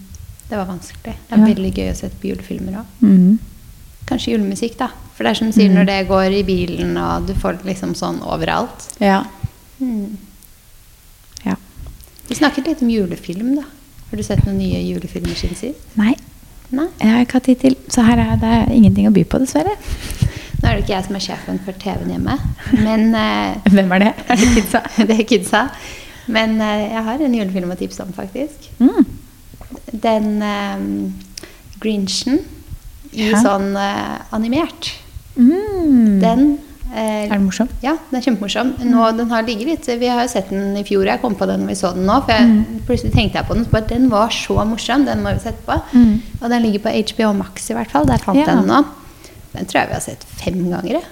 Det 0.49 0.57
var 0.59 0.67
vanskelig. 0.67 1.15
Det 1.29 1.33
er 1.33 1.39
Ja. 1.39 1.47
veldig 1.55 1.73
gøy 1.75 1.91
å 1.91 1.97
sette 1.97 2.17
på 2.21 2.29
julefilmer 2.31 2.79
òg. 2.81 2.87
Mm. 3.03 3.39
Kanskje 4.07 4.33
julemusikk, 4.35 4.77
da. 4.79 4.89
For 5.17 5.25
det 5.25 5.31
er 5.31 5.35
som 5.35 5.47
du 5.51 5.53
sier, 5.57 5.69
Mm. 5.71 5.75
når 5.79 5.87
det 5.87 6.09
går 6.09 6.33
i 6.39 6.43
bilen, 6.43 6.97
og 6.99 7.27
du 7.27 7.35
får 7.35 7.59
det 7.63 7.67
liksom 7.75 7.95
sånn 7.95 8.21
overalt. 8.21 8.89
Ja. 9.01 9.25
Mm. 9.81 10.17
ja. 11.45 11.55
Vi 12.29 12.35
snakket 12.35 12.67
litt 12.67 12.83
om 12.83 12.89
julefilm, 12.91 13.55
da. 13.57 13.63
Har 14.11 14.17
du 14.17 14.23
sett 14.23 14.45
noen 14.47 14.59
nye 14.59 14.83
julefilmer 14.83 15.35
siden 15.35 15.57
sist? 15.57 15.97
Nei, 15.97 16.15
Nei? 16.71 16.87
jeg 17.01 17.09
har 17.11 17.25
ikke 17.25 17.33
hatt 17.41 17.45
tid 17.45 17.61
til. 17.61 17.77
Så 17.89 18.05
her 18.05 18.19
er 18.19 18.37
det 18.37 18.75
ingenting 18.77 19.09
å 19.09 19.13
by 19.13 19.25
på, 19.25 19.39
dessverre. 19.41 19.75
Nå 20.63 20.69
er 20.71 20.77
det 20.77 20.85
ikke 20.85 20.95
jeg 20.97 21.05
som 21.05 21.17
er 21.17 21.21
sjefen 21.21 21.59
for 21.65 21.73
TV-en 21.73 22.11
hjemme, 22.15 22.39
men 22.73 23.15
uh, 23.15 23.57
Hvem 23.75 23.93
er 23.93 23.99
det? 23.99 24.13
Er 24.29 24.37
det 24.37 24.55
kidsa? 24.55 24.81
Det 25.07 25.19
er 25.19 25.25
kidsa. 25.25 25.71
Men 26.29 26.55
uh, 26.61 26.81
jeg 26.93 27.03
har 27.05 27.21
en 27.27 27.35
julefilm 27.35 27.71
å 27.75 27.77
tipse 27.77 28.01
om, 28.03 28.13
faktisk. 28.17 28.71
Mm. 28.81 29.05
Den 29.95 30.43
eh, 30.43 30.79
Grinchen 31.81 32.41
i 33.15 33.31
Ja. 33.31 33.39
sånn 33.43 33.77
eh, 33.79 34.19
animert. 34.35 34.93
Mm. 35.37 36.21
Den 36.23 36.41
eh, 36.95 37.25
Er 37.27 37.29
den 37.37 37.45
morsom? 37.47 37.69
Ja, 37.83 37.97
den 38.11 38.19
er 38.19 38.25
kjempemorsom. 38.27 38.73
Nå, 38.91 39.05
den 39.19 39.31
har 39.31 39.43
ligget 39.47 39.67
litt, 39.71 39.87
Vi 40.01 40.09
har 40.11 40.23
jo 40.25 40.29
sett 40.33 40.51
den 40.51 40.77
i 40.77 40.83
fjor, 40.87 41.07
jeg 41.07 41.21
kom 41.23 41.35
på 41.39 41.47
den 41.47 41.63
når 41.63 41.73
vi 41.75 41.79
så 41.79 41.93
den 41.95 42.07
nå. 42.07 42.21
For 42.27 42.33
jeg, 42.35 42.65
plutselig 42.89 43.13
tenkte 43.15 43.39
jeg 43.41 43.47
på 43.49 43.55
den, 43.59 43.65
bare, 43.71 43.87
den 43.91 44.09
var 44.11 44.31
så 44.35 44.65
morsom, 44.67 45.05
den 45.07 45.23
må 45.23 45.33
vi 45.35 45.43
sette 45.47 45.63
på. 45.67 45.79
Mm. 45.95 46.15
Og 46.41 46.49
den 46.51 46.63
ligger 46.67 46.85
på 46.87 46.95
HBO 47.15 47.33
Max 47.39 47.71
i 47.71 47.75
hvert 47.79 47.91
fall. 47.95 48.07
Der 48.11 48.19
fant 48.23 48.39
Ja. 48.39 48.47
den 48.55 48.67
nå. 48.71 48.83
Den 49.55 49.67
tror 49.71 49.81
jeg 49.85 49.89
vi 49.89 49.95
har 49.95 50.01
sett 50.01 50.25
fem 50.43 50.65
ganger. 50.71 51.03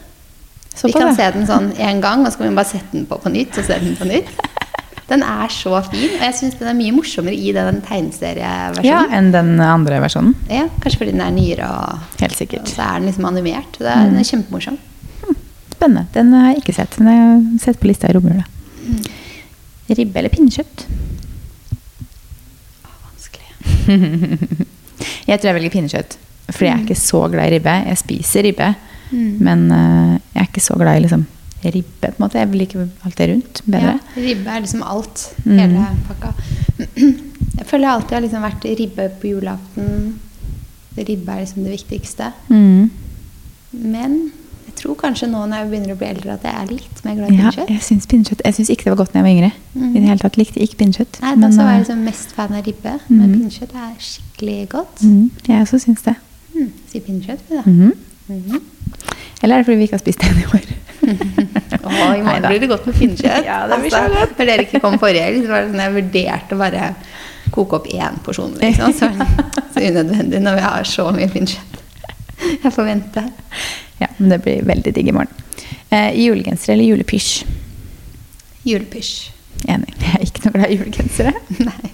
Så 0.74 0.86
vi 0.88 0.92
kan 0.96 1.08
det. 1.12 1.16
se 1.16 1.30
den 1.30 1.46
sånn 1.46 1.72
én 1.76 2.00
gang, 2.00 2.24
og 2.26 2.32
så 2.32 2.38
kan 2.38 2.48
vi 2.48 2.56
bare 2.56 2.66
sette 2.72 2.90
den 2.96 3.06
på 3.06 3.18
på 3.20 3.30
nytt. 3.30 3.58
og 3.58 3.64
se 3.64 3.78
den 3.78 3.94
på 3.96 4.04
nytt. 4.08 4.26
Den 5.12 5.22
er 5.28 5.50
så 5.52 5.76
fin, 5.90 6.08
og 6.16 6.22
jeg 6.24 6.34
syns 6.38 6.54
den 6.60 6.70
er 6.72 6.76
mye 6.78 6.94
morsommere 6.96 7.36
i 7.36 7.52
den 7.52 7.82
tegneserieversjonen. 7.84 8.86
Ja, 8.88 9.02
enn 9.18 9.28
den 9.34 9.50
andre 9.60 9.98
versjonen. 10.00 10.32
Ja, 10.48 10.64
kanskje 10.80 11.02
fordi 11.02 11.12
den 11.12 11.20
er 11.26 11.34
nyere, 11.36 11.68
og, 11.68 11.98
Helt 12.22 12.40
og 12.40 12.70
så 12.72 12.86
er 12.86 12.98
den 13.02 13.10
liksom 13.10 13.28
animert. 13.28 13.76
Det 13.78 13.90
er, 13.92 14.06
Den 14.08 14.16
er 14.22 14.28
kjempemorsom. 14.30 14.78
Spennende. 15.74 16.06
Den 16.14 16.32
har 16.32 16.52
jeg 16.52 16.62
ikke 16.62 16.76
sett, 16.80 16.96
men 17.02 17.10
jeg 17.12 17.22
har 17.26 17.64
sett 17.66 17.80
på 17.82 17.90
lista 17.90 18.08
i 18.08 18.14
romjula. 18.16 18.44
Ribbe 19.92 20.18
eller 20.22 20.32
pinnekjøtt? 20.32 20.86
Vanskelig. 23.02 23.48
Jeg 25.28 25.40
tror 25.40 25.48
jeg 25.50 25.56
velger 25.58 25.72
pinnekjøtt. 25.74 26.16
Fordi 26.52 26.66
jeg 26.68 26.74
er 26.76 26.82
ikke 26.86 26.98
så 26.98 27.20
glad 27.32 27.48
i 27.50 27.54
ribbe. 27.56 27.74
Jeg 27.90 27.98
spiser 28.00 28.46
ribbe, 28.48 28.72
Mm. 29.12 29.32
men 29.44 29.62
eh, 29.76 30.12
jeg 30.32 30.40
er 30.40 30.46
ikke 30.48 30.60
så 30.64 30.72
glad 30.80 30.96
i 30.96 31.00
liksom, 31.04 31.26
ribbe. 31.70 32.08
på 32.10 32.18
en 32.18 32.24
måte. 32.24 32.38
Jeg 32.38 32.48
liker 32.54 32.88
alt 33.04 33.16
det 33.16 33.28
rundt 33.30 33.62
bedre. 33.66 33.98
Ja, 34.16 34.22
ribbe 34.22 34.50
er 34.50 34.60
liksom 34.60 34.82
alt. 34.82 35.34
Mm. 35.44 35.58
Hele 35.58 35.86
pakka. 36.08 36.34
Jeg 37.58 37.66
føler 37.68 37.84
jeg 37.84 37.92
alltid 37.94 38.14
har 38.16 38.20
liksom 38.24 38.42
vært 38.42 38.64
ribbe 38.78 39.04
på 39.20 39.26
julaften. 39.28 40.18
Ribbe 40.96 41.32
er 41.32 41.40
liksom 41.44 41.64
det 41.64 41.72
viktigste. 41.72 42.32
Mm. 42.48 42.90
Men 43.72 44.32
jeg 44.66 44.74
tror 44.80 44.94
kanskje 44.96 45.28
nå 45.28 45.42
når 45.46 45.56
jeg 45.62 45.68
begynner 45.70 45.92
å 45.94 45.98
bli 46.00 46.06
eldre, 46.08 46.32
at 46.38 46.42
jeg 46.48 46.54
er 46.62 46.70
litt 46.72 47.02
mer 47.04 47.14
glad 47.18 47.30
i 47.30 47.36
Ja, 47.36 47.50
pinnekjøtt. 47.50 47.68
jeg 47.70 47.82
syns 47.86 48.06
pinnekjøtt 48.08 48.40
Jeg 48.44 48.54
syns 48.56 48.70
ikke 48.72 48.84
det 48.84 48.92
var 48.94 48.96
godt 49.02 49.12
da 49.12 49.18
jeg 49.20 49.26
var 49.26 49.32
yngre. 49.36 49.50
Mm. 49.74 49.84
I 49.90 49.92
det 50.00 50.08
hele 50.08 50.18
tatt 50.24 50.36
likte 50.40 50.60
ikke 50.64 50.76
pinnekjøtt. 50.82 51.20
Nei, 51.22 51.30
Da 51.34 51.40
men, 51.42 51.52
så 51.52 51.58
var 51.62 51.68
eh, 51.68 51.72
jeg 51.76 51.84
liksom 51.84 52.02
mest 52.08 52.32
fan 52.36 52.52
av 52.58 52.64
ribbe, 52.66 52.94
men 53.08 53.20
Mhm. 53.20 53.34
pinnekjøtt 53.36 53.74
er 53.74 53.92
skikkelig 54.00 54.68
godt. 54.68 55.02
mm, 55.02 55.30
jeg 55.48 55.62
også 55.66 55.78
syns 55.86 56.02
det. 56.02 56.16
Mm. 56.56 56.72
Si 56.90 57.00
pinnekjøtt, 57.00 57.40
vi 57.48 57.56
da. 57.56 57.62
Mhm. 57.66 57.92
Mhm. 58.28 58.60
Eller 59.42 59.54
er 59.54 59.58
det 59.58 59.66
fordi 59.66 59.76
vi 59.76 59.82
ikke 59.84 59.98
har 59.98 60.04
spist 60.04 60.18
det 60.20 60.28
i 60.28 60.56
år? 60.56 60.62
Å, 61.82 61.90
i 61.90 62.22
morgen 62.22 62.46
blir 62.46 62.62
det 62.62 62.70
godt 62.70 62.88
med 62.88 62.98
pinnekjøtt. 62.98 63.46
Ja, 63.50 63.62
det 63.70 63.80
blir 63.82 63.94
så 63.94 64.02
Altså. 64.06 64.28
Når 64.38 64.50
dere 64.50 64.66
ikke 64.66 64.80
kom 64.84 64.98
forrige 65.02 65.26
helg, 65.26 65.44
så 65.44 65.52
var 65.52 65.64
det 65.64 65.72
sånn 65.72 65.84
jeg 65.84 65.94
vurderte 65.98 66.56
å 66.56 66.62
bare 66.62 66.88
koke 67.52 67.78
opp 67.80 67.88
én 67.92 68.18
porsjon. 68.24 68.56
Liksom. 68.60 68.96
Så, 68.98 69.10
så 69.74 69.84
unødvendig 69.84 70.42
når 70.44 70.58
vi 70.58 70.66
har 70.66 70.88
så 70.88 71.08
mye 71.14 71.30
pinnekjøtt. 71.32 71.80
Jeg 72.42 72.74
får 72.74 72.88
vente. 72.88 73.24
Ja, 74.02 74.08
men 74.16 74.32
det 74.34 74.40
blir 74.44 74.64
veldig 74.66 74.94
digg 74.94 75.10
i 75.12 75.14
morgen. 75.14 75.42
Eh, 75.92 76.10
julegenser 76.22 76.74
eller 76.74 76.88
julepysj? 76.88 77.44
Julepysj. 78.66 79.16
Enig. 79.70 79.94
Jeg 80.00 80.14
er 80.16 80.24
ikke 80.26 80.46
noe 80.46 80.56
glad 80.56 80.72
i 80.72 80.78
julegensere. 80.80 81.34
Nei. 81.62 81.92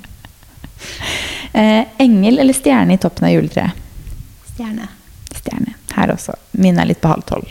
Eh, 1.52 1.84
engel 1.98 2.38
eller 2.38 2.56
stjerne 2.56 2.94
i 2.94 3.00
toppen 3.02 3.28
av 3.28 3.34
juletreet? 3.34 3.84
Stjerne. 4.52 4.88
Stjerne. 5.34 5.74
Her 5.96 6.12
også. 6.14 6.36
Min 6.62 6.78
er 6.78 6.88
litt 6.88 7.00
på 7.02 7.10
halv 7.10 7.26
tolv. 7.28 7.50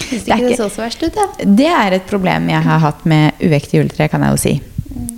Syns 0.00 0.24
Det 0.24 0.32
er 0.34 0.40
ikke 0.42 0.48
det 0.52 0.58
så 0.58 0.68
så 0.72 0.82
verst 0.84 1.02
ut, 1.04 1.14
da. 1.14 1.26
Det 1.60 1.68
er 1.70 1.96
et 1.96 2.06
problem 2.10 2.48
jeg 2.50 2.62
har 2.66 2.82
hatt 2.82 3.04
med 3.08 3.40
uekte 3.44 3.78
juletre, 3.78 4.08
kan 4.12 4.24
jeg 4.26 4.34
jo 4.34 4.40
si. 4.42 4.54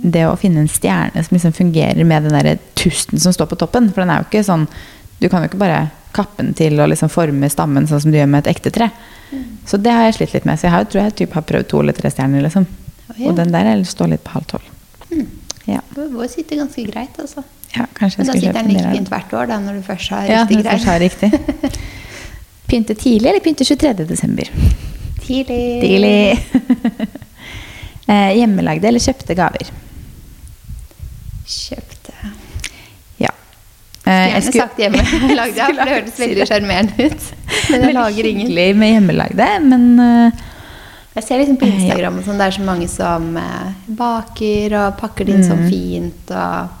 Det 0.03 0.25
å 0.27 0.35
finne 0.37 0.61
en 0.63 0.69
stjerne 0.69 1.23
som 1.23 1.33
liksom 1.35 1.55
fungerer 1.57 2.03
med 2.05 2.27
den 2.27 2.35
der 2.37 2.59
tusten 2.77 3.19
som 3.19 3.33
står 3.33 3.49
på 3.53 3.57
toppen. 3.63 3.89
For 3.93 4.03
den 4.03 4.11
er 4.13 4.21
jo 4.21 4.29
ikke 4.29 4.43
sånn 4.45 4.67
Du 5.21 5.29
kan 5.31 5.41
jo 5.43 5.47
ikke 5.49 5.61
bare 5.61 5.89
kappe 6.13 6.43
den 6.43 6.53
til 6.53 6.77
og 6.83 6.89
liksom 6.91 7.09
forme 7.09 7.47
stammen 7.49 7.87
sånn 7.89 8.01
som 8.03 8.11
du 8.11 8.17
gjør 8.19 8.27
med 8.29 8.43
et 8.43 8.51
ekte 8.55 8.69
tre. 8.75 8.89
Så 9.65 9.79
det 9.81 9.93
har 9.95 10.03
jeg 10.09 10.17
slitt 10.19 10.33
litt 10.35 10.45
med. 10.45 10.59
Så 10.59 10.67
jeg 10.67 10.73
har, 10.75 10.85
tror 10.85 11.03
jeg 11.05 11.15
typ 11.23 11.33
har 11.37 11.45
prøvd 11.47 11.69
to 11.71 11.79
eller 11.81 11.95
tre 11.97 12.11
stjerner, 12.13 12.43
liksom. 12.45 12.67
Oh, 12.67 13.15
ja. 13.17 13.29
Og 13.29 13.35
den 13.39 13.51
der 13.55 13.65
er- 13.71 13.83
står 13.87 14.11
litt 14.11 14.23
på 14.23 14.35
halv 14.35 14.45
tolv. 14.51 14.69
Ja. 15.65 15.79
Vår 15.95 16.27
sitter 16.27 16.59
ganske 16.59 16.83
greit, 16.91 17.17
altså. 17.17 17.43
ja, 17.75 17.85
Men 18.01 18.27
da 18.27 18.33
sitter 18.33 18.53
den 18.53 18.65
en 18.65 18.73
like 18.73 18.91
fint 18.91 19.09
hvert 19.09 19.33
år, 19.33 19.47
da, 19.47 19.59
når 19.63 19.79
du 19.79 19.81
først 19.87 20.09
har 20.11 20.27
riktig 20.27 20.35
ja, 20.35 20.63
du 20.63 20.69
først 20.69 20.85
har 20.91 20.99
riktig. 20.99 21.31
Pynte 22.67 22.95
tidlig 22.95 23.29
eller 23.29 23.43
pynte 23.43 23.65
23. 23.67 23.93
desember? 24.07 24.49
Tidlig. 25.23 25.81
Tidlig. 25.83 26.39
eh, 28.07 28.31
hjemmelagde 28.39 28.87
eller 28.89 29.03
kjøpte 29.03 29.35
gaver? 29.37 29.69
Kjøpte. 31.47 32.13
Ja. 33.21 33.31
Eh, 34.05 34.29
Gjerne 34.31 34.53
sagt 34.55 34.79
hjemmelagde, 34.79 35.65
for 35.67 35.77
det 35.79 35.89
hørtes 35.91 36.19
veldig 36.23 36.47
sjarmerende 36.49 37.07
ut. 37.09 37.29
Men 37.71 37.87
jeg 37.87 37.97
lager 37.97 38.29
ingen. 38.31 38.47
Hyggelig 38.47 38.67
med 38.79 38.93
hjemmelagde, 38.95 39.49
men 39.69 39.83
eh, 40.03 40.45
Jeg 41.13 41.23
ser 41.27 41.39
liksom 41.43 41.57
på 41.61 41.67
ja. 41.69 41.73
Instagram 41.77 42.15
og 42.19 42.25
sånn, 42.25 42.39
det 42.41 42.45
er 42.47 42.55
så 42.55 42.63
mange 42.65 42.87
som 42.89 43.27
baker 43.99 44.73
og 44.79 44.95
pakker 44.97 45.27
det 45.29 45.35
inn 45.37 45.45
sånn 45.45 45.61
Mm. 45.61 45.69
fint 45.69 46.31
og 46.33 46.79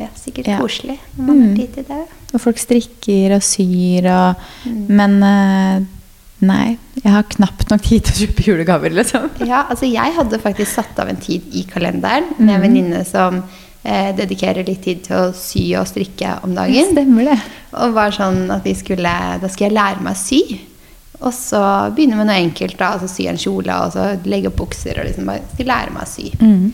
Ja, 0.00 0.06
sikkert 0.18 0.46
Ja. 0.48 0.58
koselig 0.58 0.98
når 1.16 1.26
man 1.26 1.40
har 1.40 1.48
Mm. 1.48 1.56
tid 1.56 1.74
til 1.74 1.84
det. 1.84 2.06
Og 2.34 2.40
folk 2.40 2.56
strikker 2.58 3.34
og 3.36 3.42
syr 3.42 4.06
og 4.10 4.36
Mm. 4.66 4.86
Men 4.88 5.22
uh, 5.22 5.84
nei, 6.40 6.78
jeg 7.02 7.12
har 7.12 7.22
knapt 7.22 7.70
nok 7.70 7.82
tid 7.82 8.02
til 8.04 8.14
å 8.14 8.26
kjøpe 8.26 8.44
julegaver, 8.44 8.90
liksom. 8.90 9.30
Ja, 9.46 9.64
altså 9.70 9.86
jeg 9.90 10.12
hadde 10.16 10.38
faktisk 10.40 10.74
satt 10.74 10.98
av 10.98 11.08
en 11.08 11.16
tid 11.16 11.42
i 11.52 11.62
kalenderen 11.64 12.24
med 12.38 12.54
en 12.54 12.60
Mhm. 12.60 12.62
venninne 12.62 13.04
som 13.06 13.42
eh, 13.86 14.12
dedikerer 14.16 14.64
litt 14.66 14.82
tid 14.82 15.02
til 15.04 15.16
å 15.16 15.34
sy 15.34 15.74
og 15.76 15.86
strikke 15.86 16.42
om 16.42 16.54
dagen. 16.54 16.90
Stemmer 16.92 17.24
det. 17.34 17.40
Og 17.74 17.92
var 17.92 18.10
sånn 18.10 18.50
at 18.50 18.64
vi 18.64 18.72
skulle, 18.72 19.04
da 19.40 19.46
skal 19.48 19.68
jeg 19.68 19.76
lære 19.76 20.00
meg 20.00 20.14
å 20.14 20.16
sy. 20.16 20.60
Og 21.20 21.32
så 21.32 21.60
begynne 21.94 22.16
med 22.16 22.26
noe 22.26 22.34
enkelt, 22.50 22.78
da, 22.78 22.94
altså 22.98 23.08
sy 23.08 23.26
en 23.28 23.36
kjole 23.36 23.68
og 23.84 23.92
så 23.92 24.18
legge 24.24 24.46
opp 24.48 24.56
bukser. 24.56 24.98
og 24.98 25.04
liksom 25.06 25.26
bare 25.26 25.42
skal 25.52 25.66
lære 25.66 25.92
meg 25.92 26.02
å 26.02 26.08
sy. 26.08 26.30
Mm. 26.40 26.72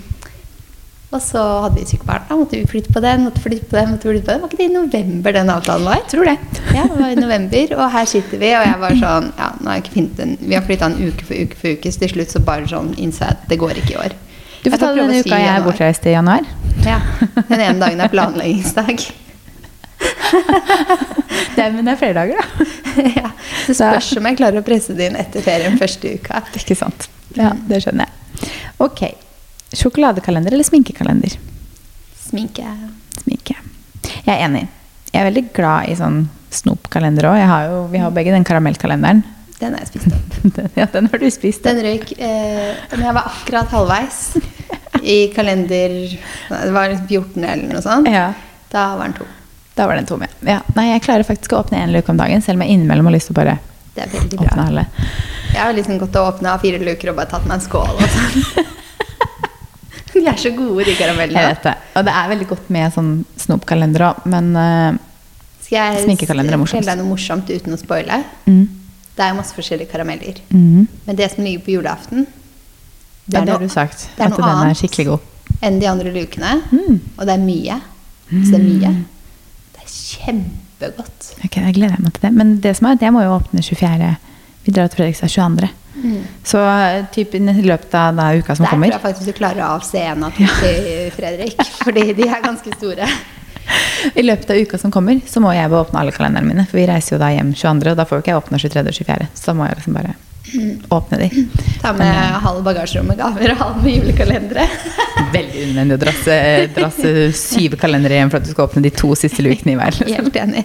Og 1.11 1.18
så 1.18 1.40
hadde 1.64 1.83
vi 1.83 1.99
barn, 2.07 2.23
da 2.29 2.37
måtte 2.38 2.55
vi 2.55 2.66
flytte 2.70 2.92
på 2.94 3.01
den, 3.03 3.25
måtte 3.27 3.40
flytte 3.42 3.66
på 3.66 3.75
den, 3.75 3.88
måtte 3.90 4.07
flytte 4.07 4.27
på 4.29 4.31
den. 4.31 4.42
Var 4.44 4.53
ikke 4.53 4.59
det 4.61 4.66
i 4.68 4.75
november 4.75 5.35
den 5.35 5.49
avtalen 5.51 5.88
var? 5.88 5.96
Jeg 5.99 6.11
Tror 6.12 6.29
det. 6.29 6.37
Ja, 6.70 6.85
det 6.87 6.99
var 7.01 7.11
i 7.11 7.18
november, 7.18 7.73
og 7.81 7.87
her 7.96 8.07
sitter 8.12 8.38
vi, 8.38 8.51
og 8.55 8.66
jeg 8.68 8.79
var 8.85 8.99
sånn 9.01 9.27
Ja, 9.35 9.49
nå 9.59 9.73
har 9.73 9.79
jeg 9.81 9.85
ikke 9.85 9.94
funnet 9.96 10.20
den. 10.20 10.37
Vi 10.44 10.55
har 10.55 10.66
flytta 10.68 10.90
en 10.92 10.99
uke 11.01 11.27
for 11.27 11.35
uke 11.35 11.59
for 11.59 11.75
uke, 11.75 11.90
så 11.90 12.05
til 12.05 12.12
slutt 12.14 12.35
så 12.37 12.42
bare 12.46 12.70
sånn 12.70 12.92
innså 12.94 13.27
jeg 13.27 13.38
at 13.40 13.49
det 13.51 13.59
går 13.59 13.81
ikke 13.83 13.96
i 13.96 13.99
år. 14.05 14.14
Du 14.61 14.68
får 14.70 14.83
ta 14.85 14.90
sy 14.94 15.01
uka 15.01 15.23
si 15.25 15.40
jeg 15.40 15.51
er 15.57 15.64
bortreist 15.66 16.07
i 16.07 16.14
januar. 16.14 16.46
Ja, 16.87 17.01
Den 17.49 17.59
ene 17.59 17.79
dagen 17.83 18.05
er 18.07 18.12
planleggingsdag. 18.12 19.03
Det 21.51 21.64
er, 21.64 21.73
men 21.75 21.85
det 21.85 21.92
er 21.92 21.99
flere 21.99 22.14
dager, 22.23 22.38
da. 22.38 22.64
ja, 23.20 23.31
det 23.66 23.75
spørs 23.77 24.12
om 24.16 24.29
jeg 24.31 24.38
klarer 24.38 24.62
å 24.62 24.64
presse 24.64 24.94
det 24.96 25.11
inn 25.11 25.18
etter 25.18 25.42
ferien 25.44 25.75
første 25.81 26.14
uka. 26.16 26.40
Ikke 26.57 26.77
sant. 26.79 27.09
Ja, 27.37 27.51
det 27.68 27.83
skjønner 27.85 28.07
jeg. 28.07 28.53
Ok. 28.87 29.03
Sjokoladekalender 29.76 30.52
eller 30.52 30.64
sminkekalender? 30.66 31.37
Sminke. 32.20 32.66
Sminke. 33.22 33.56
Jeg 34.24 34.33
er 34.35 34.44
enig. 34.46 34.64
Jeg 35.12 35.20
er 35.22 35.28
veldig 35.30 35.44
glad 35.54 35.90
i 35.90 35.96
sånn 35.98 36.24
snopkalender 36.54 37.28
òg. 37.30 37.38
Vi 37.92 38.00
har 38.02 38.14
begge 38.14 38.35
den 38.35 38.46
karamellkalenderen. 38.46 39.22
Den 39.61 39.74
har 39.76 39.85
jeg 39.85 39.90
spist 39.92 40.14
opp. 40.16 40.37
Den, 40.56 40.70
ja, 40.78 40.87
den 40.88 41.06
har 41.12 41.20
du 41.20 41.26
spist. 41.30 41.61
Den 41.66 41.83
røyk 41.85 42.14
eh, 42.16 42.78
Men 42.94 43.02
jeg 43.04 43.12
var 43.18 43.26
akkurat 43.28 43.74
halvveis 43.74 44.20
i 45.04 45.16
kalender 45.35 45.92
Det 46.48 46.70
var 46.72 46.94
14 46.96 47.44
eller 47.44 47.66
noe 47.74 47.83
sånt. 47.85 48.09
Ja, 48.09 48.30
Da 48.72 48.87
var 48.96 49.04
den 49.11 49.18
tom. 49.18 49.28
da 49.76 49.87
var 49.90 50.00
den 50.00 50.09
tom, 50.09 50.24
ja. 50.24 50.30
ja. 50.48 50.56
Nei, 50.78 50.87
jeg 50.94 51.02
klarer 51.04 51.28
faktisk 51.28 51.52
å 51.52 51.61
åpne 51.61 51.83
én 51.85 51.92
luke 51.92 52.09
om 52.12 52.16
dagen, 52.16 52.40
selv 52.44 52.56
om 52.56 52.64
jeg 52.64 52.78
innimellom 52.78 53.11
har 53.11 53.14
lyst 53.18 53.28
til 53.28 53.37
å 53.37 53.40
bare 53.42 53.59
Det 53.94 54.06
er 54.06 54.11
veldig 54.16 54.40
åpne 54.46 54.64
alle. 54.70 54.87
Jeg 55.52 55.61
har 55.61 55.76
liksom 55.76 56.00
gått 56.00 56.16
og 56.22 56.33
åpna 56.35 56.56
fire 56.64 56.80
luker 56.80 57.12
og 57.12 57.20
bare 57.20 57.33
tatt 57.35 57.44
meg 57.50 57.59
en 57.61 57.64
skål. 57.68 57.96
Og 58.00 58.16
sånn. 58.16 58.66
De 60.20 60.26
er 60.28 60.37
så 60.40 60.50
gode, 60.56 60.85
de 60.85 60.92
Jeg 60.96 61.30
vet 61.33 61.62
det. 61.64 61.74
Og 61.96 62.04
det 62.04 62.12
er 62.14 62.28
veldig 62.35 62.48
godt 62.50 62.68
med 62.74 62.92
sånn 62.94 63.12
snopkalender 63.40 64.04
òg, 64.11 64.26
men 64.28 64.50
uh, 64.56 64.98
Skal 65.64 65.76
jeg 65.78 66.04
Sminkekalender 66.04 66.52
er 66.56 66.61
morsomst. 66.61 66.76
fortelle 66.76 66.96
deg 66.96 67.00
noe 67.02 67.11
morsomt 67.14 67.48
uten 67.50 67.76
å 67.76 67.78
spoile? 67.80 68.20
mm, 68.46 68.66
Det 69.16 69.24
er 69.24 69.33
jo 69.33 69.38
masse 69.40 69.56
forskjellige 69.56 69.90
karameller. 69.92 70.40
mm. 70.50 70.87
Men 71.06 71.16
det 71.16 71.30
som 71.33 71.44
ligger 71.44 71.64
på 71.64 71.74
julaften, 71.78 72.26
Det 73.26 73.38
er 73.40 73.44
det 73.46 73.54
noe 73.54 73.62
du 73.64 73.68
sagt. 73.72 74.09
det 74.16 74.24
er 74.24 74.30
At 74.33 74.38
noe 74.38 74.48
den 74.50 74.70
er 74.70 74.74
skikkelig 74.74 75.06
god. 75.06 75.20
enn 75.62 75.80
de 75.80 75.87
andre 75.87 76.12
lukene. 76.12 76.52
Mm. 76.72 77.00
Og 77.18 77.26
det 77.26 77.35
er 77.35 77.42
mye. 77.44 77.80
Så 78.30 78.50
det 78.52 78.61
er 78.61 78.64
mye. 78.68 78.92
Det 79.74 79.80
er 79.83 79.90
kjempegodt. 79.90 81.35
Ok, 81.44 81.56
Jeg 81.56 81.74
gleder 81.74 81.96
jeg 81.96 82.04
meg 82.04 82.12
til 82.12 82.22
det. 82.28 82.33
Men 82.37 82.61
det 82.61 82.76
som 82.76 82.87
er 82.90 82.94
det 83.00 83.11
må 83.12 83.22
jo 83.24 83.37
åpne 83.40 83.62
24. 83.62 84.16
Vi 84.64 84.72
drar 84.72 84.88
til 84.88 84.96
Fredrikstad 85.00 85.28
22. 85.33 85.68
Så 86.44 86.62
eh, 86.62 87.04
typ 87.14 87.34
i 87.34 87.42
løpet 87.44 87.94
av 87.94 88.16
da 88.16 88.30
uka 88.34 88.56
som 88.56 88.64
Der 88.64 88.70
tror 88.70 88.76
kommer 88.76 88.92
jeg 88.92 89.02
faktisk 89.02 89.32
du 89.32 89.36
klarer 89.36 89.64
å 89.66 89.74
avse 89.76 90.00
en 90.00 90.24
av 90.24 90.32
to 90.36 90.46
til 90.62 91.10
Fredrik. 91.16 91.60
Fordi 91.84 92.06
de 92.16 92.28
er 92.28 92.42
ganske 92.44 92.74
store. 92.78 93.10
I 94.20 94.24
løpet 94.24 94.50
av 94.50 94.56
uka 94.64 94.78
som 94.78 94.90
kommer, 94.94 95.20
så 95.26 95.42
må 95.44 95.52
jeg 95.54 95.70
åpne 95.70 96.00
alle 96.00 96.14
kalenderne 96.16 96.48
mine. 96.48 96.66
For 96.70 96.80
vi 96.80 96.88
reiser 96.90 97.16
jo 97.16 97.22
da 97.22 97.30
hjem 97.34 97.52
22., 97.54 97.92
og 97.92 98.00
da 98.00 98.08
får 98.08 98.18
jo 98.18 98.24
ikke 98.24 98.34
jeg 98.34 98.42
åpne 98.42 98.62
23. 98.64 98.82
og 98.86 98.98
24. 99.04 99.30
Så 99.34 99.50
da 99.50 99.56
må 99.58 99.68
jeg 99.68 99.80
liksom 99.80 100.00
bare 100.00 100.16
åpne 100.88 101.18
de. 101.20 101.28
Ta 101.82 101.92
med 101.92 102.14
halv 102.42 102.64
bagasjerom 102.64 103.06
med 103.12 103.18
gaver 103.20 103.52
og 103.52 103.60
halv 103.60 103.82
med 103.84 103.98
julekalendere. 103.98 104.64
Veldig 105.36 105.64
unødvendig 105.66 105.98
å 105.98 106.00
drasse, 106.00 106.36
drasse 106.74 107.12
syv 107.38 107.76
kalendere 107.78 108.18
hjem 108.18 108.32
for 108.32 108.40
at 108.40 108.48
du 108.48 108.50
skal 108.54 108.66
åpne 108.66 108.82
de 108.82 108.90
to 108.94 109.12
siste 109.18 109.44
lukene 109.46 109.76
i 109.76 109.78
hver. 109.78 110.00
Helt 110.08 110.40
enig. 110.40 110.64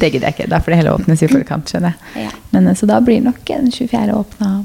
Det 0.00 0.10
gidder 0.10 0.30
jeg 0.30 0.38
ikke. 0.38 0.48
Da 0.50 0.62
får 0.64 0.74
det 0.74 0.80
hele 0.80 0.96
åpnes 0.96 1.22
i 1.22 1.30
forkant. 1.30 1.70
skjønner 1.70 1.94
jeg. 1.94 2.24
Ja. 2.26 2.32
Men 2.56 2.66
eh, 2.72 2.78
Så 2.80 2.88
da 2.90 2.98
blir 3.04 3.22
nok 3.22 3.44
den 3.46 3.70
24. 3.70 4.16
åpna 4.16 4.59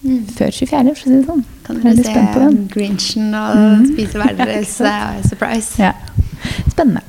før 0.00 0.50
24., 0.54 0.70
for 0.70 0.92
å 0.92 0.94
si 1.00 1.12
det 1.12 1.26
sånn. 1.28 1.44
Kan 1.66 1.80
er 1.80 1.98
dere 1.98 2.06
se. 2.08 2.40
Mm. 2.40 2.58
Grinchen 2.72 3.36
og 3.36 3.86
spise 3.92 4.20
hver 4.20 4.36
deres 4.38 4.74
eh, 4.90 5.20
surprise? 5.28 5.76
Ja. 5.80 5.94
Spennende. 6.70 7.04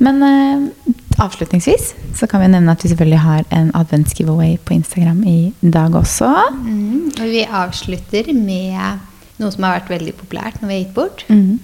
Men 0.00 0.22
uh, 0.22 0.94
avslutningsvis 1.20 1.90
så 2.16 2.28
kan 2.30 2.40
vi 2.40 2.50
nevne 2.54 2.72
at 2.72 2.84
vi 2.84 2.92
selvfølgelig 2.92 3.20
har 3.24 3.44
en 3.54 3.70
adventsgiveaway 3.76 4.56
på 4.64 4.78
Instagram 4.78 5.20
i 5.28 5.52
dag 5.60 5.94
også. 5.98 6.30
Mm. 6.62 7.10
Og 7.18 7.24
vi 7.26 7.44
avslutter 7.44 8.32
med 8.32 9.04
noe 9.38 9.54
som 9.54 9.66
har 9.66 9.80
vært 9.80 9.92
veldig 9.98 10.14
populært 10.18 10.62
når 10.62 10.70
vi 10.70 10.76
har 10.76 10.84
gitt 10.84 10.96
bort. 10.96 11.26
Mm. 11.28 11.58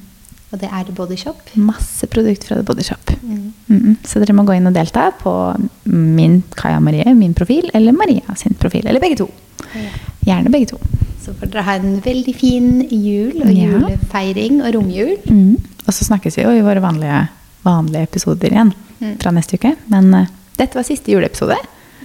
Og 0.54 0.60
det 0.62 0.68
er 0.70 0.84
The 0.86 0.94
Body 0.94 1.16
Shop. 1.18 1.40
Masse 1.58 2.06
produkt 2.06 2.44
fra 2.46 2.54
The 2.60 2.62
Body 2.68 2.84
Shop. 2.86 3.10
Mm. 3.24 3.52
Mm, 3.68 3.96
så 4.06 4.20
dere 4.22 4.36
må 4.38 4.44
gå 4.46 4.54
inn 4.54 4.68
og 4.70 4.74
delta 4.76 5.08
på 5.18 5.32
min 5.90 6.36
Kaja 6.54 6.78
Marie, 6.84 7.10
min 7.18 7.34
profil, 7.34 7.66
eller 7.74 7.92
Maria 7.96 8.36
sin 8.38 8.54
profil. 8.60 8.86
Eller 8.86 9.02
begge 9.02 9.18
to. 9.24 9.26
Gjerne 10.24 10.52
begge 10.54 10.68
to. 10.70 10.78
Så 11.24 11.32
får 11.40 11.50
dere 11.50 11.64
ha 11.66 11.74
en 11.80 11.96
veldig 12.04 12.34
fin 12.38 12.68
jul 12.86 13.40
og 13.42 13.50
Ja. 13.50 13.66
julefeiring 13.72 14.60
og 14.62 14.74
romjul. 14.76 15.16
Mm. 15.26 15.56
Og 15.86 15.92
så 15.96 16.04
snakkes 16.06 16.36
vi 16.38 16.44
jo 16.46 16.52
i 16.54 16.62
våre 16.64 16.80
vanlige 16.84 17.24
vanlige 17.64 18.02
episoder 18.10 18.52
igjen 18.52 18.72
Mm. 19.00 19.16
fra 19.20 19.30
neste 19.34 19.56
uke. 19.58 19.74
Men 19.90 20.14
uh, 20.14 20.26
dette 20.56 20.76
var 20.78 20.84
siste 20.86 21.10
juleepisode. 21.10 21.56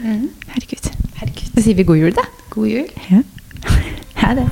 Mm. 0.01 0.29
Herregud. 0.55 0.89
Herregud. 1.19 1.51
Så 1.53 1.61
sier 1.67 1.75
vi 1.77 1.83
god 1.83 1.97
jul, 2.01 2.15
da. 2.17 2.25
God 2.49 2.67
jul. 2.67 2.87
Ja. 3.11 3.21
Ha 4.23 4.33
det. 4.35 4.47